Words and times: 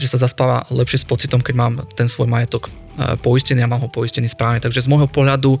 určite 0.00 0.16
sa 0.16 0.24
zaspáva 0.24 0.64
lepšie 0.72 1.04
s 1.04 1.06
pocitom, 1.06 1.44
keď 1.44 1.54
mám 1.60 1.72
ten 1.92 2.08
svoj 2.08 2.24
majetok 2.24 2.72
e, 2.72 3.20
poistený 3.20 3.60
a 3.60 3.68
mám 3.68 3.84
ho 3.84 3.92
poistený 3.92 4.32
správne. 4.32 4.64
Takže 4.64 4.80
z 4.80 4.88
môjho 4.88 5.04
pohľadu 5.12 5.60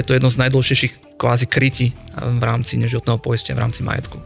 je 0.00 0.02
to 0.08 0.16
jedno 0.16 0.32
z 0.32 0.40
najdôležitejších 0.40 1.20
kvázi 1.20 1.44
krytí 1.52 1.92
v 2.16 2.40
rámci 2.40 2.80
neživotného 2.80 3.20
poistenia, 3.20 3.60
v 3.60 3.68
rámci 3.68 3.84
majetku. 3.84 4.16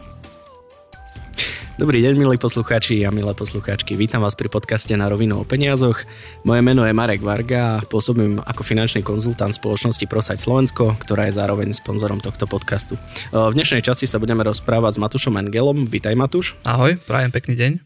Dobrý 1.77 2.01
deň, 2.01 2.17
milí 2.17 2.41
poslucháči 2.41 3.05
a 3.05 3.13
milé 3.13 3.37
poslucháčky. 3.37 4.01
Vítam 4.01 4.25
vás 4.25 4.33
pri 4.33 4.49
podcaste 4.49 4.97
na 4.97 5.13
rovinu 5.13 5.43
o 5.43 5.45
peniazoch. 5.45 6.09
Moje 6.41 6.65
meno 6.65 6.89
je 6.89 6.97
Marek 6.97 7.21
Varga 7.21 7.77
a 7.77 7.85
pôsobím 7.85 8.41
ako 8.41 8.65
finančný 8.65 9.05
konzultant 9.05 9.53
spoločnosti 9.53 10.09
ProSite 10.09 10.41
Slovensko, 10.41 10.97
ktorá 10.97 11.29
je 11.29 11.37
zároveň 11.37 11.77
sponzorom 11.77 12.25
tohto 12.25 12.49
podcastu. 12.49 12.97
V 13.29 13.53
dnešnej 13.53 13.85
časti 13.85 14.09
sa 14.09 14.17
budeme 14.17 14.41
rozprávať 14.41 14.97
s 14.97 15.03
Matušom 15.05 15.37
Engelom. 15.37 15.85
Vítaj 15.85 16.17
Matuš. 16.17 16.57
Ahoj, 16.65 16.97
prajem 17.05 17.29
pekný 17.29 17.61
deň. 17.61 17.86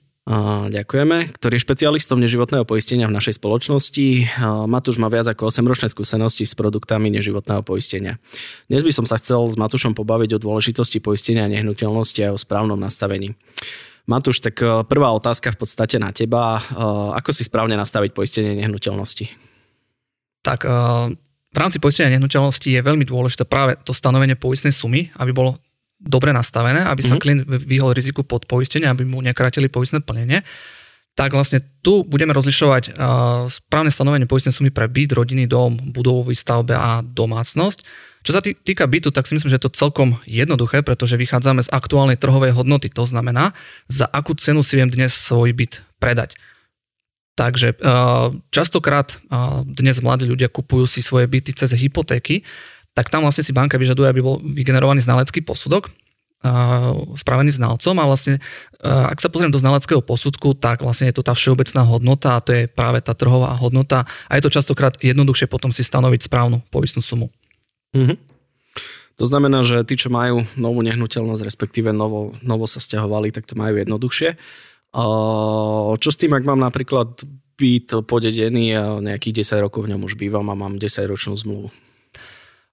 Ďakujeme, 0.71 1.33
ktorý 1.33 1.57
je 1.57 1.65
špecialistom 1.65 2.21
neživotného 2.21 2.69
poistenia 2.69 3.09
v 3.09 3.17
našej 3.17 3.41
spoločnosti. 3.41 4.29
Matúš 4.69 5.01
má 5.01 5.09
viac 5.09 5.27
ako 5.27 5.49
8-ročné 5.49 5.89
skúsenosti 5.89 6.45
s 6.45 6.53
produktami 6.53 7.09
neživotného 7.09 7.65
poistenia. 7.65 8.21
Dnes 8.69 8.85
by 8.85 8.93
som 8.93 9.09
sa 9.09 9.17
chcel 9.17 9.49
s 9.49 9.57
Matúšom 9.57 9.97
pobaviť 9.97 10.37
o 10.37 10.43
dôležitosti 10.43 11.01
poistenia 11.01 11.49
nehnuteľnosti 11.49 12.21
a 12.21 12.37
o 12.37 12.39
správnom 12.39 12.77
nastavení. 12.77 13.33
Matúš, 14.11 14.43
tak 14.43 14.59
e, 14.59 14.83
prvá 14.91 15.15
otázka 15.15 15.55
v 15.55 15.59
podstate 15.63 16.03
na 16.03 16.11
teba. 16.11 16.59
E, 16.59 16.63
ako 17.15 17.31
si 17.31 17.47
správne 17.47 17.79
nastaviť 17.79 18.11
poistenie 18.11 18.59
nehnuteľnosti? 18.59 19.31
Tak 20.43 20.67
e, 20.67 20.69
v 21.51 21.59
rámci 21.59 21.79
poistenia 21.79 22.19
nehnuteľnosti 22.19 22.67
je 22.67 22.81
veľmi 22.83 23.07
dôležité 23.07 23.47
práve 23.47 23.79
to 23.87 23.95
stanovenie 23.95 24.35
poistnej 24.35 24.75
sumy, 24.75 25.15
aby 25.15 25.31
bolo 25.31 25.63
dobre 26.01 26.33
nastavené, 26.33 26.81
aby 26.89 27.05
sa 27.05 27.15
mm-hmm. 27.15 27.23
klient 27.23 27.43
vyhol 27.45 27.93
riziku 27.93 28.25
podpoistenia, 28.25 28.91
aby 28.91 29.05
mu 29.05 29.21
nekratili 29.21 29.69
poistné 29.69 30.01
plnenie, 30.01 30.41
tak 31.13 31.37
vlastne 31.37 31.61
tu 31.85 32.07
budeme 32.09 32.33
rozlišovať 32.33 32.97
správne 33.53 33.93
stanovenie 33.93 34.25
poistnej 34.25 34.57
sumy 34.57 34.73
pre 34.73 34.89
byt, 34.89 35.13
rodinný 35.13 35.45
dom, 35.45 35.77
budovový 35.93 36.33
stavbe 36.33 36.73
a 36.73 37.05
domácnosť. 37.05 37.85
Čo 38.25 38.37
sa 38.37 38.41
týka 38.41 38.85
bytu, 38.89 39.13
tak 39.13 39.29
si 39.29 39.37
myslím, 39.37 39.53
že 39.53 39.59
je 39.61 39.65
to 39.69 39.77
celkom 39.77 40.17
jednoduché, 40.25 40.81
pretože 40.81 41.21
vychádzame 41.21 41.61
z 41.67 41.73
aktuálnej 41.73 42.17
trhovej 42.17 42.57
hodnoty. 42.57 42.89
To 42.97 43.05
znamená, 43.05 43.53
za 43.91 44.09
akú 44.09 44.33
cenu 44.39 44.65
si 44.65 44.81
viem 44.81 44.89
dnes 44.89 45.13
svoj 45.13 45.53
byt 45.53 45.85
predať. 46.01 46.37
Takže 47.37 47.81
častokrát 48.53 49.17
dnes 49.65 50.05
mladí 50.05 50.29
ľudia 50.29 50.53
kupujú 50.53 50.85
si 50.85 51.01
svoje 51.01 51.25
byty 51.29 51.57
cez 51.57 51.73
hypotéky, 51.73 52.45
tak 52.95 53.09
tam 53.09 53.23
vlastne 53.27 53.47
si 53.47 53.55
banka 53.55 53.79
vyžaduje, 53.79 54.11
aby 54.11 54.21
bol 54.21 54.43
vygenerovaný 54.43 55.01
znalecký 55.01 55.47
posudok, 55.47 55.91
spravený 57.21 57.53
znalcom 57.53 57.93
a 58.01 58.09
vlastne, 58.09 58.41
ak 58.81 59.21
sa 59.21 59.29
pozriem 59.29 59.53
do 59.53 59.61
znaleckého 59.61 60.01
posudku, 60.01 60.57
tak 60.57 60.81
vlastne 60.81 61.13
je 61.13 61.21
to 61.21 61.23
tá 61.25 61.37
všeobecná 61.37 61.85
hodnota 61.85 62.41
a 62.41 62.41
to 62.41 62.57
je 62.57 62.65
práve 62.65 63.05
tá 63.05 63.13
trhová 63.13 63.53
hodnota 63.61 64.09
a 64.25 64.41
je 64.41 64.49
to 64.49 64.55
častokrát 64.57 64.97
jednoduchšie 65.05 65.53
potom 65.53 65.69
si 65.69 65.85
stanoviť 65.85 66.33
správnu 66.33 66.65
poistnú 66.73 67.05
sumu. 67.05 67.29
Mm-hmm. 67.93 68.17
To 69.21 69.25
znamená, 69.29 69.61
že 69.61 69.85
tí, 69.85 70.01
čo 70.01 70.09
majú 70.09 70.41
novú 70.57 70.81
nehnuteľnosť, 70.81 71.45
respektíve 71.45 71.93
novo, 71.93 72.33
novo 72.41 72.65
sa 72.65 72.81
stiahovali, 72.81 73.37
tak 73.37 73.45
to 73.45 73.53
majú 73.53 73.77
jednoduchšie. 73.77 74.41
Čo 76.01 76.09
s 76.09 76.17
tým, 76.17 76.33
ak 76.33 76.49
mám 76.49 76.57
napríklad 76.65 77.21
byt 77.61 78.01
podedený 78.09 78.81
a 78.81 78.97
nejakých 78.97 79.45
10 79.45 79.61
rokov 79.69 79.85
v 79.85 79.93
ňom 79.93 80.09
už 80.09 80.17
bývam 80.17 80.49
a 80.49 80.57
mám 80.57 80.81
10 80.81 81.05
ročnú 81.05 81.37
zmluvu? 81.37 81.69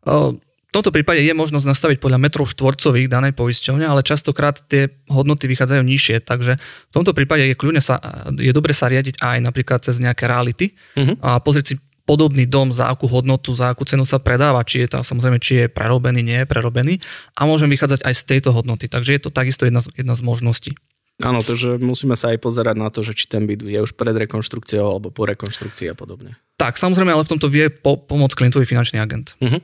V 0.08 0.72
tomto 0.76 0.92
prípade 0.92 1.24
je 1.24 1.32
možnosť 1.32 1.64
nastaviť 1.64 1.98
podľa 2.04 2.20
metrov 2.20 2.48
štvorcových 2.48 3.08
danej 3.08 3.34
poisťovne, 3.36 3.88
ale 3.88 4.04
častokrát 4.04 4.60
tie 4.68 4.92
hodnoty 5.08 5.48
vychádzajú 5.48 5.84
nižšie, 5.84 6.24
takže 6.24 6.60
v 6.60 6.94
tomto 6.94 7.16
prípade 7.16 7.48
je 7.48 7.56
kľudne 7.56 7.80
sa, 7.80 7.98
je 8.36 8.52
dobre 8.52 8.76
sa 8.76 8.92
riadiť 8.92 9.20
aj 9.20 9.38
napríklad 9.48 9.80
cez 9.80 9.98
nejaké 10.04 10.28
reality 10.28 10.76
uh-huh. 11.00 11.16
a 11.24 11.40
pozrieť 11.40 11.66
si 11.72 11.76
podobný 12.08 12.48
dom, 12.48 12.72
za 12.72 12.88
akú 12.88 13.08
hodnotu, 13.08 13.52
za 13.52 13.76
akú 13.76 13.84
cenu 13.84 14.08
sa 14.08 14.20
predáva, 14.20 14.64
či 14.64 14.88
je 14.88 14.96
to 14.96 15.04
samozrejme, 15.04 15.44
či 15.44 15.66
je 15.66 15.68
prerobený, 15.68 16.24
nie 16.24 16.40
je 16.44 16.48
prerobený 16.48 17.04
a 17.36 17.44
môžem 17.44 17.68
vychádzať 17.68 18.08
aj 18.08 18.14
z 18.16 18.24
tejto 18.24 18.56
hodnoty. 18.56 18.88
Takže 18.88 19.12
je 19.12 19.22
to 19.24 19.30
takisto 19.32 19.68
jedna 19.68 19.84
z, 19.84 19.92
jedna 19.92 20.16
z 20.16 20.22
možností. 20.24 20.72
Áno, 21.20 21.42
takže 21.42 21.82
musíme 21.82 22.14
sa 22.14 22.32
aj 22.32 22.40
pozerať 22.40 22.76
na 22.78 22.94
to, 22.94 23.02
že 23.02 23.18
či 23.18 23.26
ten 23.26 23.50
byt 23.50 23.66
je 23.66 23.80
už 23.82 23.98
pred 23.98 24.14
rekonštrukciou 24.14 24.86
alebo 24.86 25.10
po 25.10 25.26
rekonštrukcii 25.26 25.90
a 25.92 25.96
podobne. 25.98 26.38
Tak, 26.62 26.78
samozrejme, 26.78 27.10
ale 27.10 27.26
v 27.26 27.32
tomto 27.34 27.50
vie 27.50 27.74
po, 27.74 27.98
pomôcť 27.98 28.38
klientovi 28.38 28.70
finančný 28.70 29.02
agent. 29.02 29.34
Uh-huh. 29.42 29.58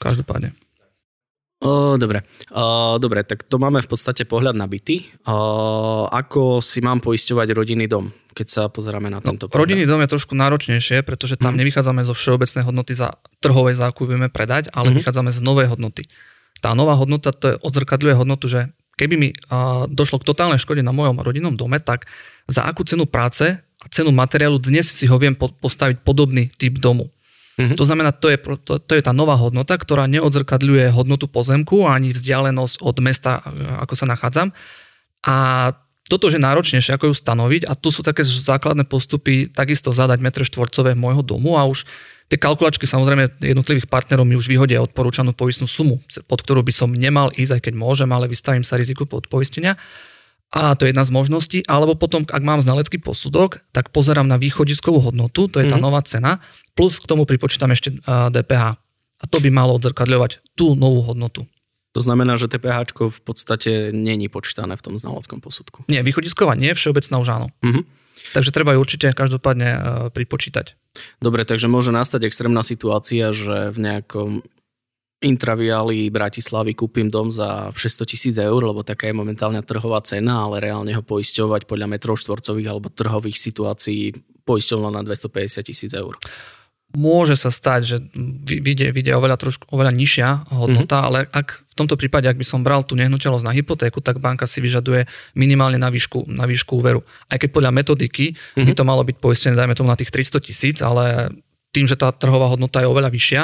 Každopádne. 0.00 0.56
O, 1.60 2.00
dobre. 2.00 2.24
O, 2.56 2.96
dobre, 2.96 3.20
tak 3.20 3.44
to 3.44 3.60
máme 3.60 3.84
v 3.84 3.88
podstate 3.92 4.24
pohľad 4.24 4.56
na 4.56 4.64
byty. 4.64 5.04
O, 5.28 6.08
ako 6.08 6.64
si 6.64 6.80
mám 6.80 7.04
poisťovať 7.04 7.52
rodinný 7.52 7.84
dom, 7.84 8.08
keď 8.32 8.46
sa 8.48 8.62
pozeráme 8.72 9.12
na 9.12 9.20
no, 9.20 9.28
tento 9.28 9.44
pohľad? 9.44 9.60
Rodinný 9.60 9.84
dom 9.84 10.00
je 10.00 10.08
trošku 10.08 10.32
náročnejšie, 10.32 11.04
pretože 11.04 11.36
tam 11.36 11.52
mm. 11.52 11.60
nevychádzame 11.60 12.00
zo 12.08 12.16
všeobecnej 12.16 12.64
hodnoty 12.64 12.96
za 12.96 13.12
trhovej 13.44 13.76
zákup 13.76 14.08
vieme 14.08 14.32
predať, 14.32 14.72
ale 14.72 14.88
mm. 14.88 15.04
vychádzame 15.04 15.30
z 15.36 15.40
novej 15.44 15.68
hodnoty. 15.68 16.08
Tá 16.64 16.72
nová 16.72 16.96
hodnota 16.96 17.28
to 17.28 17.52
je 17.52 17.56
odzrkadľuje 17.60 18.14
hodnotu, 18.16 18.48
že 18.48 18.72
keby 18.96 19.14
mi 19.20 19.28
a, 19.52 19.84
došlo 19.84 20.24
k 20.24 20.32
totálnej 20.32 20.64
škode 20.64 20.80
na 20.80 20.96
mojom 20.96 21.20
rodinnom 21.20 21.60
dome, 21.60 21.76
tak 21.76 22.08
za 22.48 22.64
akú 22.64 22.88
cenu 22.88 23.04
práce 23.04 23.60
a 23.60 23.84
cenu 23.92 24.16
materiálu 24.16 24.56
dnes 24.56 24.88
si 24.88 25.04
ho 25.04 25.16
viem 25.20 25.36
postaviť 25.36 26.00
podobný 26.08 26.48
typ 26.56 26.80
domu. 26.80 27.12
Mm-hmm. 27.60 27.76
To 27.76 27.84
znamená, 27.84 28.10
to 28.16 28.32
je, 28.32 28.40
to, 28.64 28.80
to 28.80 28.92
je 28.96 29.04
tá 29.04 29.12
nová 29.12 29.36
hodnota, 29.36 29.76
ktorá 29.76 30.08
neodzrkadľuje 30.08 30.88
hodnotu 30.96 31.28
pozemku 31.28 31.84
ani 31.84 32.16
vzdialenosť 32.16 32.80
od 32.80 32.96
mesta, 33.04 33.44
ako 33.84 33.92
sa 33.92 34.08
nachádzam. 34.08 34.56
A 35.28 35.36
toto 36.08 36.26
je 36.26 36.42
náročnejšie, 36.42 36.96
ako 36.96 37.12
ju 37.12 37.14
stanoviť 37.14 37.62
a 37.70 37.78
tu 37.78 37.94
sú 37.94 38.02
také 38.02 38.26
základné 38.26 38.88
postupy, 38.88 39.46
takisto 39.46 39.94
zadať 39.94 40.18
metre 40.18 40.42
štvorcové 40.42 40.98
môjho 40.98 41.22
domu 41.22 41.54
a 41.54 41.62
už 41.68 41.86
tie 42.26 42.34
kalkulačky 42.34 42.82
samozrejme 42.88 43.38
jednotlivých 43.38 43.86
partnerov 43.86 44.26
mi 44.26 44.34
už 44.34 44.50
vyhodia 44.50 44.82
odporúčanú 44.82 45.30
poistnú 45.30 45.70
sumu, 45.70 46.02
pod 46.26 46.42
ktorú 46.42 46.66
by 46.66 46.72
som 46.74 46.90
nemal 46.90 47.30
ísť, 47.38 47.60
aj 47.60 47.62
keď 47.70 47.74
môžem, 47.78 48.10
ale 48.10 48.26
vystavím 48.26 48.66
sa 48.66 48.74
riziku 48.74 49.06
podpoistenia. 49.06 49.78
A 50.50 50.74
to 50.74 50.82
je 50.82 50.90
jedna 50.90 51.06
z 51.06 51.14
možností. 51.14 51.58
Alebo 51.70 51.94
potom, 51.94 52.26
ak 52.26 52.42
mám 52.42 52.58
znalecký 52.58 52.98
posudok, 52.98 53.62
tak 53.70 53.94
pozerám 53.94 54.26
na 54.26 54.34
východiskovú 54.34 54.98
hodnotu, 54.98 55.46
to 55.46 55.62
je 55.62 55.70
tá 55.70 55.78
mm-hmm. 55.78 55.86
nová 55.86 56.02
cena, 56.02 56.42
plus 56.74 56.98
k 56.98 57.06
tomu 57.06 57.22
pripočítam 57.22 57.70
ešte 57.70 57.94
DPH. 58.06 58.64
A 59.20 59.24
to 59.30 59.38
by 59.38 59.52
malo 59.52 59.78
odzrkadľovať 59.78 60.58
tú 60.58 60.74
novú 60.74 61.06
hodnotu. 61.06 61.46
To 61.94 62.00
znamená, 62.02 62.38
že 62.38 62.46
TPH 62.50 62.94
v 62.94 63.20
podstate 63.22 63.90
není 63.90 64.30
počítané 64.30 64.78
v 64.78 64.82
tom 64.82 64.94
znaleckom 64.94 65.42
posudku. 65.42 65.86
Nie, 65.90 66.02
východisková 66.06 66.58
nie, 66.58 66.74
všeobecná 66.74 67.18
už 67.18 67.28
áno. 67.30 67.48
Mm-hmm. 67.62 67.84
Takže 68.30 68.50
treba 68.54 68.74
ju 68.74 68.82
určite 68.82 69.10
každopádne 69.10 69.68
pripočítať. 70.14 70.78
Dobre, 71.18 71.42
takže 71.42 71.66
môže 71.66 71.90
nastať 71.90 72.26
extrémna 72.30 72.62
situácia, 72.62 73.34
že 73.34 73.74
v 73.74 73.78
nejakom 73.80 74.42
intraviáli 75.20 76.08
Bratislavy 76.08 76.72
kúpim 76.72 77.12
dom 77.12 77.28
za 77.28 77.68
600 77.76 78.08
tisíc 78.08 78.34
eur, 78.40 78.60
lebo 78.64 78.80
taká 78.80 79.12
je 79.12 79.14
momentálna 79.20 79.60
trhová 79.60 80.00
cena, 80.00 80.48
ale 80.48 80.64
reálne 80.64 80.96
ho 80.96 81.04
poisťovať 81.04 81.68
podľa 81.68 81.86
metrov 81.92 82.16
štvorcových 82.16 82.68
alebo 82.72 82.88
trhových 82.88 83.36
situácií 83.36 84.16
poisťovno 84.48 84.88
na 84.88 85.04
250 85.04 85.60
tisíc 85.60 85.92
eur. 85.92 86.16
Môže 86.90 87.38
sa 87.38 87.54
stať, 87.54 87.80
že 87.86 87.96
vyjde, 88.48 88.90
vyjde 88.90 89.14
oveľa, 89.14 89.38
trošku, 89.38 89.70
oveľa 89.70 89.94
nižšia 89.94 90.50
hodnota, 90.50 90.98
mm-hmm. 90.98 91.06
ale 91.06 91.18
ak 91.30 91.62
v 91.62 91.74
tomto 91.78 91.94
prípade, 91.94 92.26
ak 92.26 92.34
by 92.34 92.42
som 92.42 92.66
bral 92.66 92.82
tú 92.82 92.98
nehnuteľnosť 92.98 93.46
na 93.46 93.54
hypotéku, 93.54 94.02
tak 94.02 94.18
banka 94.18 94.42
si 94.50 94.58
vyžaduje 94.58 95.06
minimálne 95.38 95.78
na 95.78 95.86
výšku, 95.86 96.26
na 96.26 96.50
výšku 96.50 96.82
úveru. 96.82 97.06
Aj 97.30 97.38
keď 97.38 97.54
podľa 97.54 97.70
metodiky 97.70 98.34
mm-hmm. 98.34 98.66
by 98.66 98.72
to 98.74 98.82
malo 98.82 99.06
byť 99.06 99.16
poistené, 99.22 99.54
dajme 99.54 99.78
tomu 99.78 99.86
na 99.86 99.94
tých 99.94 100.10
300 100.10 100.42
tisíc, 100.42 100.76
ale 100.82 101.30
tým, 101.70 101.86
že 101.86 101.94
tá 101.94 102.10
trhová 102.10 102.50
hodnota 102.50 102.82
je 102.82 102.90
oveľa 102.90 103.14
vyššia, 103.14 103.42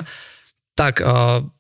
tak 0.77 1.01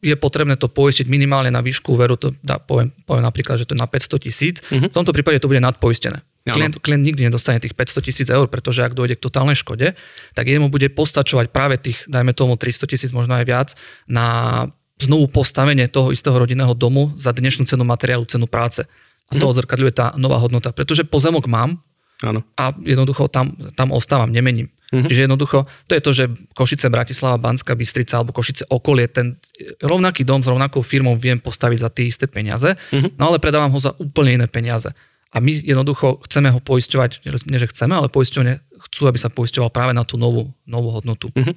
je 0.05 0.13
potrebné 0.21 0.61
to 0.61 0.69
poistiť 0.69 1.09
minimálne 1.09 1.49
na 1.49 1.65
výšku 1.65 1.97
úveru, 1.97 2.21
to 2.21 2.37
dá, 2.45 2.61
poviem, 2.61 2.93
poviem 3.09 3.25
napríklad, 3.25 3.57
že 3.57 3.65
to 3.65 3.73
je 3.73 3.81
na 3.81 3.89
500 3.89 4.21
tisíc. 4.21 4.61
Uh-huh. 4.69 4.93
V 4.93 4.95
tomto 4.95 5.17
prípade 5.17 5.41
to 5.41 5.49
bude 5.49 5.57
nadpoistené. 5.65 6.21
Klient, 6.45 6.79
klient 6.79 7.03
nikdy 7.03 7.27
nedostane 7.27 7.57
tých 7.57 7.73
500 7.73 8.07
tisíc 8.07 8.29
eur, 8.29 8.45
pretože 8.47 8.85
ak 8.85 8.93
dojde 8.93 9.17
k 9.17 9.25
totálnej 9.25 9.57
škode, 9.57 9.97
tak 10.37 10.45
jemu 10.45 10.69
bude 10.69 10.93
postačovať 10.93 11.49
práve 11.49 11.81
tých, 11.81 12.05
dajme 12.07 12.37
tomu 12.37 12.61
300 12.61 12.93
tisíc, 12.93 13.11
možno 13.11 13.41
aj 13.41 13.45
viac, 13.49 13.69
na 14.05 14.69
znovu 15.01 15.33
postavenie 15.33 15.89
toho 15.89 16.13
istého 16.13 16.37
rodinného 16.37 16.77
domu 16.77 17.17
za 17.17 17.33
dnešnú 17.33 17.65
cenu 17.65 17.89
materiálu, 17.89 18.29
cenu 18.29 18.45
práce. 18.45 18.85
A 19.27 19.41
to 19.41 19.49
uh-huh. 19.49 19.57
odzrkadľuje 19.57 19.93
tá 19.97 20.13
nová 20.21 20.37
hodnota. 20.39 20.77
Pretože 20.77 21.09
pozemok 21.09 21.49
mám 21.49 21.81
Áno. 22.21 22.45
a 22.55 22.71
jednoducho 22.85 23.33
tam, 23.33 23.57
tam 23.73 23.97
ostávam, 23.97 24.29
nemením. 24.29 24.69
Mm-hmm. 24.87 25.09
Čiže 25.11 25.25
jednoducho, 25.27 25.59
to 25.91 25.93
je 25.99 26.03
to, 26.03 26.11
že 26.15 26.25
Košice, 26.55 26.87
Bratislava, 26.87 27.43
Banská 27.43 27.75
Bystrica 27.75 28.23
alebo 28.23 28.31
Košice 28.31 28.71
okolie, 28.71 29.11
ten 29.11 29.35
rovnaký 29.83 30.23
dom 30.23 30.43
s 30.43 30.51
rovnakou 30.51 30.87
firmou 30.87 31.19
viem 31.19 31.43
postaviť 31.43 31.79
za 31.83 31.91
tie 31.91 32.07
isté 32.07 32.31
peniaze, 32.31 32.71
mm-hmm. 32.71 33.19
no 33.19 33.35
ale 33.35 33.43
predávam 33.43 33.75
ho 33.75 33.81
za 33.83 33.99
úplne 33.99 34.39
iné 34.39 34.47
peniaze. 34.47 34.95
A 35.35 35.43
my 35.43 35.53
jednoducho 35.53 36.23
chceme 36.25 36.49
ho 36.55 36.63
poisťovať, 36.63 37.27
nie 37.51 37.59
že 37.59 37.69
chceme, 37.69 37.93
ale 37.99 38.09
poisťovne 38.09 38.63
chcú, 38.89 39.11
aby 39.11 39.19
sa 39.19 39.29
poisťoval 39.29 39.75
práve 39.75 39.93
na 39.93 40.07
tú 40.07 40.17
novú, 40.17 40.55
novú 40.65 40.95
hodnotu. 40.95 41.35
Mm-hmm. 41.35 41.55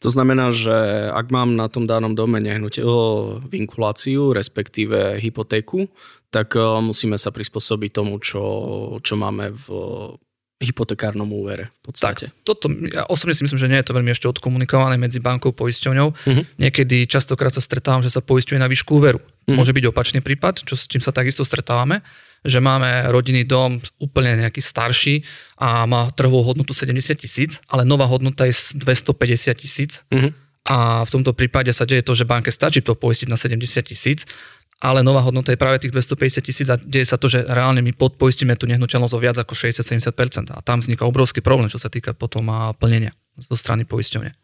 To 0.00 0.08
znamená, 0.08 0.48
že 0.52 0.72
ak 1.12 1.28
mám 1.28 1.52
na 1.52 1.68
tom 1.68 1.84
danom 1.84 2.16
dome 2.16 2.40
nehnuteľ 2.40 2.88
vinkuláciu, 3.46 4.32
respektíve 4.32 5.20
hypotéku, 5.20 5.86
tak 6.32 6.56
musíme 6.56 7.20
sa 7.20 7.28
prispôsobiť 7.28 7.90
tomu, 7.92 8.16
čo, 8.20 8.42
čo 9.04 9.14
máme 9.20 9.52
v 9.52 9.66
hypotekárnom 10.62 11.26
úvere 11.26 11.74
v 11.82 11.90
podstate. 11.90 12.30
Tak, 12.30 12.46
toto, 12.46 12.70
ja 12.70 13.02
osobne 13.10 13.34
si 13.34 13.42
myslím, 13.42 13.58
že 13.58 13.68
nie 13.68 13.78
je 13.82 13.86
to 13.90 13.96
veľmi 13.98 14.14
ešte 14.14 14.30
odkomunikované 14.30 14.94
medzi 14.96 15.18
bankou 15.18 15.50
a 15.50 15.56
poisťovňou. 15.58 16.08
Uh-huh. 16.14 16.42
Niekedy 16.62 17.10
častokrát 17.10 17.50
sa 17.50 17.58
stretávam, 17.58 18.00
že 18.00 18.14
sa 18.14 18.22
poisťuje 18.22 18.62
na 18.62 18.70
výšku 18.70 19.02
úveru. 19.02 19.18
Uh-huh. 19.18 19.58
Môže 19.58 19.74
byť 19.74 19.84
opačný 19.90 20.22
prípad, 20.22 20.62
čo 20.62 20.78
s 20.78 20.86
tým 20.86 21.02
sa 21.02 21.10
takisto 21.10 21.42
stretávame, 21.42 22.00
že 22.46 22.62
máme 22.62 23.10
rodinný 23.10 23.42
dom 23.42 23.82
úplne 23.98 24.38
nejaký 24.38 24.62
starší 24.62 25.26
a 25.58 25.82
má 25.84 26.14
trhovú 26.14 26.46
hodnotu 26.46 26.70
70 26.70 27.18
tisíc, 27.18 27.58
ale 27.66 27.82
nová 27.82 28.06
hodnota 28.06 28.46
je 28.46 28.54
250 28.78 29.58
tisíc. 29.58 30.06
Uh-huh. 30.08 30.30
A 30.62 31.02
v 31.02 31.10
tomto 31.10 31.34
prípade 31.34 31.74
sa 31.74 31.82
deje 31.82 32.06
to, 32.06 32.14
že 32.14 32.22
banke 32.22 32.54
stačí 32.54 32.86
to 32.86 32.94
poistiť 32.94 33.26
na 33.26 33.34
70 33.34 33.82
tisíc 33.82 34.22
ale 34.82 35.06
nová 35.06 35.22
hodnota 35.22 35.54
je 35.54 35.62
práve 35.62 35.78
tých 35.78 35.94
250 35.94 36.42
tisíc 36.42 36.66
a 36.66 36.74
deje 36.74 37.06
sa 37.06 37.14
to, 37.14 37.30
že 37.30 37.46
reálne 37.46 37.78
my 37.86 37.94
podpoistíme 37.94 38.58
tú 38.58 38.66
nehnuteľnosť 38.66 39.14
o 39.14 39.22
viac 39.22 39.38
ako 39.38 39.54
60-70% 39.54 40.50
a 40.50 40.58
tam 40.58 40.82
vzniká 40.82 41.06
obrovský 41.06 41.38
problém, 41.38 41.70
čo 41.70 41.78
sa 41.78 41.86
týka 41.86 42.10
potom 42.18 42.50
plnenia 42.82 43.14
zo 43.38 43.54
strany 43.54 43.86
poisťovne. 43.86 44.34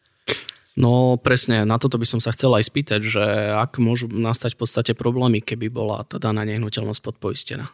No 0.79 1.19
presne, 1.19 1.67
na 1.67 1.75
toto 1.75 1.99
by 1.99 2.07
som 2.07 2.23
sa 2.23 2.31
chcel 2.31 2.55
aj 2.55 2.71
spýtať, 2.71 3.01
že 3.03 3.25
ak 3.51 3.83
môžu 3.83 4.07
nastať 4.07 4.55
v 4.55 4.61
podstate 4.63 4.93
problémy, 4.95 5.43
keby 5.43 5.75
bola 5.75 6.07
tá 6.07 6.23
daná 6.23 6.47
nehnuteľnosť 6.47 7.03
podpoistená? 7.03 7.67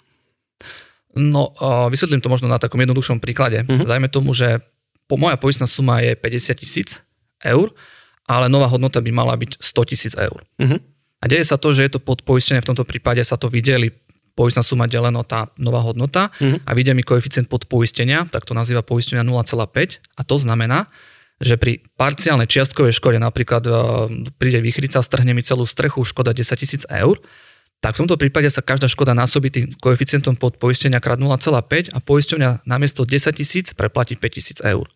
No, 1.12 1.52
vysvetlím 1.92 2.24
to 2.24 2.32
možno 2.32 2.48
na 2.48 2.56
takom 2.56 2.80
jednoduchšom 2.80 3.20
príklade. 3.20 3.60
Uh-huh. 3.60 3.84
Dajme 3.84 4.08
tomu, 4.08 4.32
že 4.32 4.64
po, 5.04 5.20
moja 5.20 5.36
poistná 5.36 5.68
suma 5.68 6.00
je 6.00 6.16
50 6.16 6.64
tisíc 6.64 7.04
eur, 7.44 7.76
ale 8.24 8.48
nová 8.48 8.72
hodnota 8.72 9.04
by 9.04 9.12
mala 9.12 9.36
byť 9.36 9.60
100 9.60 9.90
tisíc 9.92 10.12
eur. 10.16 10.40
Uh-huh. 10.56 10.80
A 11.24 11.28
deje 11.30 11.48
sa 11.48 11.56
to, 11.56 11.72
že 11.72 11.88
je 11.88 11.96
to 11.96 12.04
podpoistené, 12.04 12.60
v 12.60 12.68
tomto 12.68 12.84
prípade 12.84 13.24
sa 13.24 13.40
to 13.40 13.48
videli 13.48 13.88
poistná 14.36 14.60
suma 14.60 14.84
deleno 14.84 15.24
tá 15.24 15.48
nová 15.56 15.80
hodnota 15.80 16.28
mm-hmm. 16.36 16.68
a 16.68 16.70
vidie 16.76 16.92
mi 16.92 17.00
koeficient 17.00 17.48
podpoistenia, 17.48 18.28
tak 18.28 18.44
to 18.44 18.52
nazýva 18.52 18.84
poistenia 18.84 19.24
0,5 19.24 20.04
a 20.20 20.20
to 20.20 20.36
znamená, 20.36 20.92
že 21.40 21.56
pri 21.56 21.80
parciálnej 21.96 22.50
čiastkovej 22.50 22.98
škode 22.98 23.16
napríklad 23.22 23.64
uh, 23.64 24.06
príde 24.36 24.60
vychrica, 24.60 25.00
strhne 25.00 25.32
mi 25.32 25.40
celú 25.40 25.64
strechu, 25.64 26.04
škoda 26.04 26.36
10 26.36 26.60
tisíc 26.60 26.82
eur, 26.92 27.16
tak 27.80 27.96
v 27.96 28.04
tomto 28.04 28.20
prípade 28.20 28.50
sa 28.52 28.60
každá 28.60 28.90
škoda 28.90 29.16
násobí 29.16 29.48
tým 29.48 29.66
koeficientom 29.80 30.36
podpoistenia 30.36 31.00
krát 31.00 31.16
0,5 31.16 31.94
a 31.94 31.98
poisťovňa 32.04 32.68
namiesto 32.68 33.06
10 33.06 33.32
tisíc 33.32 33.72
preplatí 33.72 34.18
5 34.18 34.36
tisíc 34.36 34.58
eur. 34.60 34.90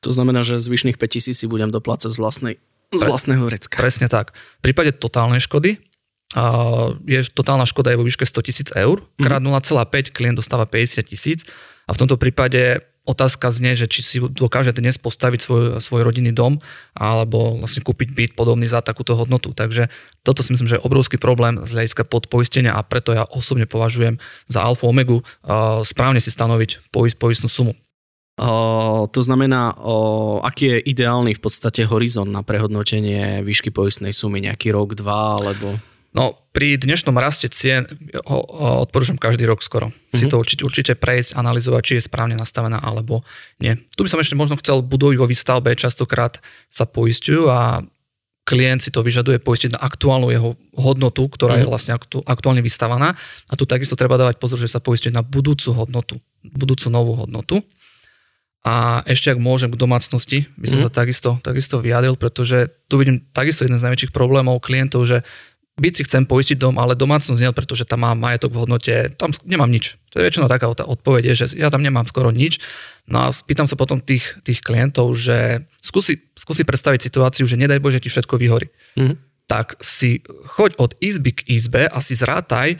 To 0.00 0.10
znamená, 0.12 0.44
že 0.44 0.60
zvyšných 0.60 0.96
5 0.96 1.08
tisíc 1.08 1.36
si 1.40 1.46
budem 1.48 1.68
doplácať 1.68 2.10
z 2.10 2.18
vlastnej 2.18 2.54
z 2.90 3.02
vlastného 3.06 3.46
vrecka. 3.46 3.78
Presne 3.78 4.10
tak. 4.10 4.34
V 4.58 4.70
prípade 4.70 4.90
totálnej 4.94 5.38
škody 5.38 5.78
a 6.34 6.44
je 7.10 7.26
totálna 7.26 7.66
škoda 7.66 7.90
je 7.90 7.98
vo 7.98 8.06
výške 8.06 8.22
100 8.22 8.46
tisíc 8.46 8.68
eur, 8.74 9.02
mhm. 9.18 9.26
krát 9.26 9.42
0,5 9.42 10.14
klient 10.14 10.38
dostáva 10.38 10.66
50 10.66 11.02
tisíc 11.02 11.42
a 11.86 11.94
v 11.94 11.98
tomto 11.98 12.14
prípade 12.14 12.86
otázka 13.08 13.50
znie, 13.50 13.74
že 13.74 13.90
či 13.90 14.00
si 14.04 14.16
dokáže 14.20 14.70
dnes 14.76 15.00
postaviť 15.00 15.40
svoj, 15.42 15.62
svoj 15.82 16.06
rodinný 16.06 16.30
dom 16.30 16.62
alebo 16.94 17.58
vlastne 17.58 17.82
kúpiť 17.82 18.08
byt 18.12 18.30
podobný 18.38 18.68
za 18.68 18.84
takúto 18.84 19.18
hodnotu. 19.18 19.50
Takže 19.50 19.90
toto 20.22 20.44
si 20.44 20.54
myslím, 20.54 20.68
že 20.70 20.76
je 20.78 20.86
obrovský 20.86 21.16
problém 21.18 21.58
z 21.64 21.74
hľadiska 21.74 22.06
podpoistenia 22.06 22.76
a 22.76 22.84
preto 22.86 23.10
ja 23.16 23.26
osobne 23.26 23.66
považujem 23.66 24.20
za 24.46 24.62
alfa 24.62 24.86
omegu 24.86 25.24
správne 25.82 26.22
si 26.22 26.30
stanoviť 26.30 26.92
poistnú 26.94 27.50
sumu. 27.50 27.74
O, 28.40 29.08
to 29.10 29.20
znamená, 29.20 29.74
o, 29.76 30.40
aký 30.40 30.78
je 30.78 30.78
ideálny 30.94 31.36
v 31.36 31.42
podstate 31.42 31.84
horizont 31.84 32.30
na 32.30 32.40
prehodnotenie 32.40 33.44
výšky 33.44 33.68
poistnej 33.74 34.14
sumy, 34.14 34.40
nejaký 34.40 34.70
rok, 34.72 34.96
dva 34.96 35.36
alebo... 35.36 35.76
No, 36.10 36.34
pri 36.50 36.74
dnešnom 36.74 37.14
raste 37.14 37.46
cien 37.46 37.86
odporúčam 38.26 39.14
každý 39.14 39.46
rok 39.46 39.62
skoro. 39.62 39.94
Mm-hmm. 39.94 40.18
Si 40.18 40.24
mhm. 40.26 40.30
to 40.30 40.36
určite, 40.42 40.62
určite 40.66 40.92
prejsť, 40.98 41.38
analyzovať, 41.38 41.82
či 41.86 41.92
je 42.00 42.06
správne 42.10 42.34
nastavená 42.34 42.82
alebo 42.82 43.22
nie. 43.62 43.78
Tu 43.94 44.02
by 44.02 44.10
som 44.10 44.18
ešte 44.18 44.34
možno 44.34 44.58
chcel 44.58 44.82
budovy 44.82 45.20
vo 45.20 45.30
výstavbe, 45.30 45.76
častokrát 45.78 46.42
sa 46.66 46.82
poistujú 46.82 47.46
a 47.46 47.84
klient 48.42 48.82
si 48.82 48.90
to 48.90 49.06
vyžaduje 49.06 49.38
poistiť 49.38 49.78
na 49.78 49.80
aktuálnu 49.86 50.34
jeho 50.34 50.58
hodnotu, 50.74 51.30
ktorá 51.30 51.54
mm-hmm. 51.54 51.62
je 51.62 51.66
mhm. 51.68 51.70
vlastne 51.70 51.92
aktu, 51.94 52.18
aktuálne 52.26 52.62
vystavaná. 52.64 53.14
A 53.46 53.52
tu 53.54 53.62
takisto 53.62 53.94
treba 53.94 54.18
dávať 54.18 54.42
pozor, 54.42 54.58
že 54.58 54.66
sa 54.66 54.82
poistuje 54.82 55.14
na 55.14 55.22
budúcu 55.22 55.70
hodnotu, 55.76 56.18
budúcu 56.42 56.90
novú 56.90 57.14
hodnotu. 57.14 57.62
A 58.60 59.00
ešte 59.08 59.32
ak 59.32 59.40
môžem 59.40 59.72
k 59.72 59.80
domácnosti, 59.80 60.44
by 60.60 60.66
som 60.68 60.78
mm. 60.80 60.84
to 60.84 60.90
takisto, 60.92 61.30
takisto 61.40 61.80
vyjadril, 61.80 62.20
pretože 62.20 62.68
tu 62.92 63.00
vidím 63.00 63.24
takisto 63.32 63.64
jeden 63.64 63.80
z 63.80 63.84
najväčších 63.88 64.12
problémov 64.12 64.60
klientov, 64.60 65.08
že 65.08 65.24
byť 65.80 65.92
si 65.96 66.02
chcem 66.04 66.28
poistiť 66.28 66.60
dom, 66.60 66.76
ale 66.76 66.92
domácnosť 66.92 67.40
nie, 67.40 67.48
pretože 67.56 67.88
tam 67.88 68.04
mám 68.04 68.20
majetok 68.20 68.52
v 68.52 68.60
hodnote, 68.60 68.94
tam 69.16 69.32
nemám 69.48 69.72
nič. 69.72 69.96
To 70.12 70.20
je 70.20 70.28
väčšinou 70.28 70.44
taká 70.44 70.68
odpoveď, 70.68 71.32
že 71.32 71.56
ja 71.56 71.72
tam 71.72 71.80
nemám 71.80 72.04
skoro 72.04 72.28
nič. 72.28 72.60
No 73.08 73.24
a 73.24 73.32
spýtam 73.32 73.64
sa 73.64 73.80
potom 73.80 73.96
tých, 73.96 74.36
tých 74.44 74.60
klientov, 74.60 75.16
že 75.16 75.64
skúsi, 75.80 76.20
skúsi 76.36 76.68
predstaviť 76.68 77.00
situáciu, 77.00 77.48
že 77.48 77.56
nedaj 77.56 77.80
Bože 77.80 77.96
ti 77.96 78.12
všetko 78.12 78.36
vyhorí. 78.36 78.68
Mm 79.00 79.29
tak 79.50 79.74
si 79.82 80.22
choď 80.54 80.78
od 80.78 80.94
izby 81.02 81.34
k 81.34 81.42
izbe 81.58 81.90
a 81.90 81.98
si 81.98 82.14
zrátaj 82.14 82.78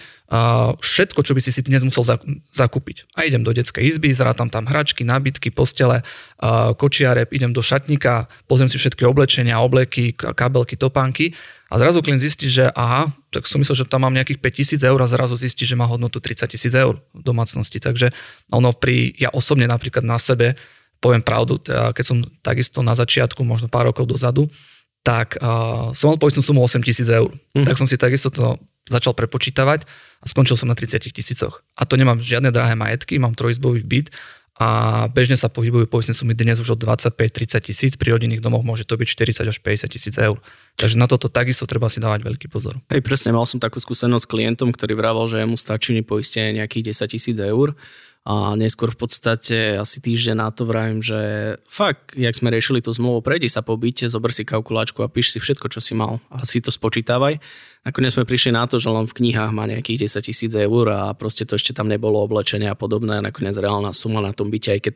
všetko, 0.79 1.27
čo 1.27 1.35
by 1.35 1.43
si 1.43 1.51
si 1.51 1.67
dnes 1.67 1.83
musel 1.83 2.07
zakúpiť. 2.55 3.11
A 3.19 3.27
idem 3.27 3.43
do 3.43 3.51
detskej 3.51 3.83
izby, 3.83 4.15
zrátam 4.15 4.47
tam 4.47 4.71
hračky, 4.71 5.03
nábytky, 5.03 5.51
postele, 5.51 6.07
uh, 6.07 6.71
kočiare, 6.79 7.27
idem 7.35 7.51
do 7.51 7.59
šatníka, 7.59 8.31
pozriem 8.47 8.71
si 8.71 8.79
všetky 8.79 9.03
oblečenia, 9.03 9.59
obleky, 9.59 10.15
kabelky, 10.15 10.79
topánky 10.79 11.35
a 11.67 11.83
zrazu 11.83 11.99
klient 11.99 12.23
zistí, 12.23 12.47
že 12.47 12.71
aha, 12.79 13.11
tak 13.35 13.51
som 13.51 13.59
myslel, 13.59 13.83
že 13.83 13.91
tam 13.91 14.07
mám 14.07 14.15
nejakých 14.15 14.39
5000 14.39 14.87
eur 14.87 14.99
a 15.03 15.11
zrazu 15.11 15.35
zistí, 15.35 15.67
že 15.67 15.75
má 15.75 15.91
hodnotu 15.91 16.23
30 16.23 16.47
tisíc 16.47 16.71
eur 16.71 17.03
v 17.11 17.23
domácnosti. 17.27 17.83
Takže 17.83 18.15
ono 18.55 18.71
pri, 18.71 19.11
ja 19.19 19.35
osobne 19.35 19.67
napríklad 19.67 20.07
na 20.07 20.23
sebe 20.23 20.55
poviem 21.01 21.25
pravdu, 21.25 21.57
keď 21.67 22.05
som 22.05 22.21
takisto 22.45 22.85
na 22.85 22.93
začiatku, 22.93 23.41
možno 23.41 23.73
pár 23.73 23.89
rokov 23.89 24.05
dozadu, 24.05 24.47
tak 25.01 25.41
uh, 25.41 25.91
som 25.97 26.13
mal 26.13 26.19
poistnú 26.21 26.45
sumu 26.45 26.61
8 26.61 26.85
tisíc 26.85 27.09
eur. 27.09 27.33
Mm. 27.57 27.65
Tak 27.65 27.77
som 27.81 27.89
si 27.89 27.97
takisto 27.97 28.29
to 28.29 28.61
začal 28.91 29.15
prepočítavať 29.15 29.87
a 30.21 30.25
skončil 30.27 30.59
som 30.59 30.69
na 30.69 30.77
30 30.77 31.01
tisícoch. 31.15 31.63
A 31.79 31.87
to 31.87 31.95
nemám 31.95 32.21
žiadne 32.21 32.51
drahé 32.51 32.75
majetky, 32.75 33.17
mám 33.23 33.39
trojizbový 33.39 33.87
byt 33.87 34.11
a 34.61 34.69
bežne 35.09 35.41
sa 35.41 35.49
pohybujú 35.49 35.89
poistné 35.89 36.13
sumy 36.13 36.37
dnes 36.37 36.61
už 36.61 36.77
od 36.77 36.81
25-30 36.85 37.65
tisíc, 37.65 37.93
pri 37.97 38.13
rodinných 38.13 38.45
domoch 38.45 38.61
môže 38.61 38.85
to 38.85 38.93
byť 39.01 39.09
40 39.41 39.49
až 39.49 39.57
50 39.57 39.89
tisíc 39.89 40.15
eur. 40.21 40.37
Takže 40.77 41.01
na 41.01 41.09
toto 41.09 41.33
takisto 41.33 41.65
treba 41.65 41.89
si 41.89 41.97
dávať 41.97 42.29
veľký 42.29 42.53
pozor. 42.53 42.77
Hej, 42.93 43.01
presne, 43.01 43.33
mal 43.33 43.49
som 43.49 43.57
takú 43.57 43.81
skúsenosť 43.81 44.29
s 44.29 44.29
klientom, 44.29 44.69
ktorý 44.69 45.01
vravel, 45.01 45.25
že 45.33 45.41
mu 45.49 45.57
stačí 45.57 45.97
poistenie 46.05 46.61
nejakých 46.61 46.93
10 46.93 47.09
tisíc 47.17 47.37
eur 47.41 47.73
a 48.21 48.53
neskôr 48.53 48.93
v 48.93 49.01
podstate 49.01 49.81
asi 49.81 49.99
týždeň 50.05 50.37
na 50.37 50.53
to 50.53 50.69
vravím, 50.69 51.01
že 51.01 51.17
fakt, 51.65 52.13
jak 52.13 52.37
sme 52.37 52.53
riešili 52.53 52.85
tú 52.85 52.93
zmluvu, 52.93 53.25
prejdi 53.25 53.49
sa 53.49 53.65
po 53.65 53.81
byte, 53.81 54.13
zober 54.13 54.37
si 54.37 54.45
kalkulačku 54.45 55.01
a 55.01 55.09
píš 55.09 55.33
si 55.33 55.39
všetko, 55.41 55.73
čo 55.73 55.81
si 55.81 55.97
mal 55.97 56.21
a 56.29 56.45
si 56.45 56.61
to 56.61 56.69
spočítavaj. 56.69 57.41
Nakoniec 57.81 58.13
sme 58.13 58.29
prišli 58.29 58.53
na 58.53 58.69
to, 58.69 58.77
že 58.77 58.93
len 58.93 59.09
v 59.09 59.17
knihách 59.17 59.57
má 59.57 59.65
nejakých 59.65 60.05
10 60.05 60.29
tisíc 60.29 60.53
eur 60.53 60.85
a 60.93 61.17
proste 61.17 61.49
to 61.49 61.57
ešte 61.57 61.73
tam 61.73 61.89
nebolo 61.89 62.21
oblečenie 62.21 62.69
a 62.69 62.77
podobné. 62.77 63.25
Nakoniec 63.25 63.57
reálna 63.57 63.97
suma 63.97 64.21
na 64.21 64.37
tom 64.37 64.53
byte, 64.53 64.77
aj 64.77 64.81
keď 64.85 64.95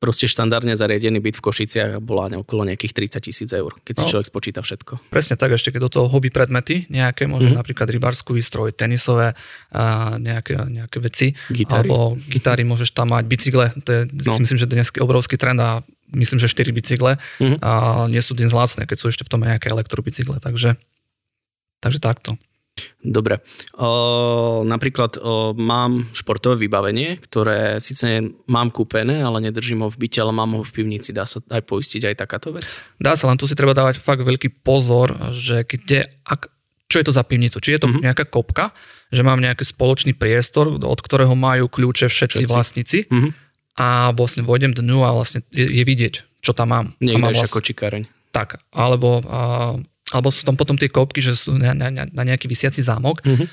proste 0.00 0.24
štandardne 0.30 0.72
zariadený 0.72 1.20
byt 1.20 1.36
v 1.38 1.44
Košiciach 1.44 1.90
bola 2.00 2.32
okolo 2.40 2.64
nejakých 2.64 3.18
30 3.18 3.26
tisíc 3.28 3.50
eur, 3.52 3.76
keď 3.84 3.94
si 4.00 4.04
no, 4.06 4.10
človek 4.16 4.26
spočíta 4.32 4.60
všetko. 4.64 5.12
Presne 5.12 5.36
tak, 5.36 5.52
ešte 5.52 5.76
keď 5.76 5.80
do 5.86 5.90
toho 5.92 6.06
hobby 6.08 6.32
predmety 6.32 6.88
nejaké, 6.88 7.28
môže 7.28 7.52
mm-hmm. 7.52 7.60
napríklad 7.60 7.90
rybarskú 7.92 8.32
výstroj, 8.32 8.72
tenisové, 8.72 9.36
a 9.76 10.16
nejaké, 10.16 10.56
nejaké 10.56 10.98
veci, 11.04 11.36
Gitary. 11.52 11.90
alebo 11.90 12.16
gitári 12.16 12.64
môžeš 12.64 12.96
tam 12.96 13.12
mať, 13.12 13.28
bicykle, 13.28 13.76
to 13.84 13.90
je, 13.92 14.00
no. 14.24 14.40
myslím, 14.40 14.56
že 14.56 14.66
dnes 14.70 14.88
je 14.88 15.04
obrovský 15.04 15.36
trend 15.36 15.60
a 15.60 15.84
myslím, 16.16 16.40
že 16.40 16.48
4 16.48 16.72
bicykle 16.72 17.20
mm-hmm. 17.20 17.58
a 17.60 17.72
nie 18.08 18.24
sú 18.24 18.32
dnes 18.32 18.56
lacné, 18.56 18.88
keď 18.88 18.96
sú 18.96 19.12
ešte 19.12 19.28
v 19.28 19.30
tom 19.36 19.44
nejaké 19.44 19.68
elektrobicykle, 19.68 20.40
takže, 20.40 20.80
takže 21.80 21.98
takto. 21.98 22.36
Dobre. 23.00 23.40
O, 23.76 24.62
napríklad 24.64 25.20
o, 25.20 25.52
mám 25.56 26.04
športové 26.12 26.64
vybavenie, 26.64 27.16
ktoré 27.20 27.80
síce 27.80 28.24
mám 28.48 28.72
kúpené, 28.72 29.20
ale 29.20 29.40
nedržím 29.40 29.84
ho 29.84 29.88
v 29.92 30.06
byte, 30.06 30.20
ale 30.20 30.32
mám 30.32 30.56
ho 30.56 30.62
v 30.64 30.72
pivnici. 30.72 31.12
Dá 31.12 31.24
sa 31.24 31.44
aj 31.48 31.64
poistiť 31.64 32.12
aj 32.12 32.14
takáto 32.20 32.52
vec? 32.52 32.80
Dá 32.96 33.16
sa, 33.16 33.28
len 33.28 33.36
tu 33.36 33.44
si 33.44 33.56
treba 33.56 33.76
dávať 33.76 34.00
fakt 34.00 34.24
veľký 34.24 34.64
pozor, 34.64 35.16
že 35.32 35.64
kde, 35.64 36.08
ak, 36.24 36.48
čo 36.88 36.96
je 37.00 37.06
to 37.08 37.12
za 37.12 37.24
pivnicu? 37.24 37.60
Či 37.60 37.76
je 37.76 37.80
to 37.84 37.88
uh-huh. 37.88 38.00
nejaká 38.00 38.24
kopka, 38.28 38.72
že 39.12 39.24
mám 39.26 39.40
nejaký 39.40 39.64
spoločný 39.66 40.16
priestor, 40.16 40.80
od 40.80 41.00
ktorého 41.00 41.32
majú 41.36 41.68
kľúče 41.68 42.08
všetci, 42.08 42.44
všetci. 42.46 42.52
vlastníci 42.52 42.98
uh-huh. 43.08 43.30
a 43.80 44.14
vlastne 44.14 44.46
vojdem 44.46 44.72
dnu 44.72 45.04
a 45.04 45.12
vlastne 45.12 45.44
je, 45.52 45.68
je 45.68 45.84
vidieť, 45.84 46.14
čo 46.44 46.52
tam 46.52 46.72
mám. 46.72 46.86
Niekde 47.00 47.20
mám 47.20 47.34
vlastne, 47.36 47.56
kočikáreň. 47.56 48.02
Tak, 48.30 48.62
alebo 48.70 49.20
a, 49.24 49.80
alebo 50.10 50.28
sú 50.34 50.42
tam 50.42 50.58
potom 50.58 50.74
tie 50.74 50.90
kopky, 50.90 51.22
že 51.22 51.38
sú 51.38 51.54
na, 51.56 51.74
na, 51.74 52.04
na 52.06 52.22
nejaký 52.26 52.50
vysiaci 52.50 52.82
zámok. 52.82 53.22
Mm-hmm. 53.22 53.48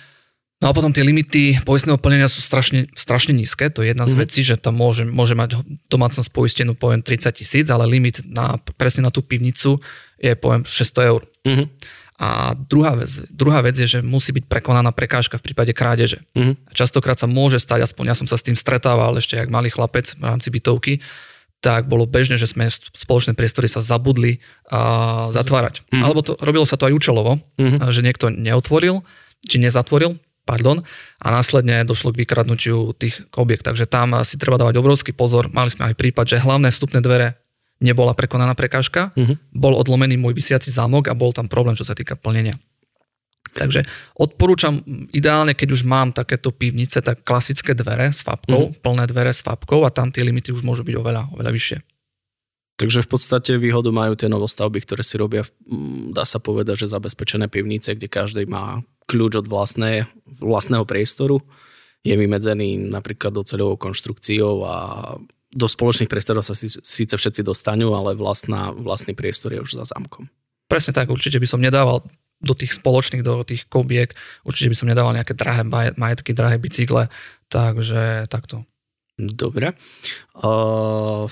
No 0.58 0.74
a 0.74 0.74
potom 0.74 0.90
tie 0.90 1.06
limity 1.06 1.62
poistného 1.62 2.02
plnenia 2.02 2.26
sú 2.26 2.42
strašne, 2.42 2.90
strašne 2.98 3.30
nízke, 3.30 3.70
to 3.70 3.86
je 3.86 3.94
jedna 3.94 4.10
z 4.10 4.18
mm-hmm. 4.18 4.24
vecí, 4.26 4.42
že 4.42 4.58
tam 4.58 4.74
môže, 4.74 5.06
môže 5.06 5.38
mať 5.38 5.62
domácnosť 5.86 6.34
poistenú 6.34 6.74
poviem 6.74 7.06
30 7.06 7.30
tisíc, 7.30 7.66
ale 7.70 7.86
limit 7.86 8.26
na, 8.26 8.58
presne 8.74 9.06
na 9.06 9.14
tú 9.14 9.22
pivnicu 9.22 9.78
je 10.18 10.34
poviem 10.34 10.66
600 10.66 11.10
eur. 11.14 11.22
Mm-hmm. 11.46 11.68
A 12.18 12.58
druhá 12.58 12.98
vec, 12.98 13.30
druhá 13.30 13.62
vec 13.62 13.78
je, 13.78 13.86
že 13.86 14.00
musí 14.02 14.34
byť 14.34 14.50
prekonaná 14.50 14.90
prekážka 14.90 15.38
v 15.38 15.46
prípade 15.54 15.70
krádeže. 15.70 16.26
Uh-huh. 16.34 16.58
Častokrát 16.74 17.14
sa 17.14 17.30
môže 17.30 17.62
stať, 17.62 17.86
aspoň 17.86 18.10
ja 18.10 18.16
som 18.18 18.26
sa 18.26 18.42
s 18.42 18.46
tým 18.46 18.58
stretával 18.58 19.14
ešte 19.22 19.38
jak 19.38 19.54
malý 19.54 19.70
chlapec 19.70 20.18
v 20.18 20.26
rámci 20.26 20.50
bytovky, 20.50 20.98
tak 21.68 21.92
bolo 21.92 22.08
bežné, 22.08 22.40
že 22.40 22.48
sme 22.48 22.72
spoločné 22.72 23.36
priestory 23.36 23.68
sa 23.68 23.84
zabudli 23.84 24.40
a 24.72 25.28
zatvárať. 25.36 25.84
Uh-huh. 25.84 26.00
Alebo 26.08 26.24
to, 26.24 26.40
robilo 26.40 26.64
sa 26.64 26.80
to 26.80 26.88
aj 26.88 26.96
účelovo, 26.96 27.44
uh-huh. 27.44 27.92
že 27.92 28.00
niekto 28.00 28.32
neotvoril, 28.32 29.04
či 29.44 29.60
nezatvoril, 29.60 30.16
pardon, 30.48 30.80
a 31.20 31.28
následne 31.28 31.84
došlo 31.84 32.16
k 32.16 32.24
vykradnutiu 32.24 32.96
tých 32.96 33.20
objekt. 33.36 33.68
Takže 33.68 33.84
tam 33.84 34.16
si 34.24 34.40
treba 34.40 34.56
dávať 34.56 34.80
obrovský 34.80 35.12
pozor. 35.12 35.52
Mali 35.52 35.68
sme 35.68 35.92
aj 35.92 36.00
prípad, 36.00 36.24
že 36.32 36.40
hlavné 36.40 36.72
vstupné 36.72 37.04
dvere 37.04 37.36
nebola 37.84 38.16
prekonaná 38.16 38.56
prekážka, 38.56 39.12
uh-huh. 39.12 39.36
bol 39.52 39.76
odlomený 39.76 40.16
môj 40.16 40.40
vysiaci 40.40 40.72
zámok 40.72 41.12
a 41.12 41.14
bol 41.20 41.36
tam 41.36 41.52
problém, 41.52 41.76
čo 41.76 41.84
sa 41.84 41.94
týka 41.94 42.16
plnenia. 42.16 42.56
Takže 43.58 43.82
odporúčam 44.14 44.86
ideálne, 45.10 45.58
keď 45.58 45.74
už 45.74 45.82
mám 45.82 46.14
takéto 46.14 46.54
pivnice, 46.54 47.02
tak 47.02 47.26
klasické 47.26 47.74
dvere 47.74 48.14
s 48.14 48.22
fabkou, 48.22 48.70
uh-huh. 48.70 48.80
plné 48.86 49.10
dvere 49.10 49.34
s 49.34 49.42
fabkou 49.42 49.82
a 49.82 49.90
tam 49.90 50.14
tie 50.14 50.22
limity 50.22 50.54
už 50.54 50.62
môžu 50.62 50.86
byť 50.86 50.96
oveľa, 50.96 51.34
oveľa 51.34 51.52
vyššie. 51.52 51.78
Takže 52.78 53.02
v 53.02 53.10
podstate 53.10 53.52
výhodu 53.58 53.90
majú 53.90 54.14
tie 54.14 54.30
novostavby, 54.30 54.86
ktoré 54.86 55.02
si 55.02 55.18
robia, 55.18 55.42
mm, 55.66 56.14
dá 56.14 56.30
sa 56.30 56.38
povedať, 56.38 56.86
že 56.86 56.94
zabezpečené 56.94 57.50
pivnice, 57.50 57.98
kde 57.98 58.06
každý 58.06 58.46
má 58.46 58.86
kľúč 59.10 59.42
od 59.42 59.50
vlastné, 59.50 60.06
vlastného 60.38 60.86
priestoru, 60.86 61.42
je 62.06 62.14
vymedzený 62.14 62.94
napríklad 62.94 63.34
doceľovou 63.34 63.82
konštrukciou 63.82 64.64
a 64.70 64.76
do 65.50 65.66
spoločných 65.66 66.12
priestorov 66.12 66.46
sa 66.46 66.54
síce 66.54 67.16
všetci 67.18 67.42
dostanú, 67.42 67.98
ale 67.98 68.14
vlastná, 68.14 68.70
vlastný 68.76 69.18
priestor 69.18 69.58
je 69.58 69.64
už 69.64 69.82
za 69.82 69.86
zámkom. 69.90 70.30
Presne 70.70 70.94
tak, 70.94 71.10
určite 71.10 71.40
by 71.40 71.48
som 71.48 71.64
nedával 71.64 72.04
do 72.38 72.54
tých 72.54 72.78
spoločných, 72.78 73.26
do 73.26 73.42
tých 73.42 73.66
kobiek, 73.66 74.14
určite 74.46 74.70
by 74.70 74.78
som 74.78 74.90
nedával 74.90 75.14
nejaké 75.18 75.34
drahé 75.34 75.66
majetky, 75.98 76.38
drahé 76.38 76.62
bicykle, 76.62 77.10
takže 77.50 78.30
takto. 78.30 78.62
Dobre. 79.18 79.74
Uh, 80.38 81.26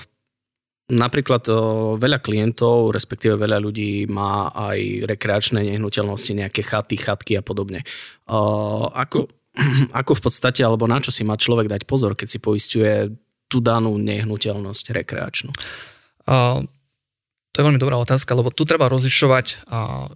napríklad 0.90 1.46
uh, 1.46 1.94
veľa 1.94 2.18
klientov, 2.18 2.90
respektíve 2.90 3.38
veľa 3.38 3.62
ľudí 3.62 4.10
má 4.10 4.50
aj 4.50 5.06
rekreačné 5.06 5.62
nehnuteľnosti, 5.62 6.32
nejaké 6.34 6.66
chaty, 6.66 6.98
chatky 6.98 7.38
a 7.38 7.42
podobne. 7.46 7.86
Uh, 8.26 8.90
ako, 8.90 9.30
ako 10.02 10.12
v 10.18 10.22
podstate, 10.26 10.66
alebo 10.66 10.90
na 10.90 10.98
čo 10.98 11.14
si 11.14 11.22
má 11.22 11.38
človek 11.38 11.70
dať 11.70 11.82
pozor, 11.86 12.18
keď 12.18 12.26
si 12.26 12.38
poistuje 12.42 13.14
tú 13.46 13.62
danú 13.62 13.94
nehnuteľnosť 14.02 14.86
rekreačnú? 14.90 15.54
Uh, 16.26 16.66
to 17.54 17.62
je 17.62 17.66
veľmi 17.70 17.78
dobrá 17.78 17.94
otázka, 18.02 18.34
lebo 18.34 18.50
tu 18.50 18.66
treba 18.66 18.90
rozlišovať 18.90 19.46
uh, 19.70 20.10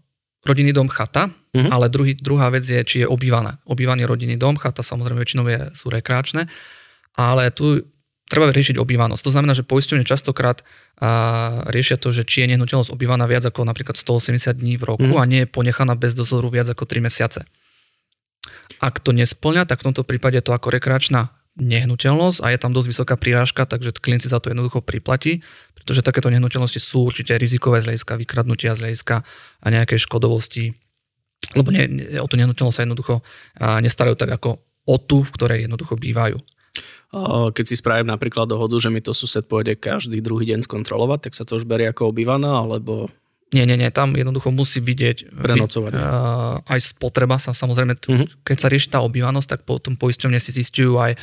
rodinný 0.44 0.72
dom 0.72 0.88
chata, 0.88 1.28
uh-huh. 1.28 1.68
ale 1.68 1.92
druhý, 1.92 2.16
druhá 2.16 2.48
vec 2.48 2.64
je, 2.64 2.80
či 2.84 2.96
je 3.04 3.06
obývané. 3.06 3.60
Obývaný 3.68 4.08
rodinný 4.08 4.40
dom, 4.40 4.56
chata 4.56 4.80
samozrejme 4.80 5.20
väčšinou 5.20 5.44
je, 5.48 5.60
sú 5.76 5.92
rekreačné, 5.92 6.48
ale 7.16 7.52
tu 7.52 7.84
treba 8.30 8.48
riešiť 8.48 8.78
obývanosť. 8.78 9.22
To 9.26 9.34
znamená, 9.34 9.52
že 9.58 9.66
poisťovne 9.66 10.06
častokrát 10.06 10.62
a, 11.02 11.66
riešia 11.68 11.98
to, 11.98 12.14
že 12.14 12.22
či 12.24 12.46
je 12.46 12.56
nehnuteľnosť 12.56 12.94
obývaná 12.94 13.26
viac 13.26 13.42
ako 13.44 13.66
napríklad 13.66 13.98
180 13.98 14.54
dní 14.54 14.78
v 14.78 14.84
roku 14.86 15.10
uh-huh. 15.10 15.20
a 15.20 15.28
nie 15.28 15.44
je 15.44 15.48
ponechaná 15.50 15.98
bez 15.98 16.14
dozoru 16.14 16.48
viac 16.48 16.70
ako 16.70 16.86
3 16.86 17.04
mesiace. 17.04 17.42
Ak 18.80 19.02
to 19.02 19.12
nesplňa, 19.12 19.68
tak 19.68 19.84
v 19.84 19.92
tomto 19.92 20.06
prípade 20.06 20.40
to 20.40 20.56
ako 20.56 20.72
rekreačná 20.72 21.39
nehnuteľnosť 21.60 22.40
a 22.40 22.46
je 22.50 22.58
tam 22.58 22.72
dosť 22.72 22.88
vysoká 22.88 23.14
prírážka, 23.20 23.68
takže 23.68 23.92
klient 24.00 24.24
si 24.24 24.32
za 24.32 24.40
to 24.40 24.48
jednoducho 24.48 24.80
priplatí, 24.80 25.44
pretože 25.76 26.00
takéto 26.00 26.32
nehnuteľnosti 26.32 26.80
sú 26.80 27.06
určite 27.06 27.36
rizikové 27.36 27.84
z 27.84 27.92
hľadiska 27.92 28.16
vykradnutia, 28.16 28.74
z 28.74 28.88
hľadiska 28.88 29.22
a 29.60 29.66
nejakej 29.68 30.00
škodovosti, 30.00 30.72
lebo 31.52 31.68
nie, 31.68 32.16
o 32.16 32.26
tú 32.26 32.40
nehnuteľnosť 32.40 32.76
sa 32.76 32.84
jednoducho 32.88 33.14
nestarajú 33.60 34.16
tak 34.16 34.32
ako 34.40 34.58
o 34.88 34.96
tú, 34.96 35.20
v 35.20 35.34
ktorej 35.36 35.58
jednoducho 35.68 36.00
bývajú. 36.00 36.40
Keď 37.52 37.64
si 37.66 37.74
spravím 37.74 38.08
napríklad 38.08 38.46
dohodu, 38.46 38.78
že 38.78 38.88
mi 38.88 39.02
to 39.02 39.10
sused 39.10 39.44
pôjde 39.50 39.74
každý 39.76 40.22
druhý 40.22 40.48
deň 40.48 40.64
skontrolovať, 40.64 41.28
tak 41.28 41.32
sa 41.36 41.44
to 41.44 41.58
už 41.58 41.66
berie 41.66 41.90
ako 41.90 42.14
obývaná, 42.14 42.62
alebo 42.62 43.10
nie, 43.50 43.66
nie, 43.66 43.74
nie, 43.74 43.90
tam 43.90 44.14
jednoducho 44.14 44.54
musí 44.54 44.78
vidieť 44.78 45.34
Prenocovať. 45.34 45.90
Uh, 45.90 46.62
aj 46.70 46.94
spotreba, 46.94 47.34
sa, 47.42 47.50
samozrejme, 47.50 47.98
uh-huh. 47.98 48.46
keď 48.46 48.56
sa 48.62 48.70
rieši 48.70 48.94
tá 48.94 49.02
obývanosť, 49.02 49.58
tak 49.58 49.60
potom 49.66 49.98
poisťovne 49.98 50.38
si 50.38 50.54
zistujú 50.54 51.02
aj 51.02 51.18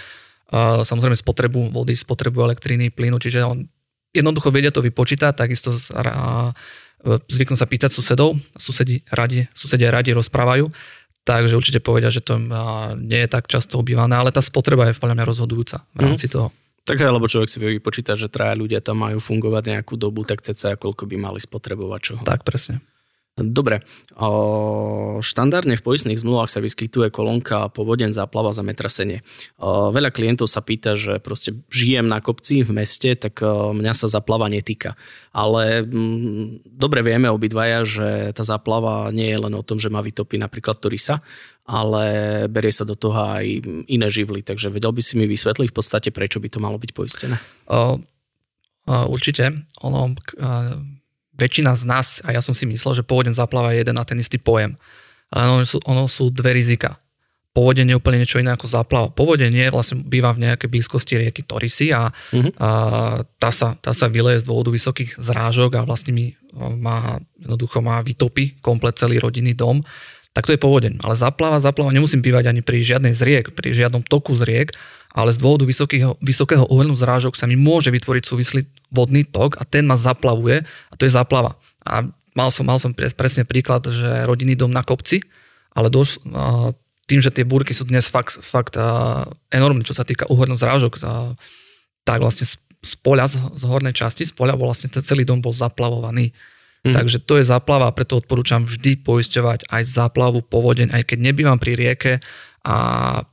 samozrejme 0.53 1.15
spotrebu 1.15 1.75
vody, 1.75 1.93
spotrebu 1.95 2.43
elektriny, 2.47 2.91
plynu, 2.91 3.19
čiže 3.19 3.43
on 3.43 3.67
jednoducho 4.15 4.49
vedia 4.49 4.71
to 4.71 4.79
vypočítať, 4.79 5.35
takisto 5.35 5.75
uh, 5.75 6.55
zvyknú 7.27 7.55
sa 7.59 7.69
pýtať 7.69 7.91
susedov, 7.93 8.39
susedi 8.57 9.03
radi, 9.11 9.45
susedia 9.53 9.93
radi 9.93 10.15
rozprávajú, 10.15 10.71
takže 11.27 11.53
určite 11.59 11.79
povedia, 11.83 12.09
že 12.09 12.23
to 12.23 12.39
nie 12.97 13.19
je 13.27 13.29
tak 13.29 13.45
často 13.51 13.77
obývané, 13.77 14.15
ale 14.15 14.31
tá 14.31 14.39
spotreba 14.39 14.87
je 14.89 14.97
podľa 14.97 15.15
mňa 15.19 15.25
rozhodujúca 15.27 15.83
v 15.93 15.99
rámci 15.99 16.31
uh-huh. 16.31 16.49
toho. 16.49 16.49
Tak 16.87 17.03
lebo 17.03 17.27
človek 17.27 17.51
si 17.51 17.59
vie 17.59 17.75
vypočítať, 17.83 18.15
že 18.15 18.31
traja 18.31 18.55
ľudia 18.55 18.79
tam 18.79 19.03
majú 19.03 19.19
fungovať 19.19 19.75
nejakú 19.75 19.99
dobu, 19.99 20.23
tak 20.23 20.39
ceca 20.39 20.79
koľko 20.79 21.03
by 21.03 21.15
mali 21.19 21.39
spotrebovať 21.43 21.99
čoho. 21.99 22.21
Tak, 22.23 22.47
presne. 22.47 22.79
Dobre. 23.37 23.85
O, 24.17 25.21
štandardne 25.21 25.77
v 25.77 25.85
poistných 25.85 26.17
zmluvách 26.17 26.49
sa 26.49 26.57
vyskytuje 26.57 27.13
kolónka 27.13 27.69
povodeň, 27.69 28.09
záplava, 28.09 28.49
zametrasenie. 28.49 29.21
O, 29.61 29.93
veľa 29.93 30.09
klientov 30.09 30.49
sa 30.49 30.65
pýta, 30.65 30.97
že 30.97 31.21
proste 31.21 31.53
žijem 31.69 32.09
na 32.09 32.17
kopci 32.17 32.65
v 32.65 32.73
meste, 32.73 33.13
tak 33.13 33.45
o, 33.45 33.77
mňa 33.77 33.93
sa 33.93 34.09
zaplava 34.09 34.49
netýka. 34.49 34.97
Ale 35.37 35.85
m, 35.85 35.93
mm, 35.93 36.45
dobre 36.65 37.05
vieme 37.05 37.29
obidvaja, 37.29 37.85
že 37.85 38.09
tá 38.33 38.41
záplava 38.41 39.13
nie 39.13 39.29
je 39.29 39.37
len 39.37 39.53
o 39.53 39.61
tom, 39.61 39.77
že 39.77 39.93
má 39.93 40.01
vytopí 40.01 40.41
napríklad 40.41 40.81
Torisa, 40.81 41.21
ale 41.69 42.05
berie 42.49 42.73
sa 42.73 42.89
do 42.89 42.97
toho 42.97 43.21
aj 43.21 43.45
iné 43.85 44.07
živly. 44.09 44.41
Takže 44.41 44.73
vedel 44.73 44.89
by 44.89 45.01
si 45.05 45.13
mi 45.13 45.29
vysvetliť 45.29 45.69
v 45.69 45.77
podstate, 45.77 46.09
prečo 46.09 46.41
by 46.41 46.49
to 46.49 46.57
malo 46.57 46.81
byť 46.81 46.89
poistené? 46.89 47.37
O, 47.69 48.01
o, 48.01 48.95
určite. 49.13 49.69
Ono, 49.85 50.17
väčšina 51.37 51.77
z 51.77 51.83
nás, 51.85 52.07
a 52.25 52.33
ja 52.33 52.41
som 52.41 52.57
si 52.57 52.65
myslel, 52.65 53.01
že 53.01 53.07
záplava 53.31 53.71
je 53.71 53.85
jeden 53.85 53.97
a 53.97 54.03
ten 54.03 54.17
istý 54.17 54.41
pojem. 54.41 54.73
Ale 55.29 55.53
ono 55.53 55.63
sú, 55.63 55.77
ono 55.85 56.09
sú 56.09 56.33
dve 56.33 56.57
rizika. 56.57 56.97
Povodenie 57.57 57.97
je 57.97 57.99
úplne 57.99 58.21
niečo 58.21 58.37
iné 58.37 58.53
ako 58.53 58.69
záplava. 58.69 59.09
Povodenie 59.09 59.73
vlastne 59.73 60.05
býva 60.05 60.29
v 60.29 60.45
nejakej 60.45 60.69
blízkosti 60.69 61.17
rieky 61.17 61.41
Torisy 61.41 61.89
a, 61.89 62.13
uh-huh. 62.13 62.53
a 62.53 62.69
tá, 63.41 63.49
sa, 63.49 63.73
tá 63.81 63.97
sa 63.97 64.05
vyleje 64.13 64.45
z 64.45 64.47
dôvodu 64.49 64.69
vysokých 64.69 65.17
zrážok 65.17 65.81
a 65.81 65.81
vlastne 65.81 66.13
mi 66.13 66.37
má, 66.53 67.17
jednoducho 67.41 67.81
má 67.81 67.97
vytopy 68.05 68.61
komplet 68.61 68.93
celý 69.01 69.17
rodinný 69.17 69.57
dom 69.57 69.81
tak 70.37 70.45
to 70.45 70.53
je 70.53 70.61
povodeň. 70.61 71.01
Ale 71.01 71.17
záplava, 71.17 71.57
záplava 71.57 71.89
nemusím 71.89 72.21
bývať 72.21 72.53
ani 72.53 72.61
pri 72.61 72.85
žiadnej 72.85 73.09
zriek, 73.09 73.57
pri 73.57 73.73
žiadnom 73.73 74.05
toku 74.05 74.37
zriek, 74.37 74.69
ale 75.09 75.33
z 75.33 75.41
dôvodu 75.41 75.65
vysokého, 75.65 76.13
vysokého 76.21 76.61
uhelnú 76.69 76.93
zrážok 76.93 77.33
sa 77.33 77.49
mi 77.49 77.57
môže 77.57 77.89
vytvoriť 77.89 78.21
súvislý 78.21 78.61
vodný 78.93 79.25
tok 79.25 79.57
a 79.57 79.65
ten 79.65 79.81
ma 79.89 79.97
zaplavuje 79.97 80.61
a 80.61 80.93
to 80.93 81.09
je 81.09 81.17
záplava. 81.17 81.57
A 81.81 82.05
mal 82.37 82.53
som, 82.53 82.69
mal 82.69 82.77
som 82.77 82.93
presne 82.93 83.49
príklad, 83.49 83.89
že 83.89 84.29
rodinný 84.29 84.53
dom 84.53 84.69
na 84.69 84.85
kopci, 84.85 85.25
ale 85.73 85.89
doš, 85.89 86.21
tým, 87.09 87.17
že 87.17 87.33
tie 87.33 87.41
búrky 87.41 87.73
sú 87.73 87.89
dnes 87.89 88.05
fakt, 88.05 88.37
fakt 88.37 88.77
enormné, 89.49 89.81
čo 89.89 89.97
sa 89.97 90.05
týka 90.05 90.29
uhelnú 90.29 90.53
zrážok, 90.53 91.01
tak 92.05 92.21
vlastne 92.21 92.45
z 92.85 92.95
poľa, 93.01 93.25
z, 93.25 93.41
z 93.57 93.63
hornej 93.65 93.97
časti, 93.97 94.21
z 94.21 94.37
poľa 94.37 94.53
bol 94.53 94.69
vlastne 94.69 94.93
celý 94.93 95.25
dom 95.25 95.41
bol 95.41 95.49
zaplavovaný. 95.49 96.29
Mm. 96.87 96.95
Takže 96.95 97.19
to 97.19 97.35
je 97.37 97.45
záplava, 97.51 97.91
preto 97.91 98.15
odporúčam 98.15 98.63
vždy 98.63 99.03
poisťovať 99.03 99.67
aj 99.67 99.83
záplavu, 99.83 100.39
povodeň, 100.47 100.95
aj 100.95 101.03
keď 101.03 101.17
nebývam 101.19 101.59
pri 101.59 101.75
rieke. 101.75 102.13
A 102.63 102.75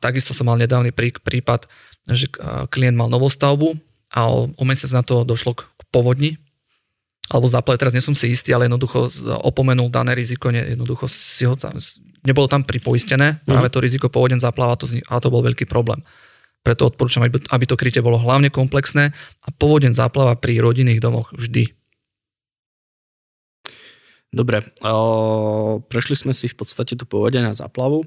takisto 0.02 0.34
som 0.34 0.50
mal 0.50 0.58
nedávny 0.58 0.90
prí, 0.90 1.14
prípad, 1.14 1.70
že 2.10 2.30
klient 2.70 2.98
mal 2.98 3.10
novostavbu 3.10 3.78
a 4.14 4.30
o, 4.30 4.50
mesiac 4.66 4.90
na 4.94 5.02
to 5.02 5.22
došlo 5.26 5.58
k, 5.58 5.66
povodni, 5.94 6.38
alebo 7.30 7.46
záplave, 7.46 7.78
teraz 7.78 7.94
nie 7.94 8.02
som 8.02 8.18
si 8.18 8.34
istý, 8.34 8.50
ale 8.50 8.66
jednoducho 8.66 9.06
opomenul 9.46 9.88
dané 9.88 10.12
riziko, 10.18 10.50
ne, 10.50 10.74
jednoducho 10.74 11.06
si 11.06 11.46
ho 11.46 11.54
tam, 11.54 11.78
nebolo 12.26 12.50
tam 12.50 12.66
pripoistené, 12.66 13.38
mm. 13.38 13.46
práve 13.46 13.70
to 13.70 13.78
riziko 13.78 14.10
povodeň 14.10 14.42
záplava, 14.42 14.74
to, 14.74 14.90
a 14.90 15.14
to 15.22 15.30
bol 15.30 15.42
veľký 15.42 15.70
problém. 15.70 16.02
Preto 16.66 16.90
odporúčam, 16.90 17.22
aby 17.26 17.64
to 17.68 17.78
krytie 17.78 18.02
bolo 18.02 18.18
hlavne 18.18 18.50
komplexné 18.50 19.14
a 19.44 19.48
povodeň 19.54 19.94
záplava 19.94 20.34
pri 20.34 20.58
rodinných 20.64 20.98
domoch 20.98 21.30
vždy 21.36 21.83
Dobre, 24.34 24.66
prešli 25.86 26.18
sme 26.18 26.34
si 26.34 26.50
v 26.50 26.58
podstate 26.58 26.98
tu 26.98 27.06
povede 27.06 27.38
na 27.38 27.54
záplavu. 27.54 28.02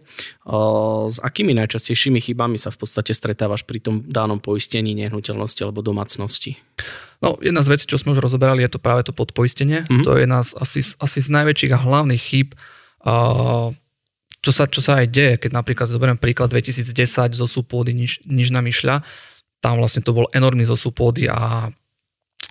S 1.08 1.18
akými 1.24 1.56
najčastejšími 1.56 2.20
chybami 2.20 2.60
sa 2.60 2.68
v 2.68 2.84
podstate 2.84 3.16
stretávaš 3.16 3.64
pri 3.64 3.80
tom 3.80 4.04
danom 4.04 4.44
poistení 4.44 4.92
nehnuteľnosti 5.00 5.64
alebo 5.64 5.80
domácnosti? 5.80 6.60
No, 7.24 7.40
jedna 7.40 7.64
z 7.64 7.80
vecí, 7.80 7.88
čo 7.88 7.96
sme 7.96 8.12
už 8.12 8.20
rozoberali, 8.20 8.62
je 8.68 8.76
to 8.76 8.84
práve 8.84 9.08
to 9.08 9.16
podpoistenie. 9.16 9.88
Mm-hmm. 9.88 10.04
To 10.04 10.20
je 10.20 10.28
nás 10.28 10.52
asi, 10.60 10.84
asi 11.00 11.24
z 11.24 11.32
najväčších 11.32 11.74
a 11.74 11.80
hlavných 11.80 12.22
chýb, 12.22 12.54
čo 14.38 14.52
sa, 14.52 14.68
čo 14.68 14.84
sa 14.84 15.02
aj 15.02 15.08
deje, 15.10 15.34
keď 15.42 15.52
napríklad 15.56 15.88
zoberiem 15.90 16.20
príklad 16.20 16.52
2010 16.52 16.94
zo 17.34 17.48
súpôdy 17.48 17.96
Niž, 17.96 18.22
Nižná 18.28 18.62
Myšľa, 18.62 19.02
tam 19.64 19.82
vlastne 19.82 20.06
to 20.06 20.14
bol 20.14 20.30
enormný 20.36 20.68
zosúb 20.68 20.94
pôdy 20.94 21.26
a 21.26 21.72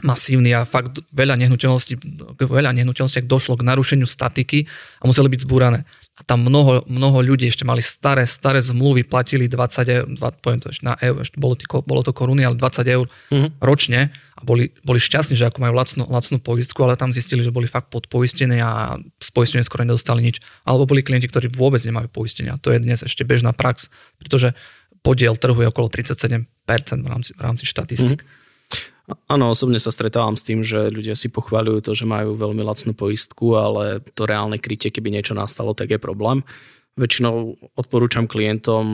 masívny 0.05 0.53
a 0.53 0.69
fakt 0.69 1.01
veľa 1.09 1.41
nehnuteľností, 1.41 1.97
veľa 2.37 2.77
nehnuteľností 2.77 3.25
došlo 3.25 3.57
k 3.57 3.65
narušeniu 3.65 4.05
statiky 4.05 4.69
a 5.01 5.09
museli 5.09 5.33
byť 5.33 5.41
zbúrané. 5.49 5.89
A 6.17 6.25
tam 6.25 6.45
mnoho, 6.45 6.81
mnoho 6.89 7.21
ľudí 7.21 7.45
ešte 7.45 7.69
mali 7.69 7.85
staré, 7.85 8.25
staré 8.25 8.57
zmluvy, 8.61 9.05
platili 9.05 9.53
20 9.53 9.97
eur, 10.01 10.05
20, 10.09 10.41
poviem 10.41 10.61
to 10.65 10.73
ešte 10.73 10.85
na 10.85 10.97
eur, 11.01 11.21
ešte 11.21 11.37
bolo, 11.37 11.53
tý, 11.57 11.69
bolo 11.69 12.01
to 12.01 12.17
koruny, 12.17 12.41
ale 12.41 12.57
20 12.57 12.89
eur 12.89 13.05
uh-huh. 13.05 13.49
ročne 13.61 14.09
a 14.37 14.41
boli, 14.41 14.73
boli 14.81 14.97
šťastní, 14.97 15.37
že 15.37 15.49
ako 15.49 15.61
majú 15.61 15.77
lacnú, 15.77 16.05
lacnú 16.09 16.41
poistku, 16.41 16.81
ale 16.85 16.97
tam 16.97 17.13
zistili, 17.13 17.45
že 17.45 17.53
boli 17.53 17.69
fakt 17.69 17.93
podpoistení 17.93 18.61
a 18.65 18.97
z 19.21 19.29
poistenia 19.33 19.65
skoro 19.65 19.85
nedostali 19.85 20.25
nič. 20.25 20.41
Alebo 20.65 20.89
boli 20.89 21.05
klienti, 21.05 21.29
ktorí 21.29 21.53
vôbec 21.53 21.85
nemajú 21.85 22.09
poistenia. 22.09 22.57
To 22.65 22.73
je 22.73 22.81
dnes 22.81 23.01
ešte 23.05 23.25
bežná 23.25 23.53
prax, 23.53 23.93
pretože 24.17 24.57
podiel 25.05 25.37
trhu 25.37 25.57
je 25.57 25.69
okolo 25.69 25.93
37% 25.93 26.49
v 27.01 27.09
rámci, 27.09 27.33
v 27.37 27.41
rámci 27.45 27.65
štatistik. 27.69 28.25
Mm-hmm. 28.25 28.46
Áno, 29.31 29.55
osobne 29.55 29.79
sa 29.79 29.95
stretávam 29.95 30.35
s 30.35 30.43
tým, 30.43 30.67
že 30.67 30.91
ľudia 30.91 31.15
si 31.15 31.31
pochváľujú 31.31 31.79
to, 31.79 31.93
že 31.95 32.11
majú 32.11 32.35
veľmi 32.35 32.63
lacnú 32.67 32.91
poistku, 32.91 33.55
ale 33.55 34.03
to 34.19 34.27
reálne 34.27 34.59
krytie, 34.59 34.91
keby 34.91 35.15
niečo 35.15 35.31
nastalo, 35.31 35.79
tak 35.79 35.95
je 35.95 36.01
problém. 36.03 36.43
Väčšinou 36.99 37.55
odporúčam 37.79 38.27
klientom 38.27 38.87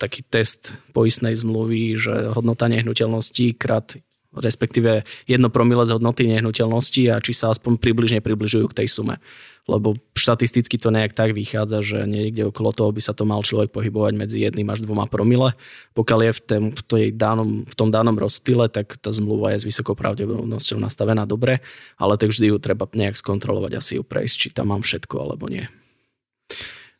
taký 0.00 0.24
test 0.24 0.72
poistnej 0.96 1.36
zmluvy, 1.36 1.98
že 2.00 2.14
hodnota 2.32 2.72
nehnuteľnosti 2.72 3.58
krát 3.60 4.00
respektíve 4.34 5.06
jedno 5.30 5.46
promile 5.46 5.86
z 5.86 5.94
hodnoty 5.94 6.26
nehnuteľnosti 6.26 7.02
a 7.06 7.22
či 7.22 7.30
sa 7.30 7.54
aspoň 7.54 7.78
približne 7.78 8.18
približujú 8.18 8.66
k 8.70 8.82
tej 8.82 8.88
sume 8.90 9.22
lebo 9.64 9.96
štatisticky 10.12 10.76
to 10.76 10.92
nejak 10.92 11.16
tak 11.16 11.32
vychádza, 11.32 11.80
že 11.80 11.98
niekde 12.04 12.52
okolo 12.52 12.68
toho 12.76 12.92
by 12.92 13.00
sa 13.00 13.16
to 13.16 13.24
mal 13.24 13.40
človek 13.40 13.72
pohybovať 13.72 14.12
medzi 14.12 14.44
jedným 14.44 14.68
až 14.68 14.84
dvoma 14.84 15.08
promile. 15.08 15.56
Pokiaľ 15.96 16.20
je 16.20 16.32
v, 16.32 16.40
tém, 16.44 16.64
v, 16.76 16.82
tej 16.84 17.04
danom, 17.16 17.64
v 17.64 17.74
tom 17.74 17.88
danom 17.88 18.12
rozstyle, 18.16 18.68
tak 18.68 19.00
tá 19.00 19.08
zmluva 19.08 19.56
je 19.56 19.64
s 19.64 19.68
vysokou 19.68 19.96
pravdepodobnosťou 19.96 20.76
nastavená 20.76 21.24
dobre, 21.24 21.64
ale 21.96 22.20
tak 22.20 22.36
vždy 22.36 22.52
ju 22.52 22.56
treba 22.60 22.84
nejak 22.84 23.16
skontrolovať, 23.16 23.72
asi 23.80 23.92
ju 23.96 24.04
prejsť, 24.04 24.36
či 24.36 24.48
tam 24.52 24.68
mám 24.68 24.84
všetko 24.84 25.16
alebo 25.16 25.48
nie. 25.48 25.64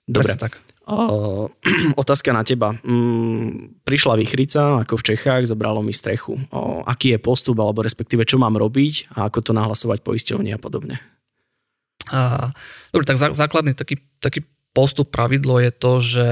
Dobre. 0.05 0.37
tak. 0.37 0.61
O, 0.85 1.49
otázka 2.03 2.33
na 2.33 2.45
teba. 2.45 2.77
Mm, 2.85 3.81
prišla 3.89 4.21
výchrica, 4.21 4.85
ako 4.85 5.01
v 5.01 5.07
Čechách, 5.13 5.49
zobralo 5.49 5.81
mi 5.81 5.97
strechu. 5.97 6.37
O, 6.53 6.85
aký 6.85 7.17
je 7.17 7.21
postup, 7.21 7.57
alebo 7.61 7.81
respektíve 7.81 8.29
čo 8.29 8.37
mám 8.37 8.57
robiť 8.57 9.17
a 9.17 9.33
ako 9.33 9.41
to 9.41 9.53
nahlasovať 9.57 10.05
poisťovni 10.05 10.53
a 10.53 10.61
podobne? 10.61 11.01
A, 12.13 12.53
dobre, 12.93 13.05
tak 13.09 13.17
základný 13.17 13.73
taký, 13.73 14.01
taký 14.21 14.45
postup, 14.75 15.09
pravidlo 15.15 15.63
je 15.63 15.71
to, 15.71 15.93
že 16.03 16.29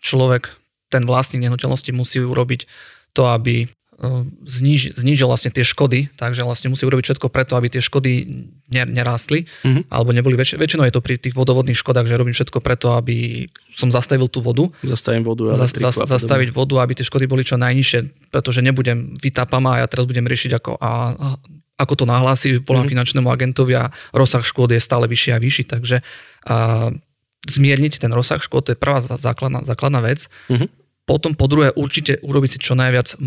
človek, 0.00 0.54
ten 0.86 1.02
vlastník 1.02 1.42
nehnuteľnosti 1.42 1.90
musí 1.90 2.22
urobiť 2.22 2.70
to, 3.10 3.26
aby 3.26 3.66
e, 3.66 3.68
zníž, 4.46 4.94
znížil 4.94 5.26
vlastne 5.26 5.50
tie 5.50 5.66
škody, 5.66 6.06
takže 6.14 6.46
vlastne 6.46 6.70
musí 6.70 6.86
urobiť 6.86 7.10
všetko 7.10 7.26
preto, 7.26 7.58
aby 7.58 7.66
tie 7.66 7.82
škody 7.82 8.22
nerástli, 8.70 9.50
mm-hmm. 9.66 9.90
alebo 9.90 10.14
neboli 10.14 10.38
väč- 10.38 10.54
väčšinou 10.54 10.86
je 10.86 10.94
to 10.94 11.02
pri 11.02 11.18
tých 11.18 11.34
vodovodných 11.34 11.74
škodách, 11.74 12.06
že 12.06 12.14
robím 12.14 12.38
všetko 12.38 12.62
preto, 12.62 12.94
aby 12.94 13.50
som 13.74 13.90
zastavil 13.90 14.30
tú 14.30 14.38
vodu. 14.46 14.70
Zastavím 14.86 15.26
vodu. 15.26 15.50
Za, 15.58 15.66
za, 15.66 16.06
zastaviť 16.06 16.54
vodu, 16.54 16.78
aby 16.78 16.94
tie 16.94 17.02
škody 17.02 17.26
boli 17.26 17.42
čo 17.42 17.58
najnižšie, 17.58 18.30
pretože 18.30 18.62
nebudem 18.62 19.18
vytápam 19.18 19.66
a 19.66 19.82
ja 19.82 19.90
teraz 19.90 20.06
budem 20.06 20.22
riešiť 20.30 20.54
ako 20.54 20.78
a, 20.78 20.92
a 21.18 21.28
ako 21.76 21.92
to 21.92 22.04
nahlási 22.08 22.60
volám 22.64 22.84
mm-hmm. 22.84 22.92
finančnému 22.96 23.28
agentovi 23.28 23.76
a 23.76 23.92
rozsah 24.16 24.40
škôd 24.40 24.72
je 24.72 24.80
stále 24.80 25.04
vyšší 25.04 25.30
a 25.36 25.38
vyšší, 25.38 25.64
takže 25.68 26.00
a, 26.00 26.88
zmierniť 27.46 28.00
ten 28.02 28.10
rozsah 28.10 28.40
škôd, 28.40 28.66
to 28.66 28.72
je 28.74 28.80
prvá 28.80 28.98
základná, 29.00 29.62
základná 29.62 30.00
vec. 30.00 30.26
Mm-hmm. 30.48 30.68
Potom 31.06 31.38
po 31.38 31.46
druhé 31.46 31.70
určite 31.78 32.18
urobiť 32.18 32.50
si 32.56 32.58
čo 32.58 32.74
najviac 32.74 33.14
a, 33.14 33.18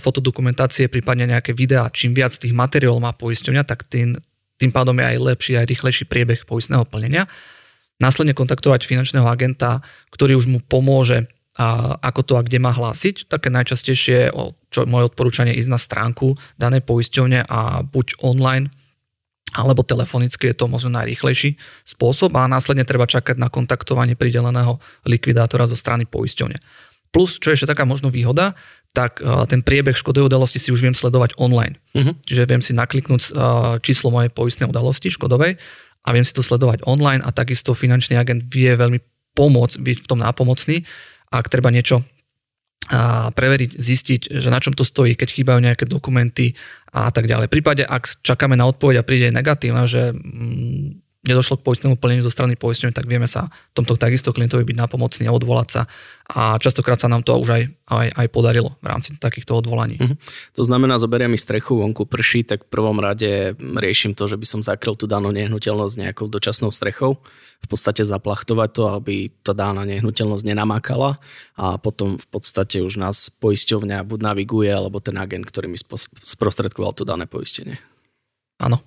fotodokumentácie, 0.00 0.90
prípadne 0.90 1.28
nejaké 1.30 1.52
videá. 1.54 1.86
Čím 1.92 2.16
viac 2.16 2.34
tých 2.34 2.56
materiálov 2.56 3.04
má 3.04 3.12
poisťovňa, 3.14 3.62
tak 3.68 3.86
tým, 3.86 4.16
tým 4.58 4.72
pádom 4.72 4.96
je 4.98 5.04
aj 5.04 5.18
lepší, 5.20 5.52
aj 5.60 5.68
rýchlejší 5.68 6.04
priebeh 6.08 6.48
poistného 6.48 6.82
plnenia. 6.88 7.28
Následne 8.02 8.34
kontaktovať 8.34 8.90
finančného 8.90 9.28
agenta, 9.28 9.78
ktorý 10.10 10.34
už 10.34 10.50
mu 10.50 10.58
pomôže 10.58 11.30
a 11.54 11.94
ako 12.02 12.20
to 12.26 12.32
a 12.34 12.42
kde 12.42 12.58
má 12.58 12.74
hlásiť. 12.74 13.30
Také 13.30 13.46
najčastejšie, 13.50 14.34
čo 14.74 14.90
moje 14.90 15.10
odporúčanie, 15.10 15.54
ísť 15.54 15.70
na 15.70 15.78
stránku 15.78 16.34
danej 16.58 16.82
poisťovne 16.82 17.46
a 17.46 17.86
buď 17.86 18.18
online 18.26 18.70
alebo 19.54 19.86
telefonicky 19.86 20.50
je 20.50 20.56
to 20.58 20.66
možno 20.66 20.90
najrýchlejší 20.98 21.54
spôsob 21.86 22.34
a 22.34 22.50
následne 22.50 22.82
treba 22.82 23.06
čakať 23.06 23.38
na 23.38 23.46
kontaktovanie 23.46 24.18
prideleného 24.18 24.82
likvidátora 25.06 25.70
zo 25.70 25.78
strany 25.78 26.10
poisťovne. 26.10 26.58
Plus, 27.14 27.38
čo 27.38 27.54
je 27.54 27.62
ešte 27.62 27.70
taká 27.70 27.86
možno 27.86 28.10
výhoda, 28.10 28.58
tak 28.90 29.22
ten 29.46 29.62
priebeh 29.62 29.94
škodovej 29.94 30.26
udalosti 30.26 30.58
si 30.58 30.74
už 30.74 30.82
viem 30.82 30.94
sledovať 30.98 31.38
online. 31.38 31.78
Uh-huh. 31.94 32.18
Čiže 32.26 32.50
viem 32.50 32.62
si 32.66 32.74
nakliknúť 32.74 33.30
číslo 33.78 34.10
mojej 34.10 34.34
poistnej 34.34 34.66
udalosti 34.66 35.14
škodovej 35.14 35.54
a 36.02 36.08
viem 36.10 36.26
si 36.26 36.34
to 36.34 36.42
sledovať 36.42 36.82
online 36.82 37.22
a 37.22 37.30
takisto 37.30 37.78
finančný 37.78 38.18
agent 38.18 38.42
vie 38.50 38.74
veľmi 38.74 38.98
pomôcť 39.38 39.78
byť 39.78 39.98
v 40.02 40.08
tom 40.10 40.18
nápomocný 40.18 40.82
ak 41.34 41.50
treba 41.50 41.74
niečo 41.74 42.06
a 42.84 43.32
preveriť, 43.32 43.80
zistiť, 43.80 44.20
že 44.28 44.52
na 44.52 44.60
čom 44.60 44.76
to 44.76 44.84
stojí, 44.84 45.16
keď 45.16 45.28
chýbajú 45.32 45.56
nejaké 45.56 45.88
dokumenty 45.88 46.52
a 46.92 47.08
tak 47.08 47.24
ďalej. 47.24 47.48
V 47.48 47.54
prípade, 47.56 47.80
ak 47.80 48.20
čakáme 48.20 48.60
na 48.60 48.68
odpoveď 48.68 49.00
a 49.00 49.06
príde 49.08 49.32
negatívna, 49.32 49.88
že 49.88 50.12
mm, 50.12 51.03
nedošlo 51.24 51.60
k 51.60 51.66
poistnému 51.66 51.96
plneniu 51.96 52.22
zo 52.22 52.32
strany 52.32 52.54
poistenia, 52.54 52.92
tak 52.92 53.08
vieme 53.08 53.24
sa 53.24 53.48
tomto 53.72 53.96
takisto 53.96 54.30
klientovi 54.30 54.62
byť 54.64 54.76
napomocný 54.76 55.24
a 55.28 55.34
odvolať 55.34 55.68
sa. 55.68 55.82
A 56.24 56.56
častokrát 56.56 56.96
sa 56.96 57.08
nám 57.08 57.20
to 57.20 57.36
už 57.36 57.48
aj, 57.52 57.62
aj, 57.92 58.08
aj 58.16 58.26
podarilo 58.32 58.76
v 58.80 58.86
rámci 58.88 59.12
takýchto 59.16 59.60
odvolaní. 59.60 60.00
Mm-hmm. 60.00 60.16
To 60.56 60.62
znamená, 60.64 60.96
zoberiem 60.96 61.32
mi 61.32 61.40
strechu, 61.40 61.76
vonku 61.76 62.08
prší, 62.08 62.48
tak 62.48 62.64
v 62.64 62.72
prvom 62.72 62.96
rade 62.96 63.52
riešim 63.60 64.16
to, 64.16 64.24
že 64.24 64.40
by 64.40 64.46
som 64.48 64.60
zakryl 64.64 64.96
tú 64.96 65.04
danú 65.04 65.28
nehnuteľnosť 65.32 65.94
nejakou 66.00 66.28
dočasnou 66.32 66.72
strechou 66.72 67.20
v 67.64 67.66
podstate 67.68 68.04
zaplachtovať 68.04 68.68
to, 68.76 68.82
aby 68.92 69.32
tá 69.40 69.56
dána 69.56 69.88
nehnuteľnosť 69.88 70.44
nenamákala 70.44 71.16
a 71.56 71.80
potom 71.80 72.20
v 72.20 72.26
podstate 72.28 72.84
už 72.84 73.00
nás 73.00 73.32
poisťovňa 73.40 74.04
buď 74.04 74.20
naviguje, 74.20 74.68
alebo 74.68 75.00
ten 75.00 75.16
agent, 75.16 75.48
ktorý 75.48 75.72
mi 75.72 75.80
sprostredkoval 76.20 76.92
to 76.92 77.08
dané 77.08 77.24
poistenie. 77.24 77.80
Áno, 78.60 78.84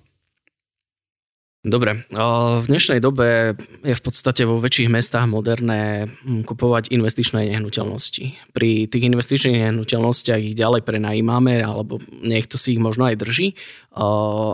Dobre, 1.68 2.00
v 2.08 2.64
dnešnej 2.64 2.96
dobe 2.96 3.52
je 3.84 3.92
v 3.92 4.02
podstate 4.02 4.48
vo 4.48 4.56
väčších 4.56 4.88
mestách 4.88 5.28
moderné 5.28 6.08
hm, 6.08 6.48
kupovať 6.48 6.88
investičné 6.88 7.44
nehnuteľnosti. 7.52 8.56
Pri 8.56 8.88
tých 8.88 9.04
investičných 9.12 9.68
nehnuteľnostiach 9.68 10.40
ich 10.40 10.56
ďalej 10.56 10.80
prenajímame, 10.88 11.60
alebo 11.60 12.00
niekto 12.24 12.56
si 12.56 12.72
ich 12.72 12.80
možno 12.80 13.04
aj 13.12 13.20
drží. 13.20 13.52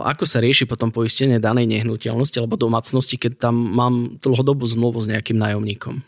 Ako 0.03 0.27
sa 0.27 0.43
rieši 0.43 0.67
potom 0.67 0.91
poistenie 0.91 1.39
danej 1.39 1.71
nehnuteľnosti 1.71 2.35
alebo 2.35 2.59
domácnosti, 2.59 3.15
keď 3.15 3.47
tam 3.47 3.55
mám 3.55 4.19
dlhodobú 4.19 4.67
zmluvu 4.67 4.99
s 4.99 5.07
nejakým 5.07 5.39
nájomníkom? 5.39 6.03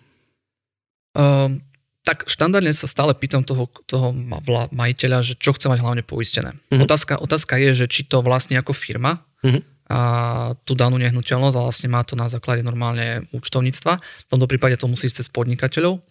Um, 1.16 1.64
tak 2.04 2.28
štandardne 2.28 2.76
sa 2.76 2.92
stále 2.92 3.16
pýtam 3.16 3.48
toho, 3.48 3.72
toho 3.88 4.12
majiteľa, 4.76 5.24
že 5.24 5.34
čo 5.40 5.56
chce 5.56 5.72
mať 5.72 5.80
hlavne 5.80 6.04
poistené. 6.04 6.52
Uh-huh. 6.68 6.84
Otázka, 6.84 7.16
otázka 7.16 7.56
je, 7.64 7.84
že 7.84 7.86
či 7.88 8.04
to 8.04 8.20
vlastne 8.20 8.60
ako 8.60 8.76
firma, 8.76 9.24
uh-huh 9.40 9.77
a 9.88 10.00
tú 10.68 10.76
danú 10.76 11.00
nehnuteľnosť 11.00 11.56
a 11.56 11.66
vlastne 11.66 11.88
má 11.88 12.04
to 12.04 12.20
na 12.20 12.28
základe 12.28 12.60
normálne 12.60 13.24
účtovníctva. 13.32 13.94
V 14.00 14.30
tomto 14.30 14.48
prípade 14.48 14.76
to 14.76 14.92
musí 14.92 15.08
ísť 15.08 15.24
cez 15.24 15.28
podnikateľov, 15.32 16.04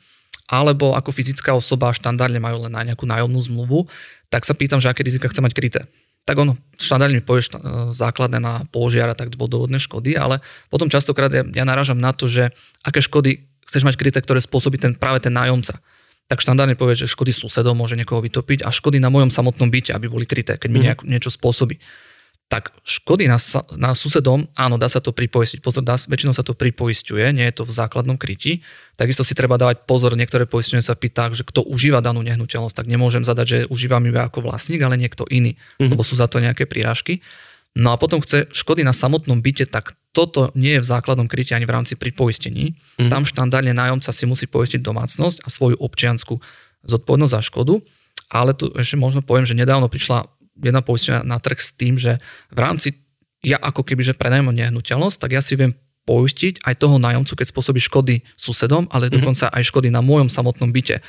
alebo 0.48 0.96
ako 0.96 1.12
fyzická 1.12 1.52
osoba 1.52 1.92
štandardne 1.92 2.40
majú 2.40 2.64
len 2.64 2.72
na 2.72 2.82
nejakú 2.88 3.04
nájomnú 3.04 3.36
zmluvu, 3.36 3.84
tak 4.32 4.48
sa 4.48 4.56
pýtam, 4.56 4.80
že 4.80 4.88
aké 4.88 5.04
rizika 5.04 5.28
chce 5.28 5.44
mať 5.44 5.52
kryté. 5.52 5.80
Tak 6.24 6.40
ono 6.40 6.56
štandardne 6.80 7.20
mi 7.20 7.24
povie 7.24 7.46
základné 7.92 8.40
na 8.40 8.64
požiar 8.72 9.12
a 9.12 9.18
tak 9.18 9.36
vodovodné 9.36 9.78
škody, 9.78 10.16
ale 10.16 10.40
potom 10.72 10.88
častokrát 10.88 11.30
ja, 11.30 11.44
ja 11.44 11.64
narážam 11.68 12.00
na 12.00 12.16
to, 12.16 12.26
že 12.26 12.50
aké 12.82 13.04
škody 13.04 13.44
chceš 13.68 13.84
mať 13.84 13.94
kryté, 14.00 14.18
ktoré 14.24 14.40
spôsobí 14.40 14.80
ten, 14.80 14.96
práve 14.96 15.20
ten 15.20 15.36
nájomca 15.36 15.78
tak 16.26 16.42
štandardne 16.42 16.74
povie, 16.74 16.98
že 16.98 17.06
škody 17.06 17.30
susedov 17.30 17.78
môže 17.78 17.94
niekoho 17.94 18.18
vytopiť 18.18 18.66
a 18.66 18.74
škody 18.74 18.98
na 18.98 19.14
mojom 19.14 19.30
samotnom 19.30 19.70
byte, 19.70 19.94
aby 19.94 20.10
boli 20.10 20.26
kryté, 20.26 20.58
keď 20.58 20.70
mi 20.74 20.82
mhm. 20.82 20.84
nejak, 20.90 21.00
niečo 21.06 21.30
spôsobí 21.30 21.78
tak 22.46 22.70
škody 22.86 23.26
na, 23.26 23.42
na 23.74 23.90
susedom, 23.98 24.46
áno, 24.54 24.78
dá 24.78 24.86
sa 24.86 25.02
to 25.02 25.10
pripoistiť. 25.10 25.58
Pozor, 25.58 25.82
dá, 25.82 25.98
väčšinou 25.98 26.30
sa 26.30 26.46
to 26.46 26.54
pripoistuje, 26.54 27.34
nie 27.34 27.42
je 27.50 27.58
to 27.58 27.66
v 27.66 27.74
základnom 27.74 28.14
kryti. 28.14 28.62
Takisto 28.94 29.26
si 29.26 29.34
treba 29.34 29.58
dávať 29.58 29.82
pozor, 29.82 30.14
niektoré 30.14 30.46
poistenie 30.46 30.78
sa 30.78 30.94
pýta, 30.94 31.26
že 31.34 31.42
kto 31.42 31.66
užíva 31.66 31.98
danú 31.98 32.22
nehnuteľnosť, 32.22 32.76
tak 32.78 32.86
nemôžem 32.86 33.26
zadať, 33.26 33.46
že 33.46 33.58
užívam 33.66 34.06
ju 34.06 34.14
ako 34.14 34.46
vlastník, 34.46 34.78
ale 34.86 34.94
niekto 34.94 35.26
iný, 35.26 35.58
mm-hmm. 35.58 35.90
lebo 35.90 36.06
sú 36.06 36.14
za 36.14 36.30
to 36.30 36.38
nejaké 36.38 36.70
prírážky. 36.70 37.18
No 37.74 37.90
a 37.90 37.98
potom 37.98 38.22
chce 38.22 38.46
škody 38.54 38.86
na 38.86 38.94
samotnom 38.94 39.42
byte, 39.42 39.66
tak 39.66 39.98
toto 40.14 40.54
nie 40.54 40.78
je 40.78 40.80
v 40.80 40.86
základnom 40.86 41.26
kryti 41.26 41.52
ani 41.52 41.66
v 41.66 41.74
rámci 41.74 41.98
pripoistení. 41.98 42.72
Mm-hmm. 42.72 43.10
Tam 43.10 43.26
štandardne 43.26 43.74
nájomca 43.74 44.14
si 44.14 44.24
musí 44.24 44.46
poistiť 44.46 44.80
domácnosť 44.86 45.42
a 45.42 45.50
svoju 45.50 45.82
občiansku 45.82 46.38
zodpovednosť 46.86 47.34
za 47.34 47.42
škodu. 47.42 47.82
Ale 48.26 48.58
tu 48.58 48.70
ešte 48.74 48.98
možno 48.98 49.22
poviem, 49.22 49.46
že 49.46 49.54
nedávno 49.54 49.86
prišla 49.86 50.26
jedna 50.58 50.80
poisťovňa 50.80 51.22
na 51.28 51.36
trh 51.36 51.60
s 51.60 51.70
tým, 51.76 52.00
že 52.00 52.16
v 52.48 52.58
rámci, 52.58 52.96
ja 53.44 53.60
ako 53.60 53.84
keby, 53.84 54.02
že 54.02 54.18
prenajmem 54.18 54.56
nehnuteľnosť, 54.56 55.16
tak 55.20 55.36
ja 55.36 55.44
si 55.44 55.54
viem 55.54 55.76
poistiť 56.06 56.62
aj 56.62 56.74
toho 56.78 57.02
nájomcu, 57.02 57.34
keď 57.34 57.46
spôsobí 57.50 57.82
škody 57.82 58.22
susedom, 58.38 58.86
ale 58.94 59.06
mm-hmm. 59.06 59.16
dokonca 59.18 59.46
aj 59.50 59.62
škody 59.66 59.90
na 59.90 59.98
môjom 60.00 60.30
samotnom 60.30 60.70
byte. 60.70 61.02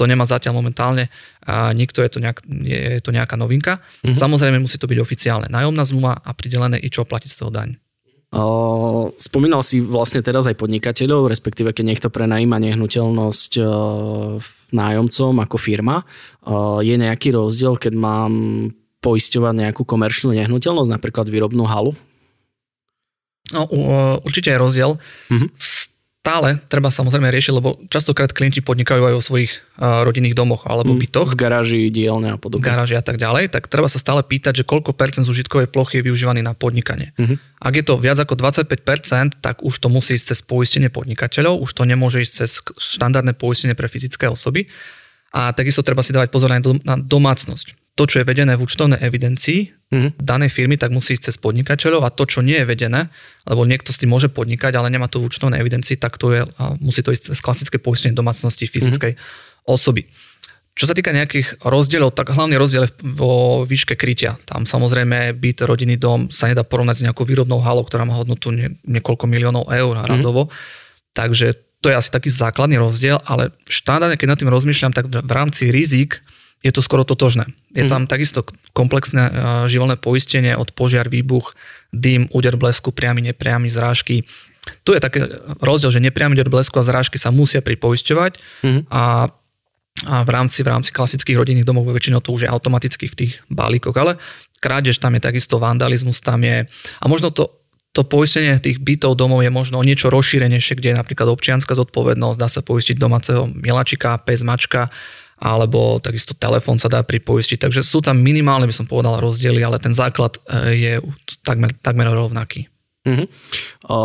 to 0.00 0.08
nemá 0.08 0.24
zatiaľ 0.24 0.56
momentálne 0.56 1.12
a 1.44 1.76
nikto, 1.76 2.00
je 2.00 2.08
to, 2.08 2.24
nejak, 2.24 2.40
je 2.64 3.04
to 3.04 3.12
nejaká 3.12 3.36
novinka. 3.36 3.84
Mm-hmm. 4.00 4.16
Samozrejme 4.16 4.56
musí 4.56 4.80
to 4.80 4.88
byť 4.88 4.96
oficiálne 4.96 5.52
nájomná 5.52 5.84
zmluva 5.84 6.16
a 6.24 6.30
pridelené 6.32 6.80
i 6.80 6.88
čo 6.88 7.04
platiť 7.04 7.28
z 7.28 7.38
toho 7.44 7.52
daň. 7.52 7.76
Spomínal 9.18 9.60
si 9.66 9.82
vlastne 9.82 10.22
teraz 10.22 10.46
aj 10.46 10.54
podnikateľov, 10.54 11.26
respektíve 11.26 11.74
keď 11.74 11.84
niekto 11.84 12.08
prenajíma 12.14 12.62
nehnuteľnosť 12.62 13.58
nájomcom 14.70 15.34
ako 15.34 15.56
firma. 15.58 16.06
Je 16.78 16.94
nejaký 16.94 17.34
rozdiel, 17.34 17.74
keď 17.74 17.92
mám 17.98 18.32
poisťovať 19.00 19.54
nejakú 19.66 19.82
komerčnú 19.84 20.36
nehnuteľnosť, 20.36 20.90
napríklad 20.92 21.26
výrobnú 21.28 21.64
halu? 21.64 21.92
No, 23.50 23.66
určite 24.22 24.54
je 24.54 24.62
rozdiel. 24.62 24.94
Mm-hmm 25.32 25.80
stále 26.20 26.60
treba 26.68 26.92
samozrejme 26.92 27.32
riešiť, 27.32 27.52
lebo 27.56 27.80
častokrát 27.88 28.30
klienti 28.30 28.60
podnikajú 28.60 29.02
aj 29.02 29.14
vo 29.16 29.22
svojich 29.24 29.50
uh, 29.50 30.04
rodinných 30.04 30.36
domoch 30.36 30.68
alebo 30.68 30.92
mm, 30.92 31.00
bytoch. 31.00 31.28
V 31.32 31.40
garáži, 31.40 31.88
dielne 31.88 32.36
a 32.36 32.38
podobne. 32.38 32.60
Garáži 32.62 32.94
a 32.94 33.02
tak 33.02 33.16
ďalej, 33.16 33.48
tak 33.48 33.72
treba 33.72 33.88
sa 33.88 33.96
stále 33.96 34.20
pýtať, 34.20 34.60
že 34.60 34.64
koľko 34.68 34.92
percent 34.92 35.24
zužitkovej 35.24 35.72
plochy 35.72 35.98
je 35.98 36.12
využívaný 36.12 36.44
na 36.44 36.52
podnikanie. 36.52 37.16
Mm-hmm. 37.16 37.36
Ak 37.64 37.72
je 37.72 37.84
to 37.88 37.96
viac 37.96 38.20
ako 38.20 38.36
25%, 38.36 39.40
tak 39.40 39.64
už 39.64 39.74
to 39.80 39.88
musí 39.88 40.20
ísť 40.20 40.36
cez 40.36 40.40
poistenie 40.44 40.92
podnikateľov, 40.92 41.64
už 41.64 41.72
to 41.72 41.88
nemôže 41.88 42.20
ísť 42.20 42.32
cez 42.44 42.60
štandardné 42.68 43.32
poistenie 43.34 43.72
pre 43.72 43.88
fyzické 43.88 44.28
osoby. 44.28 44.68
A 45.32 45.56
takisto 45.56 45.80
treba 45.80 46.04
si 46.04 46.12
dávať 46.12 46.28
pozor 46.28 46.52
na 46.52 46.94
domácnosť 47.00 47.79
to, 48.00 48.08
čo 48.08 48.24
je 48.24 48.28
vedené 48.32 48.56
v 48.56 48.64
účtovnej 48.64 48.96
evidencii 49.04 49.92
mm-hmm. 49.92 50.24
danej 50.24 50.48
firmy, 50.56 50.80
tak 50.80 50.88
musí 50.88 51.20
ísť 51.20 51.28
cez 51.28 51.36
podnikateľov 51.36 52.08
a 52.08 52.08
to, 52.08 52.24
čo 52.24 52.40
nie 52.40 52.56
je 52.56 52.64
vedené, 52.64 53.12
lebo 53.44 53.68
niekto 53.68 53.92
s 53.92 54.00
tým 54.00 54.08
môže 54.08 54.32
podnikať, 54.32 54.72
ale 54.80 54.88
nemá 54.88 55.04
to 55.12 55.20
v 55.20 55.28
účtovnej 55.28 55.60
evidencii, 55.60 56.00
tak 56.00 56.16
to 56.16 56.32
je, 56.32 56.48
musí 56.80 57.04
to 57.04 57.12
ísť 57.12 57.36
cez 57.36 57.38
klasické 57.44 57.76
poistenie 57.76 58.16
domácnosti 58.16 58.64
fyzickej 58.64 59.12
mm-hmm. 59.12 59.68
osoby. 59.68 60.08
Čo 60.72 60.88
sa 60.88 60.96
týka 60.96 61.12
nejakých 61.12 61.60
rozdielov, 61.60 62.16
tak 62.16 62.32
hlavný 62.32 62.56
rozdiel 62.56 62.88
je 62.88 62.92
vo 63.04 63.68
výške 63.68 64.00
krytia. 64.00 64.40
Tam 64.48 64.64
samozrejme 64.64 65.36
byt, 65.36 65.68
rodinný 65.68 66.00
dom 66.00 66.32
sa 66.32 66.48
nedá 66.48 66.64
porovnať 66.64 66.96
s 66.96 67.04
nejakou 67.04 67.28
výrobnou 67.28 67.60
halou, 67.60 67.84
ktorá 67.84 68.08
má 68.08 68.16
hodnotu 68.16 68.48
nie, 68.48 68.80
niekoľko 68.88 69.28
miliónov 69.28 69.68
eur 69.68 70.00
mm-hmm. 70.00 70.08
radovo. 70.08 70.48
Takže 71.12 71.52
to 71.84 71.92
je 71.92 72.00
asi 72.00 72.08
taký 72.08 72.32
základný 72.32 72.80
rozdiel, 72.80 73.20
ale 73.28 73.52
štandardne, 73.68 74.16
keď 74.16 74.28
nad 74.32 74.38
tým 74.40 74.48
rozmýšľam, 74.48 74.96
tak 74.96 75.12
v 75.12 75.32
rámci 75.36 75.68
rizik 75.68 76.24
je 76.60 76.72
to 76.72 76.84
skoro 76.84 77.08
totožné. 77.08 77.48
Je 77.72 77.88
tam 77.88 78.04
mm. 78.04 78.10
takisto 78.10 78.44
komplexné 78.76 79.22
uh, 79.24 79.32
živelné 79.64 79.96
poistenie 79.96 80.52
od 80.52 80.76
požiar, 80.76 81.08
výbuch, 81.08 81.56
dym, 81.88 82.28
úder 82.36 82.60
blesku, 82.60 82.92
priamy, 82.92 83.24
nepriamy, 83.32 83.72
zrážky. 83.72 84.28
Tu 84.84 84.92
je 84.92 85.00
taký 85.00 85.24
rozdiel, 85.64 85.88
že 85.88 86.04
nepriamy 86.04 86.36
úder 86.36 86.52
blesku 86.52 86.76
a 86.76 86.84
zrážky 86.84 87.16
sa 87.16 87.32
musia 87.32 87.64
pripoisťovať 87.64 88.32
mm. 88.60 88.80
a, 88.92 89.32
a 90.04 90.14
v 90.20 90.30
rámci, 90.30 90.60
v 90.60 90.68
rámci 90.68 90.92
klasických 90.92 91.40
rodinných 91.40 91.64
domov 91.64 91.88
väčšinou 91.88 92.20
to 92.20 92.36
už 92.36 92.44
je 92.44 92.52
automaticky 92.52 93.08
v 93.08 93.18
tých 93.24 93.32
balíkoch, 93.48 93.96
ale 93.96 94.20
krádež 94.60 95.00
tam 95.00 95.16
je 95.16 95.24
takisto 95.24 95.56
vandalizmus, 95.56 96.20
tam 96.20 96.44
je 96.44 96.68
a 97.00 97.04
možno 97.08 97.32
to 97.32 97.60
to 97.90 98.06
poistenie 98.06 98.54
tých 98.62 98.78
bytov 98.78 99.18
domov 99.18 99.42
je 99.42 99.50
možno 99.50 99.82
niečo 99.82 100.14
rozšírenejšie, 100.14 100.78
kde 100.78 100.94
je 100.94 101.00
napríklad 101.02 101.26
občianská 101.26 101.74
zodpovednosť, 101.74 102.38
dá 102.38 102.46
sa 102.46 102.62
poistiť 102.62 102.94
domáceho 102.94 103.50
milačika, 103.50 104.14
pes, 104.22 104.46
mačka, 104.46 104.94
alebo 105.40 105.96
takisto 105.98 106.36
telefón 106.36 106.76
sa 106.76 106.92
dá 106.92 107.00
pripoistiť. 107.00 107.56
Takže 107.56 107.80
sú 107.80 108.04
tam 108.04 108.20
minimálne, 108.20 108.68
by 108.68 108.76
som 108.76 108.84
povedal, 108.84 109.16
rozdiely, 109.16 109.64
ale 109.64 109.80
ten 109.80 109.96
základ 109.96 110.36
e, 110.36 110.76
je 110.76 110.92
takmer, 111.40 111.72
takmer 111.80 112.12
rovnaký. 112.12 112.68
Uh-huh. 113.00 113.24
O, 113.88 113.98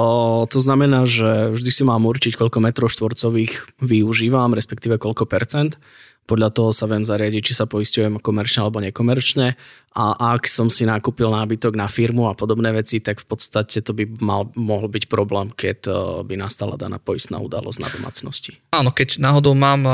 to 0.48 0.64
znamená, 0.64 1.04
že 1.04 1.52
vždy 1.52 1.72
si 1.76 1.84
mám 1.84 2.08
určiť, 2.08 2.40
koľko 2.40 2.64
metrov 2.64 2.88
štvorcových 2.88 3.84
využívam, 3.84 4.56
respektíve 4.56 4.96
koľko 4.96 5.28
percent 5.28 5.76
podľa 6.26 6.50
toho 6.50 6.70
sa 6.74 6.90
viem 6.90 7.06
zariadiť, 7.06 7.42
či 7.42 7.54
sa 7.54 7.70
poistujem 7.70 8.18
komerčne 8.18 8.66
alebo 8.66 8.82
nekomerčne 8.82 9.54
a 9.96 10.06
ak 10.36 10.50
som 10.50 10.68
si 10.74 10.84
nakúpil 10.84 11.30
nábytok 11.30 11.78
na 11.78 11.86
firmu 11.86 12.28
a 12.28 12.34
podobné 12.34 12.74
veci, 12.74 13.00
tak 13.00 13.22
v 13.22 13.28
podstate 13.30 13.80
to 13.86 13.94
by 13.94 14.10
mal, 14.20 14.50
mohol 14.58 14.90
byť 14.90 15.06
problém, 15.06 15.54
keď 15.54 15.80
eh, 15.88 15.96
by 16.26 16.36
nastala 16.36 16.76
daná 16.76 16.98
poistná 16.98 17.38
udalosť 17.38 17.80
na 17.80 17.90
domácnosti. 17.94 18.58
Áno, 18.74 18.90
keď 18.90 19.22
náhodou 19.22 19.54
mám, 19.54 19.82
eh, 19.86 19.94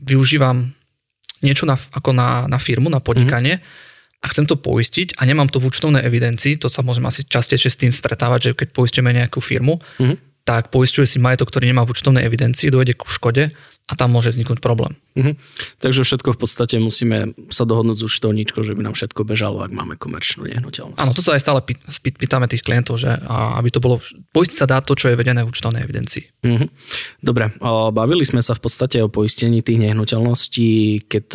využívam 0.00 0.72
niečo 1.44 1.68
na, 1.68 1.76
ako 1.76 2.10
na, 2.16 2.48
na 2.48 2.56
firmu, 2.56 2.88
na 2.88 3.00
podnikanie 3.00 3.60
mm-hmm. 3.60 4.24
a 4.24 4.26
chcem 4.32 4.48
to 4.48 4.56
poistiť 4.56 5.20
a 5.20 5.24
nemám 5.28 5.48
to 5.52 5.60
v 5.60 5.68
účtovnej 5.68 6.04
evidencii, 6.04 6.56
to 6.56 6.72
sa 6.72 6.80
môžem 6.80 7.04
asi 7.04 7.24
častejšie 7.24 7.70
s 7.70 7.80
tým 7.80 7.92
stretávať, 7.92 8.52
že 8.52 8.56
keď 8.64 8.68
poistíme 8.72 9.12
nejakú 9.12 9.44
firmu, 9.44 9.76
mm-hmm 10.00 10.32
tak 10.50 10.74
poistuje 10.74 11.06
si 11.06 11.22
majetok, 11.22 11.52
ktorý 11.52 11.70
nemá 11.70 11.86
v 11.86 11.94
účtovnej 11.94 12.26
evidencii, 12.26 12.74
dojde 12.74 12.98
ku 12.98 13.06
škode 13.06 13.54
a 13.90 13.98
tam 13.98 14.14
môže 14.14 14.30
vzniknúť 14.30 14.62
problém. 14.62 14.94
Mhm. 15.18 15.34
Takže 15.82 16.06
všetko 16.06 16.38
v 16.38 16.38
podstate 16.38 16.78
musíme 16.78 17.34
sa 17.50 17.66
dohodnúť 17.66 17.98
s 17.98 18.06
účtovníčkou, 18.06 18.62
že 18.62 18.78
by 18.78 18.86
nám 18.86 18.94
všetko 18.94 19.26
bežalo, 19.26 19.66
ak 19.66 19.74
máme 19.74 19.98
komerčnú 19.98 20.46
nehnuteľnosť. 20.46 21.02
Áno, 21.02 21.10
to 21.10 21.26
sa 21.26 21.34
aj 21.34 21.42
stále 21.42 21.60
pýtame 21.98 22.46
tých 22.46 22.62
klientov, 22.62 23.02
že 23.02 23.10
aby 23.28 23.68
to 23.74 23.82
bolo, 23.82 23.98
poistiť 24.30 24.56
sa 24.62 24.70
dá 24.70 24.78
to, 24.78 24.94
čo 24.94 25.10
je 25.10 25.18
vedené 25.18 25.42
v 25.42 25.50
účtovnej 25.50 25.82
evidencii. 25.82 26.46
Mhm. 26.46 26.66
Dobre, 27.26 27.50
bavili 27.90 28.22
sme 28.22 28.38
sa 28.38 28.54
v 28.54 28.62
podstate 28.62 29.02
o 29.02 29.10
poistení 29.10 29.66
tých 29.66 29.82
nehnuteľností, 29.82 31.04
keď 31.10 31.26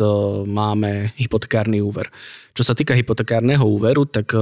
máme 0.48 1.12
hypotekárny 1.20 1.84
úver. 1.84 2.08
Čo 2.56 2.72
sa 2.72 2.72
týka 2.72 2.96
hypotekárneho 2.96 3.68
úveru, 3.68 4.08
tak 4.08 4.32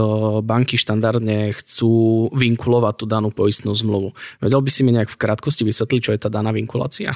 banky 0.46 0.79
štandardne 0.79 1.50
chcú 1.59 2.31
vinkulovať 2.31 2.94
tú 3.03 3.05
danú 3.11 3.35
poistnú 3.35 3.74
zmluvu. 3.74 4.14
Vedel 4.38 4.62
by 4.62 4.70
si 4.70 4.87
mi 4.87 4.94
nejak 4.94 5.11
v 5.11 5.18
krátkosti 5.18 5.66
vysvetliť, 5.66 5.98
čo 5.98 6.14
je 6.14 6.22
tá 6.22 6.31
daná 6.31 6.55
vinkulácia? 6.55 7.11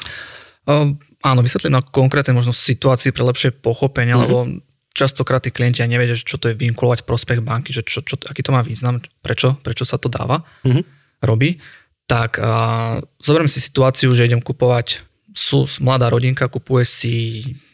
Uh, 0.68 0.92
áno, 1.24 1.40
vysvetlím 1.40 1.80
na 1.80 1.82
konkrétne 1.82 2.36
možno 2.36 2.52
situácii 2.52 3.16
pre 3.16 3.24
lepšie 3.24 3.56
pochopenie, 3.56 4.12
mm-hmm. 4.12 4.28
lebo 4.28 4.60
častokrát 4.92 5.40
tí 5.40 5.48
klienti 5.48 5.80
aj 5.80 5.88
nevedia, 5.88 6.12
čo 6.12 6.36
to 6.36 6.52
je 6.52 6.60
vinkulovať 6.60 7.08
prospech 7.08 7.40
banky, 7.40 7.72
že 7.72 7.80
čo, 7.88 8.04
čo, 8.04 8.20
aký 8.28 8.44
to 8.44 8.52
má 8.52 8.60
význam, 8.60 9.00
prečo, 9.24 9.56
prečo 9.64 9.88
sa 9.88 9.96
to 9.96 10.12
dáva, 10.12 10.44
mm-hmm. 10.68 10.84
robí. 11.24 11.56
Tak 12.04 12.36
uh, 12.36 13.00
zoberiem 13.16 13.48
si 13.48 13.64
situáciu, 13.64 14.12
že 14.12 14.28
idem 14.28 14.44
kupovať, 14.44 15.00
sú 15.32 15.64
mladá 15.80 16.12
rodinka, 16.12 16.52
kupuje 16.52 16.84
si 16.84 17.14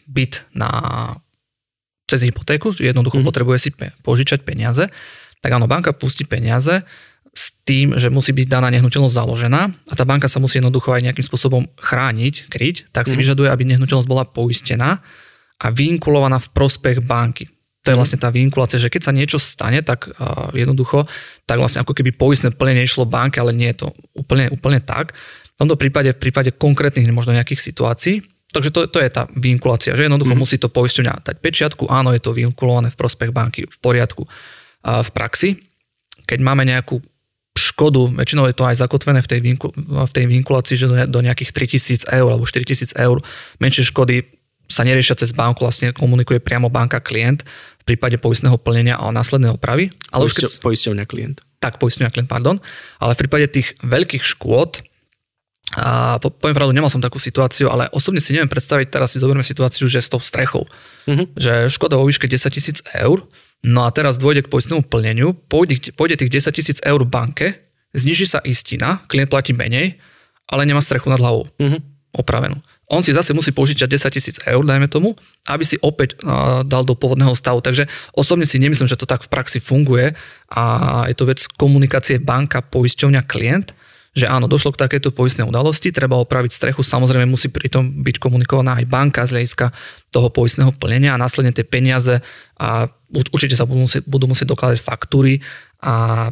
byt 0.07 0.47
na 0.55 0.71
cez 2.07 2.23
hypotéku, 2.23 2.71
jednoducho 2.77 3.19
mm-hmm. 3.19 3.31
potrebuje 3.33 3.59
si 3.59 3.71
pe- 3.75 3.91
požičať 4.07 4.47
peniaze, 4.47 4.87
tak 5.43 5.51
áno, 5.51 5.67
banka 5.67 5.91
pustí 5.97 6.29
peniaze, 6.29 6.85
s 7.35 7.51
tým, 7.67 7.99
že 7.99 8.15
musí 8.15 8.31
byť 8.31 8.47
daná 8.47 8.71
nehnuteľnosť 8.71 9.15
založená 9.19 9.63
a 9.91 9.93
tá 9.99 10.07
banka 10.07 10.31
sa 10.31 10.39
musí 10.39 10.63
jednoducho 10.63 10.95
aj 10.95 11.03
nejakým 11.11 11.27
spôsobom 11.27 11.67
chrániť, 11.75 12.47
kryť, 12.47 12.77
tak 12.95 13.11
si 13.11 13.19
mm. 13.19 13.21
vyžaduje, 13.21 13.49
aby 13.51 13.63
nehnuteľnosť 13.75 14.09
bola 14.09 14.23
poistená 14.23 15.03
a 15.59 15.67
vinkulovaná 15.75 16.39
v 16.39 16.49
prospech 16.55 17.03
banky. 17.03 17.51
To 17.85 17.93
je 17.93 17.97
mhm. 17.97 18.01
vlastne 18.01 18.19
tá 18.21 18.33
vinkulácia, 18.33 18.81
že 18.81 18.89
keď 18.89 19.03
sa 19.05 19.13
niečo 19.13 19.37
stane, 19.37 19.85
tak 19.85 20.09
uh, 20.09 20.49
jednoducho, 20.57 21.05
tak 21.45 21.61
vlastne 21.61 21.85
ako 21.85 21.93
keby 21.93 22.17
poistné 22.17 22.49
plnenie 22.49 22.81
išlo 22.89 23.05
banke, 23.05 23.37
ale 23.37 23.53
nie 23.53 23.69
je 23.77 23.85
to 23.85 23.89
úplne, 24.17 24.49
úplne 24.49 24.81
tak. 24.81 25.13
V 25.55 25.57
tomto 25.61 25.77
prípade, 25.77 26.17
v 26.17 26.21
prípade 26.21 26.51
konkrétnych 26.57 27.05
možno 27.13 27.37
nejakých 27.37 27.61
situácií, 27.61 28.25
takže 28.57 28.73
to, 28.73 28.89
to 28.89 28.99
je 29.05 29.11
tá 29.13 29.29
vinkulácia, 29.37 29.93
že 29.93 30.09
jednoducho 30.09 30.33
mm. 30.33 30.41
musí 30.41 30.57
to 30.57 30.73
poisťovňa 30.73 31.29
dať 31.29 31.37
pečiatku, 31.45 31.85
áno, 31.93 32.17
je 32.17 32.25
to 32.25 32.33
vinkulované 32.33 32.89
v 32.89 32.97
prospech 32.97 33.31
banky, 33.31 33.69
v 33.69 33.79
poriadku. 33.85 34.25
Uh, 34.25 35.05
v 35.05 35.11
praxi, 35.13 35.51
keď 36.25 36.41
máme 36.41 36.65
nejakú 36.65 37.05
škodu, 37.55 38.11
väčšinou 38.19 38.51
je 38.51 38.57
to 38.59 38.67
aj 38.67 38.83
zakotvené 38.83 39.23
v 39.23 39.29
tej, 39.31 39.41
vinku, 39.41 39.71
v 39.79 40.13
tej 40.13 40.27
vinkulácii, 40.27 40.75
že 40.75 40.87
do, 40.91 40.97
do 41.07 41.21
nejakých 41.23 41.55
3000 41.55 42.11
eur 42.11 42.29
alebo 42.35 42.45
4000 42.45 42.99
eur 42.99 43.23
menšie 43.63 43.87
škody 43.87 44.27
sa 44.67 44.83
neriešia 44.83 45.15
cez 45.15 45.31
banku, 45.31 45.63
vlastne 45.63 45.95
komunikuje 45.95 46.43
priamo 46.43 46.73
banka 46.73 46.99
klient 46.99 47.47
v 47.85 47.95
prípade 47.95 48.17
poistného 48.17 48.57
plnenia 48.57 48.97
a 48.97 49.13
následnej 49.13 49.53
opravy. 49.53 49.93
Ale 50.09 50.27
Poisťo, 50.27 50.41
keď, 50.41 50.65
poisťovňa 50.65 51.05
klient. 51.05 51.39
Tak, 51.61 51.77
poisťovňa 51.77 52.11
klient, 52.11 52.31
pardon. 52.33 52.57
Ale 52.99 53.13
v 53.13 53.21
prípade 53.21 53.47
tých 53.53 53.77
veľkých 53.85 54.25
škôd, 54.25 54.81
a 55.75 56.17
po, 56.23 56.33
poviem 56.33 56.57
pravdu, 56.57 56.73
nemal 56.73 56.93
som 56.93 57.03
takú 57.03 57.21
situáciu, 57.21 57.69
ale 57.69 57.91
osobne 57.91 58.23
si 58.23 58.33
neviem 58.33 58.49
predstaviť, 58.49 58.89
teraz 58.89 59.17
si 59.17 59.19
zoberme 59.21 59.43
situáciu, 59.43 59.85
že 59.91 60.01
s 60.01 60.09
tou 60.09 60.21
strechou. 60.23 60.65
Mm-hmm. 61.09 61.27
Že 61.37 61.53
škoda 61.73 62.01
vo 62.01 62.09
výške 62.09 62.25
10 62.25 62.49
tisíc 62.53 62.79
eur, 62.95 63.25
No 63.65 63.89
a 63.89 63.91
teraz 63.91 64.21
dôjde 64.21 64.45
k 64.45 64.53
poistnému 64.53 64.85
plneniu, 64.85 65.33
pôjde, 65.33 65.97
pôjde 65.97 66.21
tých 66.21 66.45
10 66.45 66.53
tisíc 66.53 66.79
eur 66.85 67.01
banke, 67.09 67.65
zniží 67.97 68.29
sa 68.29 68.45
istina, 68.45 69.01
klient 69.09 69.33
platí 69.33 69.57
menej, 69.57 69.97
ale 70.45 70.69
nemá 70.69 70.85
strechu 70.85 71.09
nad 71.09 71.17
hlavou. 71.17 71.49
Uh-huh. 71.57 71.81
Opravenú. 72.13 72.61
On 72.93 73.01
si 73.01 73.17
zase 73.17 73.33
musí 73.33 73.49
požičať 73.57 73.89
10 73.89 74.13
tisíc 74.13 74.37
eur, 74.45 74.61
dajme 74.61 74.93
tomu, 74.93 75.17
aby 75.49 75.65
si 75.65 75.81
opäť 75.81 76.21
uh, 76.21 76.61
dal 76.61 76.85
do 76.85 76.93
pôvodného 76.93 77.33
stavu. 77.33 77.65
Takže 77.65 77.89
osobne 78.13 78.45
si 78.45 78.61
nemyslím, 78.61 78.85
že 78.85 79.01
to 79.01 79.09
tak 79.09 79.25
v 79.25 79.33
praxi 79.33 79.59
funguje 79.65 80.13
a 80.53 80.65
je 81.09 81.17
to 81.17 81.25
vec 81.25 81.41
komunikácie 81.57 82.21
banka, 82.21 82.61
poisťovňa, 82.61 83.25
klient 83.25 83.73
že 84.15 84.31
áno, 84.31 84.47
došlo 84.47 84.71
k 84.71 84.87
takejto 84.87 85.11
poistnej 85.11 85.43
udalosti, 85.43 85.91
treba 85.91 86.15
opraviť 86.23 86.55
strechu, 86.55 86.87
samozrejme 86.87 87.27
musí 87.27 87.51
pritom 87.51 88.07
byť 88.07 88.17
komunikovaná 88.23 88.79
aj 88.79 88.87
banka 88.87 89.27
z 89.27 89.35
hľadiska 89.35 89.75
toho 90.15 90.31
poistného 90.31 90.71
plnenia 90.71 91.19
a 91.19 91.21
následne 91.21 91.51
tie 91.51 91.67
peniaze 91.67 92.23
a 92.55 92.87
určite 93.11 93.59
sa 93.59 93.67
budú 93.67 93.91
musieť, 93.91 94.07
budú 94.07 94.31
musieť 94.31 94.55
dokladať 94.55 94.79
faktúry 94.79 95.43
a, 95.83 96.31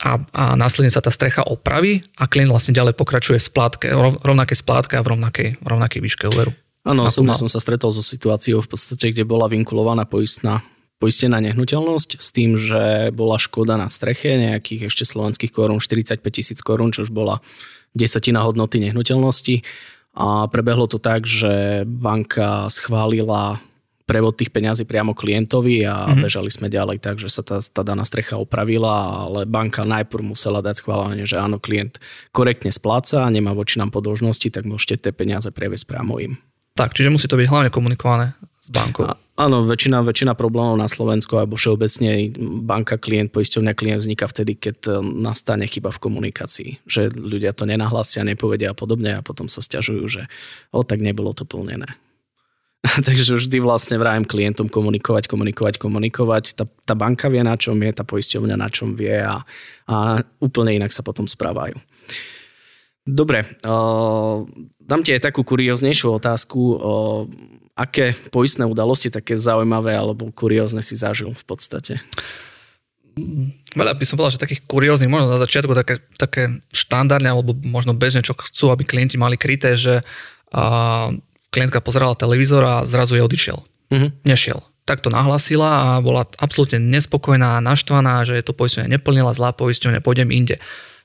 a, 0.00 0.10
a 0.32 0.44
následne 0.56 0.88
sa 0.88 1.04
tá 1.04 1.12
strecha 1.12 1.44
opraví 1.44 2.00
a 2.16 2.24
klient 2.24 2.48
vlastne 2.48 2.72
ďalej 2.72 2.96
pokračuje 2.96 3.36
v 3.36 3.48
splátke, 3.52 3.86
rovnaké 4.24 4.56
splátke 4.56 4.96
a 4.96 5.04
v 5.04 5.12
rovnakej, 5.12 5.48
rovnakej 5.60 6.00
výške 6.00 6.24
úveru. 6.24 6.56
Áno, 6.88 7.04
osobne 7.04 7.36
som 7.36 7.52
sa 7.52 7.60
stretol 7.60 7.92
so 7.92 8.00
situáciou 8.00 8.64
v 8.64 8.68
podstate, 8.72 9.12
kde 9.12 9.28
bola 9.28 9.44
vinkulovaná 9.52 10.08
poistná 10.08 10.64
poistená 11.00 11.40
nehnuteľnosť 11.40 12.20
s 12.20 12.28
tým, 12.30 12.60
že 12.60 13.08
bola 13.16 13.40
škoda 13.40 13.80
na 13.80 13.88
streche 13.88 14.36
nejakých 14.36 14.92
ešte 14.92 15.08
slovenských 15.08 15.50
korún 15.50 15.80
45 15.80 16.20
tisíc 16.28 16.60
korún, 16.60 16.92
čo 16.92 17.08
už 17.08 17.10
bola 17.10 17.40
desatina 17.96 18.44
hodnoty 18.44 18.78
nehnuteľnosti. 18.84 19.64
A 20.14 20.46
prebehlo 20.52 20.84
to 20.84 21.00
tak, 21.00 21.24
že 21.24 21.82
banka 21.88 22.68
schválila 22.68 23.58
prevod 24.04 24.34
tých 24.34 24.50
peňazí 24.50 24.90
priamo 24.90 25.14
klientovi 25.14 25.86
a 25.86 26.10
mm-hmm. 26.10 26.22
bežali 26.26 26.50
sme 26.50 26.66
ďalej 26.66 26.98
tak, 26.98 27.22
že 27.22 27.30
sa 27.30 27.46
tá, 27.46 27.62
tá 27.62 27.86
daná 27.86 28.02
strecha 28.02 28.34
opravila, 28.34 29.22
ale 29.30 29.46
banka 29.46 29.86
najprv 29.86 30.34
musela 30.34 30.58
dať 30.58 30.82
schválenie, 30.82 31.30
že 31.30 31.38
áno, 31.38 31.62
klient 31.62 32.02
korektne 32.34 32.74
spláca 32.74 33.22
a 33.22 33.30
nemá 33.30 33.54
voči 33.54 33.78
nám 33.78 33.94
podložnosti, 33.94 34.50
tak 34.50 34.66
môžete 34.66 35.06
tie 35.08 35.12
peniaze 35.14 35.46
previesť 35.54 35.86
priamo 35.86 36.18
im. 36.18 36.34
Tak, 36.74 36.90
čiže 36.98 37.14
musí 37.14 37.30
to 37.30 37.38
byť 37.38 37.46
hlavne 37.46 37.70
komunikované 37.70 38.34
s 38.60 38.68
bankou. 38.68 39.08
A, 39.08 39.16
áno, 39.40 39.64
väčšina, 39.64 40.04
väčšina 40.04 40.36
problémov 40.36 40.76
na 40.76 40.84
Slovensku 40.84 41.40
alebo 41.40 41.56
všeobecne 41.56 42.28
banka, 42.60 43.00
klient, 43.00 43.32
poisťovňa, 43.32 43.72
klient 43.72 44.04
vzniká 44.04 44.28
vtedy, 44.28 44.60
keď 44.60 44.76
e, 44.84 44.90
nastane 45.00 45.64
chyba 45.64 45.88
v 45.88 46.02
komunikácii. 46.04 46.70
Že 46.84 47.16
ľudia 47.16 47.56
to 47.56 47.64
nenahlasia, 47.64 48.20
nepovedia 48.20 48.70
a 48.70 48.76
podobne 48.76 49.16
a 49.16 49.24
potom 49.24 49.48
sa 49.48 49.64
stiažujú, 49.64 50.04
že 50.12 50.22
o, 50.76 50.84
tak 50.84 51.00
nebolo 51.00 51.32
to 51.32 51.48
plnené. 51.48 51.88
Takže 53.08 53.40
vždy 53.40 53.64
vlastne 53.64 53.96
vrajem 53.96 54.28
klientom 54.28 54.68
komunikovať, 54.68 55.24
komunikovať, 55.24 55.80
komunikovať. 55.80 56.44
Tá, 56.60 56.64
tá 56.68 56.92
banka 56.92 57.32
vie, 57.32 57.40
na 57.40 57.56
čom 57.56 57.80
je, 57.80 57.90
tá 57.96 58.04
poisťovňa 58.04 58.56
na 58.60 58.68
čom 58.68 58.92
vie 58.92 59.24
a, 59.24 59.40
a 59.88 59.96
úplne 60.40 60.76
inak 60.76 60.92
sa 60.92 61.00
potom 61.00 61.24
správajú. 61.24 61.80
Dobre, 63.08 63.48
uh, 63.64 64.44
dám 64.76 65.00
ti 65.00 65.16
aj 65.16 65.24
takú 65.32 65.40
kurióznejšiu 65.40 66.20
otázku. 66.20 66.60
Uh, 66.60 67.24
aké 67.80 68.12
poistné 68.28 68.68
udalosti 68.68 69.08
také 69.08 69.40
zaujímavé 69.40 69.96
alebo 69.96 70.28
kuriózne 70.28 70.84
si 70.84 71.00
zažil 71.00 71.32
v 71.32 71.44
podstate? 71.48 71.96
Veľa 73.74 73.96
by 73.96 74.04
som 74.04 74.16
povedal, 74.20 74.36
že 74.36 74.44
takých 74.44 74.62
kurióznych, 74.68 75.10
možno 75.10 75.32
na 75.32 75.40
začiatku 75.40 75.72
také, 75.72 76.04
také 76.20 76.60
štandardne 76.70 77.32
alebo 77.32 77.56
možno 77.64 77.96
bežne, 77.96 78.20
čo 78.20 78.36
chcú, 78.36 78.70
aby 78.70 78.84
klienti 78.84 79.16
mali 79.16 79.40
kryté, 79.40 79.74
že 79.74 80.04
uh, 80.54 81.08
klientka 81.50 81.82
pozerala 81.82 82.14
televízor 82.14 82.62
a 82.62 82.74
zrazu 82.86 83.18
je 83.18 83.26
odišiel. 83.26 83.58
Uh-huh. 83.90 84.10
Nešiel. 84.22 84.62
Tak 84.86 85.02
to 85.02 85.10
nahlasila 85.10 85.68
a 85.68 85.86
bola 86.02 86.26
absolútne 86.38 86.78
nespokojná, 86.82 87.62
naštvaná, 87.62 88.26
že 88.26 88.42
to 88.42 88.54
poistenie 88.54 88.90
neplnila, 88.90 89.34
zlá 89.34 89.54
poistenie, 89.54 90.02
pôjdem 90.02 90.30
inde. 90.30 90.58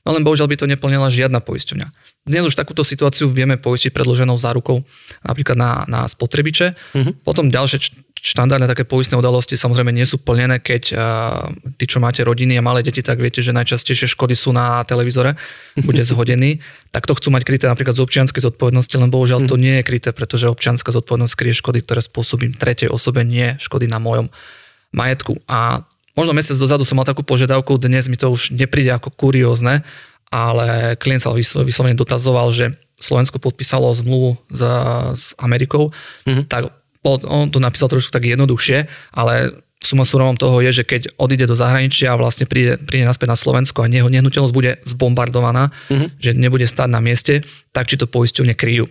No 0.06 0.14
len 0.14 0.22
bohužiaľ 0.22 0.46
by 0.46 0.56
to 0.62 0.70
neplnila 0.70 1.10
žiadna 1.10 1.42
poisťovňa. 1.42 1.90
Dnes 2.30 2.46
už 2.46 2.54
takúto 2.54 2.86
situáciu 2.86 3.26
vieme 3.26 3.58
poistiť 3.58 3.90
predloženou 3.90 4.38
zárukou 4.38 4.86
napríklad 5.26 5.58
na, 5.58 5.82
na 5.90 6.06
spotrebiče. 6.06 6.78
Uh-huh. 6.94 7.10
Potom 7.26 7.50
ďalšie 7.50 7.90
štandardné 8.22 8.70
také 8.70 8.86
poistné 8.86 9.18
udalosti 9.18 9.58
samozrejme 9.58 9.90
nie 9.90 10.06
sú 10.06 10.22
plnené, 10.22 10.62
keď 10.62 10.82
uh, 10.94 11.50
tí, 11.78 11.90
čo 11.90 11.98
máte 11.98 12.22
rodiny 12.22 12.58
a 12.58 12.64
malé 12.64 12.86
deti, 12.86 13.02
tak 13.02 13.18
viete, 13.18 13.42
že 13.42 13.54
najčastejšie 13.54 14.10
škody 14.10 14.34
sú 14.34 14.54
na 14.54 14.82
televízore, 14.86 15.34
bude 15.82 16.02
zhodený. 16.10 16.62
tak 16.90 17.06
to 17.06 17.14
chcú 17.14 17.34
mať 17.34 17.42
kryté 17.42 17.64
napríklad 17.66 17.94
z 17.94 18.02
občianskej 18.02 18.42
zodpovednosti, 18.46 18.94
len 18.98 19.10
bohužiaľ 19.10 19.46
to 19.46 19.58
mhm. 19.58 19.62
nie 19.62 19.74
je 19.78 19.86
kryté, 19.86 20.10
pretože 20.14 20.50
občianská 20.50 20.90
zodpovednosť 20.94 21.34
kryje 21.34 21.58
škody, 21.62 21.82
ktoré 21.82 22.00
spôsobím 22.02 22.54
tretej 22.54 22.90
osobe, 22.90 23.22
nie 23.22 23.54
škody 23.58 23.86
na 23.90 23.98
mojom 23.98 24.30
majetku. 24.94 25.38
A 25.46 25.86
možno 26.16 26.32
mesiac 26.32 26.56
dozadu 26.56 26.82
som 26.82 26.96
mal 26.96 27.06
takú 27.06 27.22
požiadavku, 27.22 27.76
dnes 27.76 28.08
mi 28.08 28.16
to 28.16 28.32
už 28.32 28.56
nepríde 28.56 28.90
ako 28.96 29.12
kuriózne, 29.12 29.84
ale 30.32 30.98
klient 30.98 31.22
sa 31.22 31.30
vyslovene 31.36 31.94
dotazoval, 31.94 32.50
že 32.50 32.74
Slovensko 32.96 33.38
podpísalo 33.38 33.92
zmluvu 33.92 34.40
s, 34.48 34.62
s 35.14 35.24
Amerikou, 35.36 35.92
mm-hmm. 36.24 36.48
tak 36.48 36.72
on 37.06 37.52
to 37.52 37.62
napísal 37.62 37.86
trošku 37.86 38.10
tak 38.10 38.26
jednoduchšie, 38.26 38.90
ale 39.14 39.62
suma 39.78 40.02
surovom 40.02 40.34
toho 40.34 40.58
je, 40.66 40.82
že 40.82 40.84
keď 40.88 41.14
odíde 41.14 41.46
do 41.46 41.54
zahraničia 41.54 42.10
a 42.10 42.18
vlastne 42.18 42.50
príde, 42.50 42.74
príde 42.82 43.06
naspäť 43.06 43.30
na 43.30 43.38
Slovensko 43.38 43.84
a 43.84 43.90
jeho 43.92 44.10
nehnuteľnosť 44.10 44.54
bude 44.56 44.82
zbombardovaná, 44.82 45.70
mm-hmm. 45.70 46.08
že 46.18 46.34
nebude 46.34 46.66
stať 46.66 46.88
na 46.90 46.98
mieste, 46.98 47.46
tak 47.70 47.86
či 47.86 47.94
to 47.94 48.10
poisťovne 48.10 48.58
kryjú. 48.58 48.90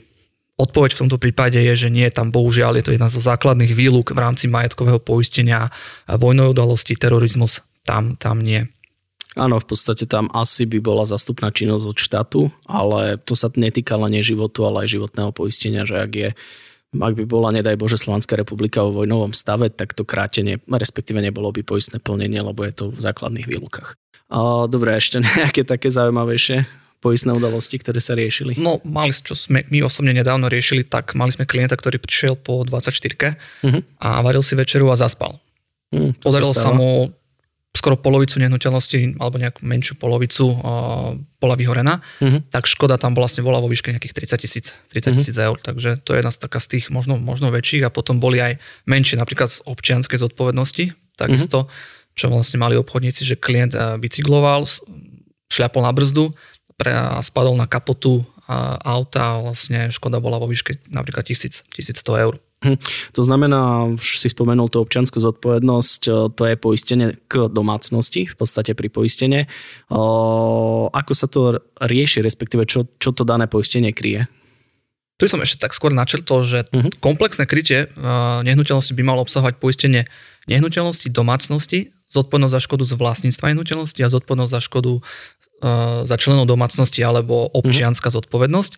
Odpoveď 0.56 0.96
v 0.96 1.02
tomto 1.04 1.18
prípade 1.20 1.60
je, 1.60 1.74
že 1.76 1.90
nie, 1.92 2.08
tam 2.08 2.32
bohužiaľ 2.32 2.80
je 2.80 2.84
to 2.88 2.94
jedna 2.96 3.12
zo 3.12 3.20
základných 3.20 3.76
výluk 3.76 4.16
v 4.16 4.20
rámci 4.24 4.48
majetkového 4.48 5.04
poistenia, 5.04 5.68
vojnové 6.08 6.56
udalosti, 6.56 6.96
terorizmus, 6.96 7.60
tam, 7.84 8.16
tam 8.16 8.40
nie. 8.40 8.64
Áno, 9.36 9.60
v 9.60 9.68
podstate 9.68 10.08
tam 10.08 10.32
asi 10.32 10.64
by 10.64 10.80
bola 10.80 11.04
zastupná 11.04 11.52
činnosť 11.52 11.86
od 11.92 11.98
štátu, 12.00 12.42
ale 12.72 13.20
to 13.20 13.36
sa 13.36 13.52
netýka 13.52 14.00
len 14.00 14.16
neživotu, 14.16 14.64
ale 14.64 14.88
aj 14.88 14.96
životného 14.96 15.36
poistenia, 15.36 15.84
že 15.84 16.00
ak 16.00 16.12
je 16.16 16.30
ak 16.96 17.12
by 17.20 17.28
bola, 17.28 17.52
nedaj 17.52 17.76
Bože, 17.76 18.00
Slovenská 18.00 18.40
republika 18.40 18.80
vo 18.80 19.04
vojnovom 19.04 19.36
stave, 19.36 19.68
tak 19.68 19.92
to 19.92 20.08
krátenie, 20.08 20.64
respektíve 20.64 21.20
nebolo 21.20 21.52
by 21.52 21.68
poistné 21.68 22.00
plnenie, 22.00 22.40
lebo 22.40 22.64
je 22.64 22.72
to 22.72 22.86
v 22.96 23.00
základných 23.04 23.44
výlukách. 23.52 24.00
Dobre, 24.72 24.96
ešte 24.96 25.20
nejaké 25.40 25.68
také 25.68 25.92
zaujímavejšie 25.92 26.85
poistné 27.06 27.38
udalosti, 27.38 27.78
ktoré 27.78 28.02
sa 28.02 28.18
riešili? 28.18 28.58
No, 28.58 28.82
mali, 28.82 29.14
čo 29.14 29.38
sme 29.38 29.62
my 29.70 29.86
osobne 29.86 30.10
nedávno 30.10 30.50
riešili, 30.50 30.82
tak 30.82 31.14
mali 31.14 31.30
sme 31.30 31.46
klienta, 31.46 31.78
ktorý 31.78 32.02
prišiel 32.02 32.34
po 32.34 32.66
24 32.66 32.90
uh-huh. 32.90 33.38
Mhm. 33.62 33.80
a 34.02 34.26
varil 34.26 34.42
si 34.42 34.58
večeru 34.58 34.90
a 34.90 34.98
zaspal. 34.98 35.38
Uh, 35.94 36.10
Podarilo 36.18 36.58
sa, 36.58 36.74
sa 36.74 36.74
mu 36.74 37.14
skoro 37.76 38.00
polovicu 38.00 38.42
nehnuteľnosti 38.42 39.22
alebo 39.22 39.36
nejakú 39.38 39.62
menšiu 39.62 40.00
polovicu 40.02 40.50
uh, 40.50 41.14
bola 41.38 41.54
vyhorená, 41.54 42.02
uh-huh. 42.02 42.42
tak 42.50 42.66
škoda 42.66 42.98
tam 42.98 43.14
vlastne 43.14 43.46
bola 43.46 43.62
vo 43.62 43.70
výške 43.70 43.94
nejakých 43.94 44.34
30 44.34 44.42
tisíc 44.42 44.66
30 44.90 45.20
tisíc 45.22 45.38
uh-huh. 45.38 45.54
eur, 45.54 45.58
takže 45.62 46.02
to 46.02 46.18
je 46.18 46.26
jedna 46.26 46.34
z, 46.34 46.40
taká 46.42 46.58
z 46.58 46.68
tých 46.80 46.86
možno, 46.90 47.22
možno 47.22 47.54
väčších 47.54 47.86
a 47.86 47.94
potom 47.94 48.18
boli 48.18 48.42
aj 48.42 48.58
menšie, 48.90 49.20
napríklad 49.22 49.52
z 49.54 49.62
občianskej 49.68 50.18
zodpovednosti, 50.18 50.96
takisto, 51.20 51.70
uh-huh. 51.70 52.16
čo 52.18 52.32
vlastne 52.34 52.58
mali 52.58 52.80
obchodníci, 52.80 53.28
že 53.28 53.36
klient 53.38 53.78
uh, 53.78 54.00
bicykloval, 54.00 54.66
šľapol 55.52 55.86
na 55.86 55.94
brzdu 55.94 56.34
pre, 56.76 56.92
spadol 57.24 57.56
na 57.56 57.68
kapotu 57.68 58.24
auta 58.86 59.38
a 59.38 59.42
vlastne 59.42 59.90
škoda 59.90 60.22
bola 60.22 60.38
vo 60.38 60.46
výške 60.46 60.78
napríklad 60.94 61.26
1000, 61.26 61.66
1100 61.74 62.24
eur. 62.30 62.38
Hm. 62.66 62.78
To 63.14 63.22
znamená, 63.22 63.90
už 63.94 64.22
si 64.22 64.30
spomenul 64.32 64.70
tú 64.74 64.82
občianskú 64.82 65.22
zodpovednosť, 65.22 66.02
to 66.34 66.44
je 66.46 66.56
poistenie 66.58 67.18
k 67.30 67.50
domácnosti, 67.50 68.26
v 68.26 68.36
podstate 68.38 68.74
pri 68.74 68.90
poistenie. 68.90 69.46
Ako 70.90 71.14
sa 71.14 71.28
to 71.30 71.62
rieši, 71.82 72.26
respektíve 72.26 72.66
čo, 72.66 72.90
čo 72.98 73.14
to 73.14 73.22
dané 73.28 73.46
poistenie 73.46 73.94
kryje? 73.94 74.26
Tu 75.16 75.32
som 75.32 75.40
ešte 75.40 75.64
tak 75.64 75.72
skôr 75.72 75.96
načrtol, 75.96 76.44
že 76.44 76.68
uh-huh. 76.68 76.92
komplexné 77.00 77.48
krytie 77.48 77.88
nehnuteľnosti 78.44 78.92
by 78.92 79.04
malo 79.04 79.24
obsahovať 79.24 79.64
poistenie 79.64 80.12
nehnuteľnosti, 80.52 81.08
domácnosti, 81.08 81.96
zodpovednosť 82.12 82.54
za 82.54 82.62
škodu 82.62 82.84
z 82.86 82.94
vlastníctva 83.00 83.46
nehnuteľnosti 83.52 84.00
a 84.04 84.12
zodpovednosť 84.12 84.52
za 84.52 84.62
škodu 84.62 84.92
za 86.06 86.16
členov 86.22 86.46
domácnosti 86.46 87.02
alebo 87.02 87.50
občianská 87.50 88.14
uh-huh. 88.14 88.22
zodpovednosť. 88.22 88.74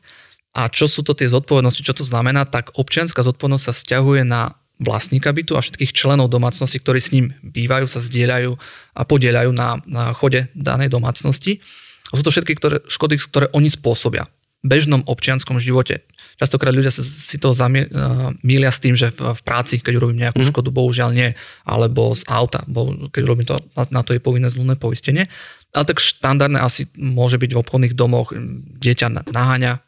A 0.58 0.71
čo 0.71 0.89
sú 0.89 1.04
to 1.06 1.13
tie 1.13 1.30
zodpovednosti, 1.30 1.84
čo 1.84 1.93
to 1.93 2.08
znamená, 2.08 2.47
tak 2.47 2.73
občianská 2.73 3.21
zodpovednosť 3.21 3.65
sa 3.67 3.73
vzťahuje 3.76 4.21
na 4.26 4.58
vlastníka 4.78 5.34
bytu 5.34 5.58
a 5.58 5.62
všetkých 5.62 5.93
členov 5.93 6.30
domácnosti, 6.30 6.78
ktorí 6.78 7.00
s 7.02 7.13
ním 7.13 7.34
bývajú, 7.41 7.89
sa 7.89 8.02
zdieľajú 8.02 8.52
a 8.93 9.02
podielajú 9.06 9.52
na, 9.54 9.82
na 9.86 10.13
chode 10.13 10.50
danej 10.54 10.93
domácnosti. 10.93 11.62
A 12.10 12.17
sú 12.17 12.23
to 12.23 12.32
všetky 12.32 12.56
ktoré, 12.56 12.78
škody, 12.88 13.19
ktoré 13.19 13.45
oni 13.52 13.67
spôsobia 13.67 14.30
v 14.63 14.65
bežnom 14.65 15.02
občianskom 15.06 15.58
živote. 15.62 16.06
Častokrát 16.38 16.69
ľudia 16.69 16.93
si 16.93 17.38
to 17.41 17.58
zamie, 17.58 17.89
uh, 17.89 18.30
mília 18.45 18.69
s 18.69 18.78
tým, 18.78 18.93
že 18.93 19.10
v, 19.10 19.34
v 19.34 19.41
práci, 19.41 19.82
keď 19.82 19.93
urobím 19.97 20.21
nejakú 20.21 20.45
mm. 20.45 20.50
škodu, 20.54 20.69
bohužiaľ 20.69 21.10
nie, 21.10 21.34
alebo 21.65 22.13
z 22.13 22.23
auta, 22.30 22.62
bo, 22.69 22.93
keď 23.10 23.21
urobím 23.26 23.47
to, 23.50 23.58
na, 23.73 23.84
na 23.89 24.02
to 24.06 24.13
je 24.13 24.21
povinné 24.21 24.45
zlúne 24.47 24.78
poistenie. 24.78 25.26
Ale 25.73 25.84
tak 25.89 25.97
štandardné 25.97 26.62
asi 26.62 26.88
môže 26.93 27.41
byť 27.41 27.52
v 27.58 27.62
obchodných 27.62 27.97
domoch, 27.97 28.32
dieťa 28.80 29.34
naháňa 29.34 29.82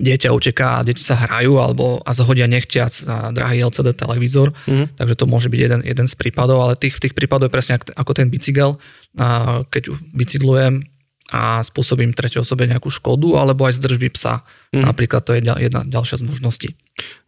dieťa 0.00 0.32
uteká 0.32 0.80
a 0.80 0.84
deti 0.88 1.04
sa 1.04 1.20
hrajú 1.20 1.60
alebo 1.60 2.00
a 2.00 2.16
zahodia 2.16 2.48
nechtiac 2.48 2.88
na 3.04 3.28
drahý 3.28 3.68
LCD 3.68 3.92
televízor, 3.92 4.56
mm-hmm. 4.64 4.96
takže 4.96 5.14
to 5.20 5.28
môže 5.28 5.52
byť 5.52 5.60
jeden, 5.60 5.80
jeden 5.84 6.06
z 6.08 6.14
prípadov, 6.16 6.64
ale 6.64 6.80
tých, 6.80 6.96
tých 6.96 7.12
prípadov 7.12 7.52
je 7.52 7.54
presne 7.54 7.76
ako 7.76 8.12
ten 8.16 8.32
bicykel, 8.32 8.80
a 9.20 9.60
keď 9.68 9.92
bicyklujem 10.16 10.88
a 11.32 11.64
spôsobím 11.64 12.12
tretej 12.12 12.44
osobe 12.44 12.68
nejakú 12.68 12.92
škodu, 12.92 13.40
alebo 13.40 13.64
aj 13.64 13.80
z 13.80 13.88
držby 13.88 14.12
psa. 14.12 14.44
Mm. 14.68 14.84
Napríklad 14.84 15.24
to 15.24 15.32
je 15.32 15.40
jedna 15.40 15.80
ďalšia 15.80 16.20
z 16.20 16.28
možností. 16.28 16.68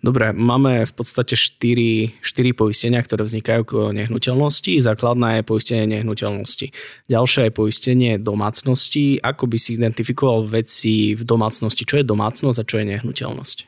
Dobre, 0.05 0.37
máme 0.37 0.85
v 0.85 0.93
podstate 0.93 1.40
4, 1.40 2.21
4 2.21 2.53
poistenia, 2.53 3.01
ktoré 3.01 3.25
vznikajú 3.25 3.62
k 3.64 3.73
nehnuteľnosti. 3.97 4.77
Základná 4.77 5.40
je 5.40 5.49
poistenie 5.49 5.88
nehnuteľnosti. 5.88 6.69
Ďalšie 7.09 7.49
je 7.49 7.53
poistenie 7.57 8.12
domácnosti. 8.21 9.25
Ako 9.25 9.49
by 9.49 9.57
si 9.57 9.81
identifikoval 9.81 10.45
veci 10.53 11.17
v 11.17 11.25
domácnosti? 11.25 11.88
Čo 11.88 11.97
je 11.97 12.05
domácnosť 12.05 12.61
a 12.61 12.69
čo 12.69 12.77
je 12.77 12.85
nehnuteľnosť? 12.93 13.59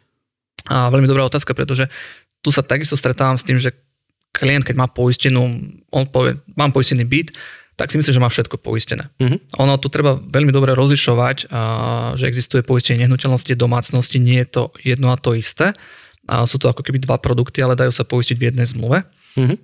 A 0.68 0.92
veľmi 0.92 1.08
dobrá 1.08 1.24
otázka, 1.24 1.56
pretože 1.56 1.88
tu 2.44 2.52
sa 2.52 2.60
takisto 2.60 2.92
stretávam 2.92 3.40
s 3.40 3.46
tým, 3.48 3.56
že 3.56 3.72
klient, 4.36 4.68
keď 4.68 4.76
má 4.76 4.84
poistenú, 4.84 5.48
on 5.88 6.04
povie, 6.12 6.36
mám 6.60 6.76
poistený 6.76 7.08
byt, 7.08 7.32
tak 7.76 7.92
si 7.92 8.00
myslím, 8.00 8.16
že 8.16 8.24
má 8.24 8.32
všetko 8.32 8.56
poistené. 8.56 9.12
Uh-huh. 9.20 9.36
Ono 9.60 9.76
tu 9.76 9.92
treba 9.92 10.16
veľmi 10.16 10.48
dobre 10.48 10.72
rozlišovať, 10.72 11.52
že 12.16 12.24
existuje 12.24 12.64
poistenie 12.64 13.04
nehnuteľnosti 13.04 13.52
domácnosti, 13.52 14.16
nie 14.16 14.40
je 14.42 14.48
to 14.48 14.62
jedno 14.80 15.12
a 15.12 15.20
to 15.20 15.36
isté. 15.36 15.76
A 16.26 16.42
sú 16.48 16.56
to 16.56 16.72
ako 16.72 16.82
keby 16.82 17.04
dva 17.04 17.20
produkty, 17.20 17.60
ale 17.60 17.76
dajú 17.76 17.92
sa 17.92 18.02
poistiť 18.02 18.36
v 18.40 18.46
jednej 18.48 18.66
zmluve. 18.66 19.04
Uh-huh. 19.36 19.56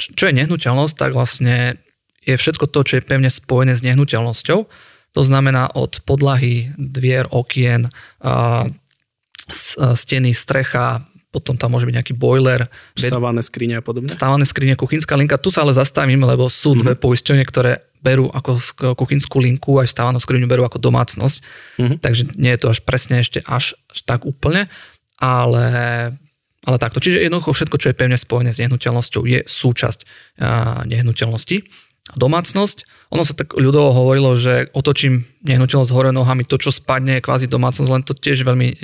Čo 0.00 0.32
je 0.32 0.38
nehnuteľnosť, 0.40 0.94
tak 0.96 1.12
vlastne 1.12 1.76
je 2.24 2.36
všetko 2.36 2.68
to, 2.72 2.80
čo 2.84 2.94
je 2.98 3.06
pevne 3.06 3.28
spojené 3.28 3.76
s 3.76 3.84
nehnuteľnosťou. 3.84 4.58
To 5.16 5.22
znamená 5.24 5.72
od 5.72 6.04
podlahy, 6.04 6.72
dvier, 6.76 7.24
okien, 7.32 7.88
steny, 9.48 10.36
strecha, 10.36 11.07
potom 11.28 11.60
tam 11.60 11.76
môže 11.76 11.84
byť 11.84 11.96
nejaký 12.00 12.14
boiler. 12.16 12.72
Stávané 12.96 13.44
skrine 13.44 13.74
a 13.78 13.82
podobne. 13.84 14.08
Stávané 14.08 14.48
skrine, 14.48 14.80
kuchynská 14.80 15.12
linka. 15.12 15.36
Tu 15.36 15.52
sa 15.52 15.60
ale 15.60 15.76
zastavím, 15.76 16.24
lebo 16.24 16.48
sú 16.48 16.72
dve 16.72 16.96
mm-hmm. 16.96 17.04
poisťovne, 17.04 17.44
ktoré 17.44 17.72
berú 18.00 18.32
ako 18.32 18.56
kuchynskú 18.96 19.42
linku, 19.42 19.76
aj 19.82 19.92
stávanú 19.92 20.22
skriňu 20.22 20.48
berú 20.48 20.64
ako 20.64 20.80
domácnosť. 20.80 21.38
Mm-hmm. 21.76 21.98
Takže 22.00 22.22
nie 22.40 22.52
je 22.56 22.60
to 22.64 22.68
až 22.72 22.80
presne 22.80 23.20
ešte 23.20 23.44
až, 23.44 23.76
až 23.92 23.98
tak 24.08 24.24
úplne, 24.24 24.72
ale, 25.20 25.66
ale 26.64 26.76
takto. 26.80 27.02
Čiže 27.02 27.26
jednoducho 27.26 27.52
všetko, 27.52 27.76
čo 27.76 27.90
je 27.92 27.98
pevne 27.98 28.16
spojené 28.16 28.54
s 28.54 28.62
nehnuteľnosťou, 28.64 29.22
je 29.28 29.40
súčasť 29.44 30.00
uh, 30.40 30.86
nehnuteľnosti 30.88 31.87
domácnosť. 32.16 33.10
Ono 33.12 33.24
sa 33.24 33.32
tak 33.32 33.56
ľudovo 33.56 33.92
hovorilo, 33.92 34.36
že 34.36 34.68
otočím 34.76 35.24
nehnuteľnosť 35.44 35.92
hore 35.92 36.12
nohami, 36.12 36.44
to, 36.44 36.60
čo 36.60 36.72
spadne, 36.72 37.18
je 37.18 37.24
kvázi 37.24 37.48
domácnosť, 37.48 37.90
len 37.92 38.04
to 38.04 38.12
tiež 38.12 38.44
veľmi 38.44 38.80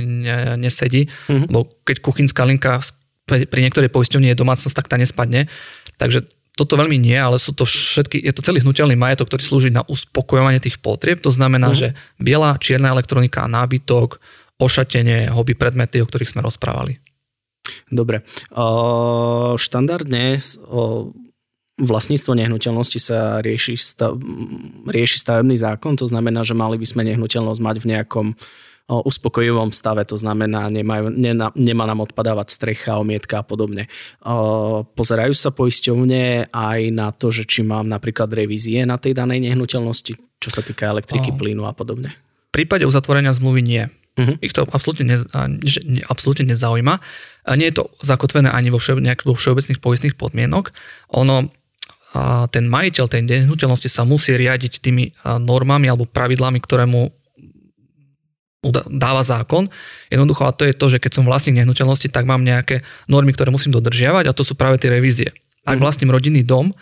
nesedí, 0.61 1.09
mm-hmm. 1.09 1.49
lebo 1.53 1.69
keď 1.85 1.97
kuchynská 2.01 2.45
linka 2.45 2.81
pri 3.25 3.61
niektorej 3.65 3.89
poisťovni 3.89 4.33
je 4.33 4.41
domácnosť, 4.41 4.77
tak 4.77 4.89
tá 4.89 4.97
nespadne. 5.01 5.49
Takže 5.97 6.29
toto 6.55 6.79
veľmi 6.79 7.01
nie, 7.01 7.17
ale 7.17 7.41
sú 7.41 7.51
to 7.51 7.67
všetky, 7.67 8.21
je 8.21 8.33
to 8.33 8.45
celý 8.45 8.63
hnutelný 8.63 8.95
majetok, 8.95 9.33
ktorý 9.33 9.43
slúži 9.43 9.71
na 9.73 9.83
uspokojovanie 9.89 10.63
tých 10.63 10.79
potrieb. 10.79 11.19
To 11.25 11.33
znamená, 11.33 11.73
mm-hmm. 11.73 11.97
že 11.97 11.99
biela, 12.21 12.61
čierna 12.61 12.95
elektronika, 12.95 13.49
nábytok, 13.51 14.23
ošatenie, 14.61 15.35
hobby 15.35 15.59
predmety, 15.59 15.99
o 15.99 16.07
ktorých 16.07 16.31
sme 16.31 16.47
rozprávali. 16.47 17.03
Dobre. 17.91 18.23
Uh, 18.53 19.57
štandardne 19.57 20.37
uh, 20.37 21.11
vlastníctvo 21.75 22.39
nehnuteľnosti 22.39 22.99
sa 23.03 23.43
rieši, 23.43 23.75
stav, 23.75 24.15
rieši 24.87 25.19
stavebný 25.19 25.59
zákon, 25.59 25.99
to 25.99 26.07
znamená, 26.07 26.47
že 26.47 26.55
mali 26.55 26.79
by 26.79 26.87
sme 26.87 27.03
nehnuteľnosť 27.11 27.61
mať 27.61 27.77
v 27.83 27.89
nejakom 27.95 28.27
uspokojivom 28.85 29.73
stave, 29.73 30.05
to 30.05 30.13
znamená, 30.21 30.69
nemajú, 30.69 31.09
nema, 31.09 31.49
nemá 31.57 31.89
nám 31.89 32.05
odpadávať 32.05 32.53
strecha, 32.53 33.01
omietka 33.01 33.41
a 33.41 33.45
podobne. 33.45 33.89
Pozerajú 34.93 35.33
sa 35.33 35.49
poisťovne 35.57 36.53
aj 36.53 36.81
na 36.93 37.09
to, 37.09 37.33
že 37.33 37.49
či 37.49 37.65
mám 37.65 37.89
napríklad 37.89 38.29
revízie 38.29 38.85
na 38.85 39.01
tej 39.01 39.17
danej 39.17 39.41
nehnuteľnosti, 39.41 40.21
čo 40.37 40.49
sa 40.53 40.61
týka 40.61 40.85
elektriky, 40.93 41.33
oh. 41.33 41.37
plynu 41.41 41.65
a 41.65 41.73
podobne. 41.73 42.13
V 42.53 42.61
prípade 42.61 42.85
uzatvorenia 42.85 43.33
zmluvy 43.33 43.65
nie. 43.65 43.89
Uh-huh. 44.21 44.37
Ich 44.45 44.53
to 44.53 44.69
absolútne, 44.69 45.09
ne, 45.09 45.17
absolútne 46.07 46.45
nezaujíma. 46.53 47.01
Nie 47.57 47.73
je 47.73 47.81
to 47.81 47.85
zakotvené 48.05 48.53
ani 48.53 48.69
vo, 48.69 48.77
všeob, 48.77 49.01
vo 49.01 49.33
všeobecných 49.35 49.81
poistných 49.81 50.15
podmienok. 50.15 50.77
Ono 51.17 51.49
a 52.15 52.47
ten 52.47 52.71
majiteľ 52.71 53.11
tej 53.11 53.27
nehnuteľnosti 53.27 53.91
sa 53.91 54.07
musí 54.07 54.39
riadiť 54.39 54.79
tými 54.79 55.11
normami 55.43 55.91
alebo 55.91 56.07
pravidlami, 56.07 56.63
ktoré 56.63 56.87
mu 56.87 57.11
dáva 58.89 59.21
zákon. 59.21 59.69
Jednoducho 60.09 60.49
a 60.49 60.55
to 60.55 60.65
je 60.65 60.73
to, 60.73 60.87
že 60.89 61.03
keď 61.03 61.21
som 61.21 61.25
vlastník 61.27 61.59
nehnuteľnosti, 61.61 62.09
tak 62.09 62.25
mám 62.25 62.47
nejaké 62.47 62.81
normy, 63.11 63.35
ktoré 63.35 63.53
musím 63.53 63.75
dodržiavať 63.77 64.31
a 64.31 64.37
to 64.37 64.47
sú 64.47 64.57
práve 64.57 64.81
tie 64.81 64.89
revízie. 64.95 65.35
Ak 65.67 65.77
mhm. 65.77 65.83
vlastním 65.83 66.15
rodinný 66.15 66.47
dom, 66.47 66.73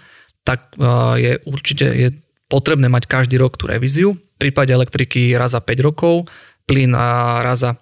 tak 0.42 0.75
je 1.16 1.38
určite 1.47 1.87
je 1.87 2.09
potrebné 2.51 2.90
mať 2.90 3.09
každý 3.09 3.40
rok 3.40 3.57
tú 3.57 3.71
revíziu. 3.71 4.12
V 4.18 4.37
prípade 4.37 4.75
elektriky 4.75 5.33
raz 5.38 5.57
za 5.57 5.62
5 5.62 5.87
rokov, 5.87 6.29
plyn 6.68 6.92
raz 7.40 7.64
za 7.64 7.81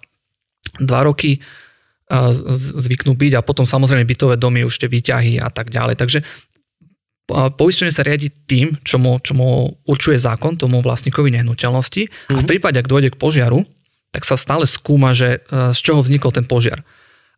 2 0.79 0.87
roky 0.87 1.41
zvyknú 2.45 3.15
byť 3.15 3.33
a 3.39 3.45
potom 3.45 3.63
samozrejme 3.63 4.03
bytové 4.03 4.35
domy 4.35 4.67
už 4.67 4.83
tie 4.83 4.91
výťahy 4.91 5.39
a 5.39 5.47
tak 5.47 5.71
ďalej. 5.71 5.95
Takže 5.95 6.19
poistenie 7.29 7.93
sa 7.93 8.03
riadi 8.03 8.29
tým, 8.29 8.75
čo 8.83 8.99
mu, 8.99 9.17
čo 9.21 9.37
mu 9.37 9.77
určuje 9.87 10.19
zákon 10.19 10.59
tomu 10.59 10.83
vlastníkovi 10.83 11.31
nehnuteľnosti 11.31 12.03
mm-hmm. 12.07 12.35
a 12.35 12.39
v 12.39 12.43
mhm. 12.43 12.49
prípade, 12.49 12.77
ak 12.81 12.89
dôjde 12.89 13.15
k 13.15 13.19
požiaru, 13.19 13.63
tak 14.11 14.27
sa 14.27 14.35
stále 14.35 14.67
skúma, 14.67 15.15
že 15.15 15.39
e, 15.39 15.71
z 15.71 15.79
čoho 15.79 16.03
vznikol 16.03 16.35
ten 16.35 16.43
požiar. 16.43 16.83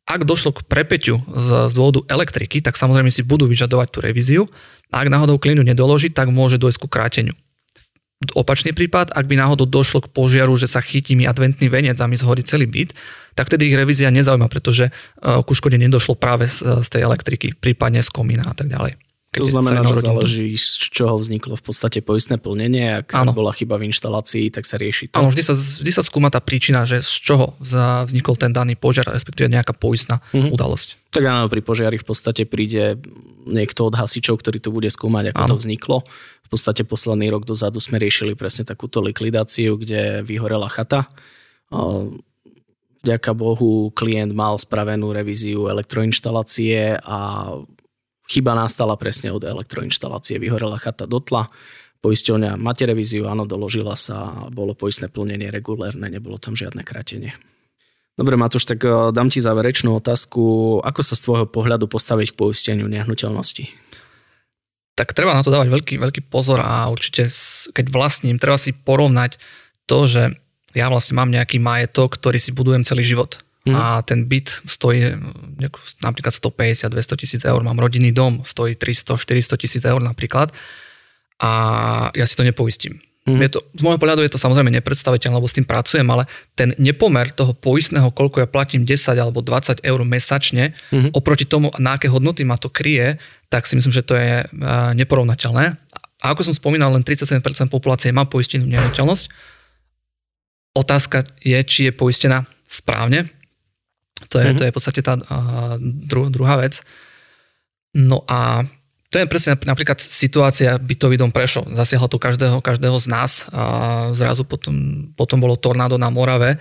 Ak 0.03 0.27
došlo 0.27 0.51
k 0.51 0.65
prepeťu 0.67 1.15
z, 1.21 1.47
z 1.69 1.73
dôvodu 1.77 2.03
elektriky, 2.11 2.59
tak 2.59 2.75
samozrejme 2.75 3.07
si 3.13 3.23
budú 3.23 3.47
vyžadovať 3.47 3.87
tú 3.93 3.99
revíziu 4.03 4.43
a 4.91 5.05
ak 5.05 5.07
náhodou 5.07 5.39
klinu 5.39 5.63
nedoloží, 5.63 6.11
tak 6.11 6.33
môže 6.33 6.59
dojsť 6.59 6.79
ku 6.81 6.89
kráteniu. 6.91 7.37
Opačný 8.33 8.71
prípad, 8.71 9.11
ak 9.11 9.27
by 9.27 9.35
náhodou 9.35 9.67
došlo 9.67 10.03
k 10.03 10.11
požiaru, 10.11 10.55
že 10.55 10.67
sa 10.67 10.79
chytí 10.79 11.11
mi 11.11 11.27
adventný 11.27 11.67
venec 11.67 11.99
a 11.99 12.07
mi 12.07 12.15
zhorí 12.15 12.39
celý 12.43 12.67
byt, 12.67 12.95
tak 13.35 13.51
vtedy 13.51 13.67
ich 13.67 13.75
revízia 13.75 14.07
nezaujíma, 14.11 14.47
pretože 14.47 14.89
e, 14.89 14.91
ku 15.43 15.51
škode 15.51 15.75
nedošlo 15.75 16.15
práve 16.15 16.47
z, 16.49 16.83
z 16.83 16.87
tej 16.87 17.01
elektriky, 17.03 17.47
prípadne 17.53 17.99
z 17.99 18.09
komína 18.09 18.47
a 18.47 18.55
tak 18.55 18.71
ďalej. 18.71 19.02
To 19.33 19.49
znamená, 19.49 19.81
že 19.81 20.05
záleží, 20.05 20.53
z 20.53 20.93
čoho 20.93 21.17
vzniklo 21.17 21.57
v 21.57 21.63
podstate 21.65 22.05
poistné 22.05 22.37
plnenie. 22.37 23.01
Ak 23.01 23.17
ano. 23.17 23.33
bola 23.33 23.49
chyba 23.49 23.81
v 23.81 23.89
inštalácii, 23.89 24.53
tak 24.53 24.69
sa 24.69 24.77
rieši 24.77 25.09
to. 25.09 25.17
Áno, 25.17 25.33
vždy 25.33 25.41
sa, 25.41 25.57
vždy 25.57 25.91
sa 25.91 26.05
skúma 26.05 26.29
tá 26.29 26.37
príčina, 26.37 26.85
že 26.85 27.01
z 27.01 27.33
čoho 27.33 27.57
vznikol 28.05 28.37
ten 28.37 28.53
daný 28.53 28.77
požiar, 28.77 29.09
respektíve 29.09 29.49
nejaká 29.49 29.73
poistná 29.73 30.21
uh-huh. 30.29 30.53
udalosť. 30.53 31.01
Tak 31.09 31.23
áno, 31.25 31.45
pri 31.49 31.61
požiari 31.65 31.97
v 31.97 32.05
podstate 32.05 32.45
príde 32.45 33.01
niekto 33.49 33.89
od 33.89 33.97
hasičov, 33.97 34.37
ktorý 34.37 34.61
to 34.61 34.69
bude 34.69 34.89
skúmať, 34.93 35.33
ako 35.33 35.41
ano. 35.41 35.51
to 35.51 35.57
vzniklo. 35.59 35.97
V 36.45 36.49
podstate 36.53 36.85
posledný 36.85 37.33
rok 37.33 37.49
dozadu 37.49 37.81
sme 37.81 37.97
riešili 37.97 38.37
presne 38.37 38.63
takúto 38.63 39.01
likvidáciu, 39.01 39.81
kde 39.81 40.21
vyhorela 40.21 40.69
chata. 40.69 41.09
Vďaka 43.03 43.31
Bohu 43.35 43.91
klient 43.91 44.31
mal 44.31 44.55
spravenú 44.61 45.11
revíziu 45.11 45.67
elektroinštalácie 45.67 47.01
a 47.03 47.51
Chyba 48.27 48.55
nastala 48.55 48.95
presne 48.95 49.36
od 49.36 49.43
elektroinštalácie. 49.43 50.39
Vyhorela 50.39 50.79
chata 50.79 51.03
dotla, 51.03 51.51
poisťovňa 52.03 52.59
máte 52.59 52.83
revíziu, 52.88 53.27
áno, 53.27 53.47
doložila 53.47 53.95
sa, 53.95 54.47
bolo 54.51 54.75
poistné 54.75 55.07
plnenie 55.12 55.51
regulérne, 55.51 56.07
nebolo 56.12 56.39
tam 56.39 56.55
žiadne 56.55 56.83
krátenie. 56.83 57.36
Dobre, 58.13 58.38
Matúš, 58.38 58.69
tak 58.69 58.83
eh, 58.86 58.91
dám 59.09 59.33
ti 59.33 59.41
záverečnú 59.41 59.97
otázku. 59.97 60.41
Ako 60.86 61.01
sa 61.01 61.17
z 61.17 61.23
tvojho 61.25 61.45
pohľadu 61.49 61.89
postaviť 61.89 62.33
k 62.33 62.38
poisteniu 62.38 62.86
nehnuteľnosti? 62.86 63.65
Tak 64.93 65.17
treba 65.17 65.33
na 65.33 65.41
to 65.41 65.49
dávať 65.49 65.73
veľký, 65.73 65.95
veľký 65.97 66.21
pozor 66.29 66.62
a 66.62 66.86
určite, 66.86 67.25
keď 67.73 67.86
vlastním, 67.89 68.38
treba 68.38 68.62
si 68.62 68.77
porovnať 68.77 69.41
to, 69.89 70.05
že 70.05 70.38
ja 70.77 70.86
vlastne 70.93 71.17
mám 71.17 71.33
nejaký 71.33 71.57
majetok, 71.57 72.13
ktorý 72.21 72.38
si 72.38 72.53
budujem 72.53 72.86
celý 72.86 73.01
život. 73.01 73.41
Mm. 73.63 73.76
A 73.76 74.04
ten 74.04 74.28
byt 74.28 74.60
stojí 74.67 75.15
napríklad 76.04 76.36
150, 76.36 76.91
200 76.91 77.15
tisíc 77.15 77.41
eur. 77.47 77.63
Mám 77.63 77.80
rodinný 77.80 78.12
dom, 78.12 78.43
stojí 78.43 78.76
300, 78.76 79.15
400 79.15 79.56
tisíc 79.56 79.84
eur 79.88 80.04
napríklad. 80.04 80.52
A 81.39 81.52
ja 82.12 82.26
si 82.28 82.36
to 82.36 82.43
nepoistím. 82.43 82.99
Mm. 83.23 83.39
Je 83.39 83.56
to, 83.56 83.63
z 83.71 83.82
môjho 83.88 83.95
pohľadu 83.95 84.19
je 84.28 84.36
to 84.36 84.39
samozrejme 84.39 84.67
nepredstaviteľné, 84.67 85.39
lebo 85.39 85.47
s 85.47 85.56
tým 85.56 85.63
pracujem, 85.63 86.04
ale 86.12 86.28
ten 86.60 86.76
nepomer 86.76 87.32
toho 87.32 87.56
poistného, 87.56 88.12
koľko 88.12 88.43
ja 88.43 88.47
platím 88.52 88.84
10 88.84 89.15
alebo 89.15 89.39
20 89.39 89.80
eur 89.80 89.99
mesačne, 90.04 90.76
mm. 90.91 91.15
oproti 91.15 91.47
tomu, 91.47 91.71
na 91.80 91.95
aké 91.95 92.12
hodnoty 92.12 92.43
ma 92.43 92.60
to 92.60 92.67
kryje, 92.67 93.15
tak 93.47 93.63
si 93.63 93.80
myslím, 93.80 93.95
že 93.95 94.04
to 94.04 94.19
je 94.19 94.43
neporovnateľné. 94.99 95.80
A 96.19 96.26
ako 96.36 96.52
som 96.52 96.56
spomínal, 96.56 96.91
len 96.91 97.04
37% 97.04 97.39
populácie 97.71 98.12
má 98.12 98.28
poistenú 98.28 98.67
nehnuteľnosť. 98.67 99.32
Otázka 100.76 101.23
je, 101.39 101.60
či 101.63 101.88
je 101.88 101.93
poistená 101.95 102.43
správne, 102.67 103.32
to 104.29 104.39
je, 104.39 104.45
mm-hmm. 104.45 104.57
to 104.59 104.63
je 104.63 104.71
v 104.71 104.75
podstate 104.75 105.01
tá 105.01 105.13
dru, 105.79 106.29
druhá 106.29 106.59
vec. 106.59 106.83
No 107.93 108.25
a 108.25 108.65
to 109.13 109.21
je 109.21 109.29
presne 109.29 109.53
napríklad 109.53 110.01
situácia 110.01 110.81
bytový 110.81 111.21
dom 111.21 111.29
Prešov. 111.29 111.69
Zasiahlo 111.77 112.09
to 112.09 112.17
každého, 112.17 112.57
každého 112.65 112.97
z 112.97 113.07
nás. 113.13 113.45
A 113.53 114.09
zrazu 114.17 114.41
potom, 114.41 114.73
potom 115.13 115.38
bolo 115.38 115.53
tornádo 115.53 116.01
na 116.01 116.09
Morave 116.09 116.57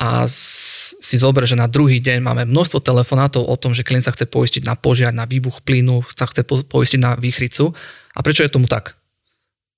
a 0.00 0.24
si 0.24 1.16
zober, 1.20 1.44
že 1.44 1.52
na 1.52 1.68
druhý 1.68 2.00
deň 2.00 2.24
máme 2.24 2.42
množstvo 2.48 2.80
telefonátov 2.80 3.44
o 3.44 3.56
tom, 3.60 3.76
že 3.76 3.84
klient 3.84 4.08
sa 4.08 4.14
chce 4.16 4.24
poistiť 4.24 4.64
na 4.64 4.72
požiar, 4.72 5.12
na 5.12 5.28
výbuch 5.28 5.60
plynu, 5.60 6.00
sa 6.08 6.24
chce 6.24 6.48
poistiť 6.48 6.96
na 6.96 7.12
výchricu. 7.20 7.76
A 8.16 8.18
prečo 8.24 8.40
je 8.40 8.48
tomu 8.48 8.64
tak? 8.64 8.96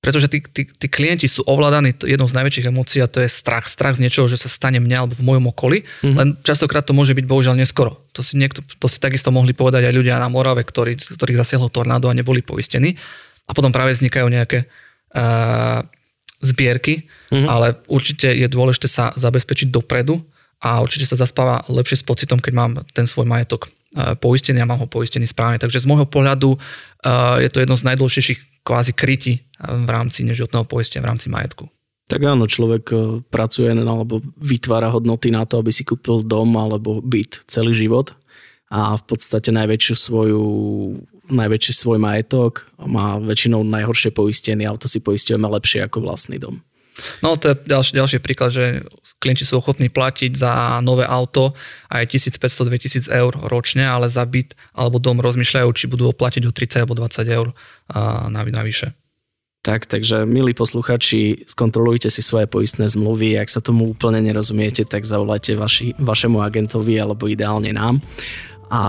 Pretože 0.04 0.28
tí, 0.28 0.44
tí, 0.44 0.68
tí 0.68 0.86
klienti 0.92 1.24
sú 1.24 1.40
ovládaní 1.48 1.96
jednou 2.04 2.28
z 2.28 2.36
najväčších 2.36 2.68
emócií 2.68 3.00
a 3.00 3.08
to 3.08 3.24
je 3.24 3.28
strach. 3.32 3.64
Strach 3.64 3.96
z 3.96 4.04
niečoho, 4.04 4.28
že 4.28 4.36
sa 4.36 4.52
stane 4.52 4.76
mne 4.76 5.00
alebo 5.00 5.16
v 5.16 5.24
mojom 5.24 5.48
okolí. 5.48 5.80
Mm-hmm. 5.80 6.16
Len 6.20 6.28
častokrát 6.44 6.84
to 6.84 6.92
môže 6.92 7.16
byť 7.16 7.24
bohužiaľ 7.24 7.56
neskoro. 7.56 8.04
To 8.12 8.20
si, 8.20 8.36
niekto, 8.36 8.60
to 8.60 8.84
si 8.84 9.00
takisto 9.00 9.32
mohli 9.32 9.56
povedať 9.56 9.88
aj 9.88 9.96
ľudia 9.96 10.20
na 10.20 10.28
Morave, 10.28 10.60
ktorí, 10.60 11.00
ktorých 11.00 11.40
zasiahlo 11.40 11.72
tornádo 11.72 12.12
a 12.12 12.14
neboli 12.14 12.44
poistení. 12.44 13.00
A 13.48 13.56
potom 13.56 13.72
práve 13.72 13.96
vznikajú 13.96 14.28
nejaké 14.28 14.68
uh, 15.16 15.80
zbierky, 16.44 17.08
mm-hmm. 17.32 17.48
ale 17.48 17.80
určite 17.88 18.28
je 18.28 18.44
dôležité 18.44 18.92
sa 18.92 19.08
zabezpečiť 19.16 19.72
dopredu 19.72 20.20
a 20.60 20.84
určite 20.84 21.08
sa 21.08 21.16
zaspáva 21.16 21.64
lepšie 21.72 22.00
s 22.00 22.04
pocitom, 22.04 22.44
keď 22.44 22.52
mám 22.52 22.70
ten 22.92 23.08
svoj 23.08 23.24
majetok 23.24 23.72
uh, 23.72 24.12
poistený 24.20 24.60
a 24.60 24.68
mám 24.68 24.84
ho 24.84 24.88
poistený 24.88 25.24
správne. 25.24 25.56
Takže 25.56 25.80
z 25.80 25.88
môjho 25.88 26.04
pohľadu 26.04 26.60
uh, 26.60 27.40
je 27.40 27.48
to 27.48 27.64
jedno 27.64 27.72
z 27.80 27.88
najdôležitejších 27.88 28.53
kvázi 28.64 28.96
kryti 28.96 29.44
v 29.60 29.88
rámci 29.88 30.24
neživotného 30.24 30.64
poistenia, 30.64 31.04
v 31.04 31.10
rámci 31.14 31.28
majetku. 31.28 31.68
Tak 32.04 32.20
áno, 32.20 32.44
človek 32.44 32.84
e, 32.92 32.96
pracuje 33.32 33.72
alebo 33.72 34.20
vytvára 34.36 34.92
hodnoty 34.92 35.32
na 35.32 35.48
to, 35.48 35.60
aby 35.60 35.72
si 35.72 35.88
kúpil 35.88 36.20
dom 36.20 36.52
alebo 36.52 37.00
byt 37.00 37.48
celý 37.48 37.72
život 37.72 38.12
a 38.68 38.96
v 39.00 39.04
podstate 39.08 39.48
najväčšiu 39.52 39.94
svoju 39.96 40.42
najväčší 41.24 41.72
svoj 41.72 41.96
majetok 41.96 42.68
má 42.84 43.16
väčšinou 43.16 43.64
najhoršie 43.64 44.12
poistenie, 44.12 44.68
ale 44.68 44.76
to 44.76 44.92
si 44.92 45.00
poistujeme 45.00 45.48
lepšie 45.48 45.80
ako 45.88 46.04
vlastný 46.04 46.36
dom. 46.36 46.60
No 47.26 47.34
to 47.34 47.50
je 47.50 47.54
ďalší, 47.66 47.92
ďalší 47.98 48.18
príklad, 48.22 48.54
že 48.54 48.86
klienti 49.18 49.42
sú 49.42 49.58
ochotní 49.58 49.90
platiť 49.90 50.32
za 50.38 50.78
nové 50.78 51.02
auto 51.02 51.56
aj 51.90 52.06
1500-2000 52.06 53.10
eur 53.10 53.32
ročne, 53.50 53.82
ale 53.82 54.06
za 54.06 54.22
byt 54.22 54.54
alebo 54.78 55.02
dom 55.02 55.18
rozmýšľajú, 55.18 55.68
či 55.74 55.90
budú 55.90 56.14
platiť 56.14 56.42
o 56.46 56.54
30 56.54 56.86
alebo 56.86 56.94
20 56.94 57.26
eur 57.26 57.50
navyše. 58.30 58.94
Tak, 59.64 59.88
takže 59.88 60.28
milí 60.28 60.52
posluchači, 60.52 61.48
skontrolujte 61.48 62.12
si 62.12 62.20
svoje 62.20 62.44
poistné 62.44 62.84
zmluvy. 62.84 63.40
Ak 63.40 63.48
sa 63.48 63.64
tomu 63.64 63.96
úplne 63.96 64.20
nerozumiete, 64.20 64.84
tak 64.84 65.08
zavolajte 65.08 65.56
vaši, 65.56 65.96
vašemu 65.96 66.44
agentovi 66.44 67.00
alebo 67.00 67.24
ideálne 67.32 67.72
nám. 67.72 67.96
A 68.68 68.82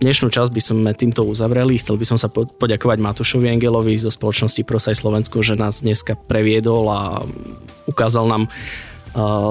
dnešnú 0.00 0.32
časť 0.32 0.50
by 0.50 0.62
sme 0.64 0.90
týmto 0.96 1.22
uzavreli. 1.22 1.76
Chcel 1.76 2.00
by 2.00 2.06
som 2.08 2.18
sa 2.18 2.32
poďakovať 2.32 2.98
Matúšovi 2.98 3.52
Engelovi 3.52 3.94
zo 4.00 4.08
spoločnosti 4.08 4.64
Prosaj 4.64 4.98
Slovensku, 4.98 5.44
že 5.44 5.54
nás 5.54 5.84
dneska 5.84 6.16
previedol 6.16 6.88
a 6.88 7.20
ukázal 7.84 8.26
nám 8.26 8.48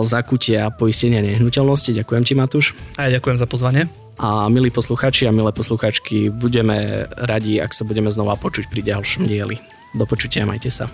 zakutia 0.04 0.74
poistenia 0.74 1.20
nehnuteľnosti. 1.22 1.91
Ďakujem 1.95 2.24
ti, 2.26 2.34
Matúš. 2.34 2.66
A 2.97 3.08
ja 3.08 3.20
ďakujem 3.22 3.38
za 3.38 3.47
pozvanie. 3.47 3.88
A 4.20 4.52
milí 4.52 4.68
posluchači 4.68 5.28
a 5.28 5.36
milé 5.36 5.56
posluchačky, 5.56 6.28
budeme 6.28 7.08
radi, 7.16 7.64
ak 7.64 7.72
sa 7.72 7.88
budeme 7.88 8.12
znova 8.12 8.36
počuť 8.36 8.68
pri 8.68 8.84
ďalšom 8.84 9.24
dieli. 9.24 9.56
Do 9.95 10.04
počutia, 10.04 10.43
majte 10.43 10.68
sa. 10.68 10.91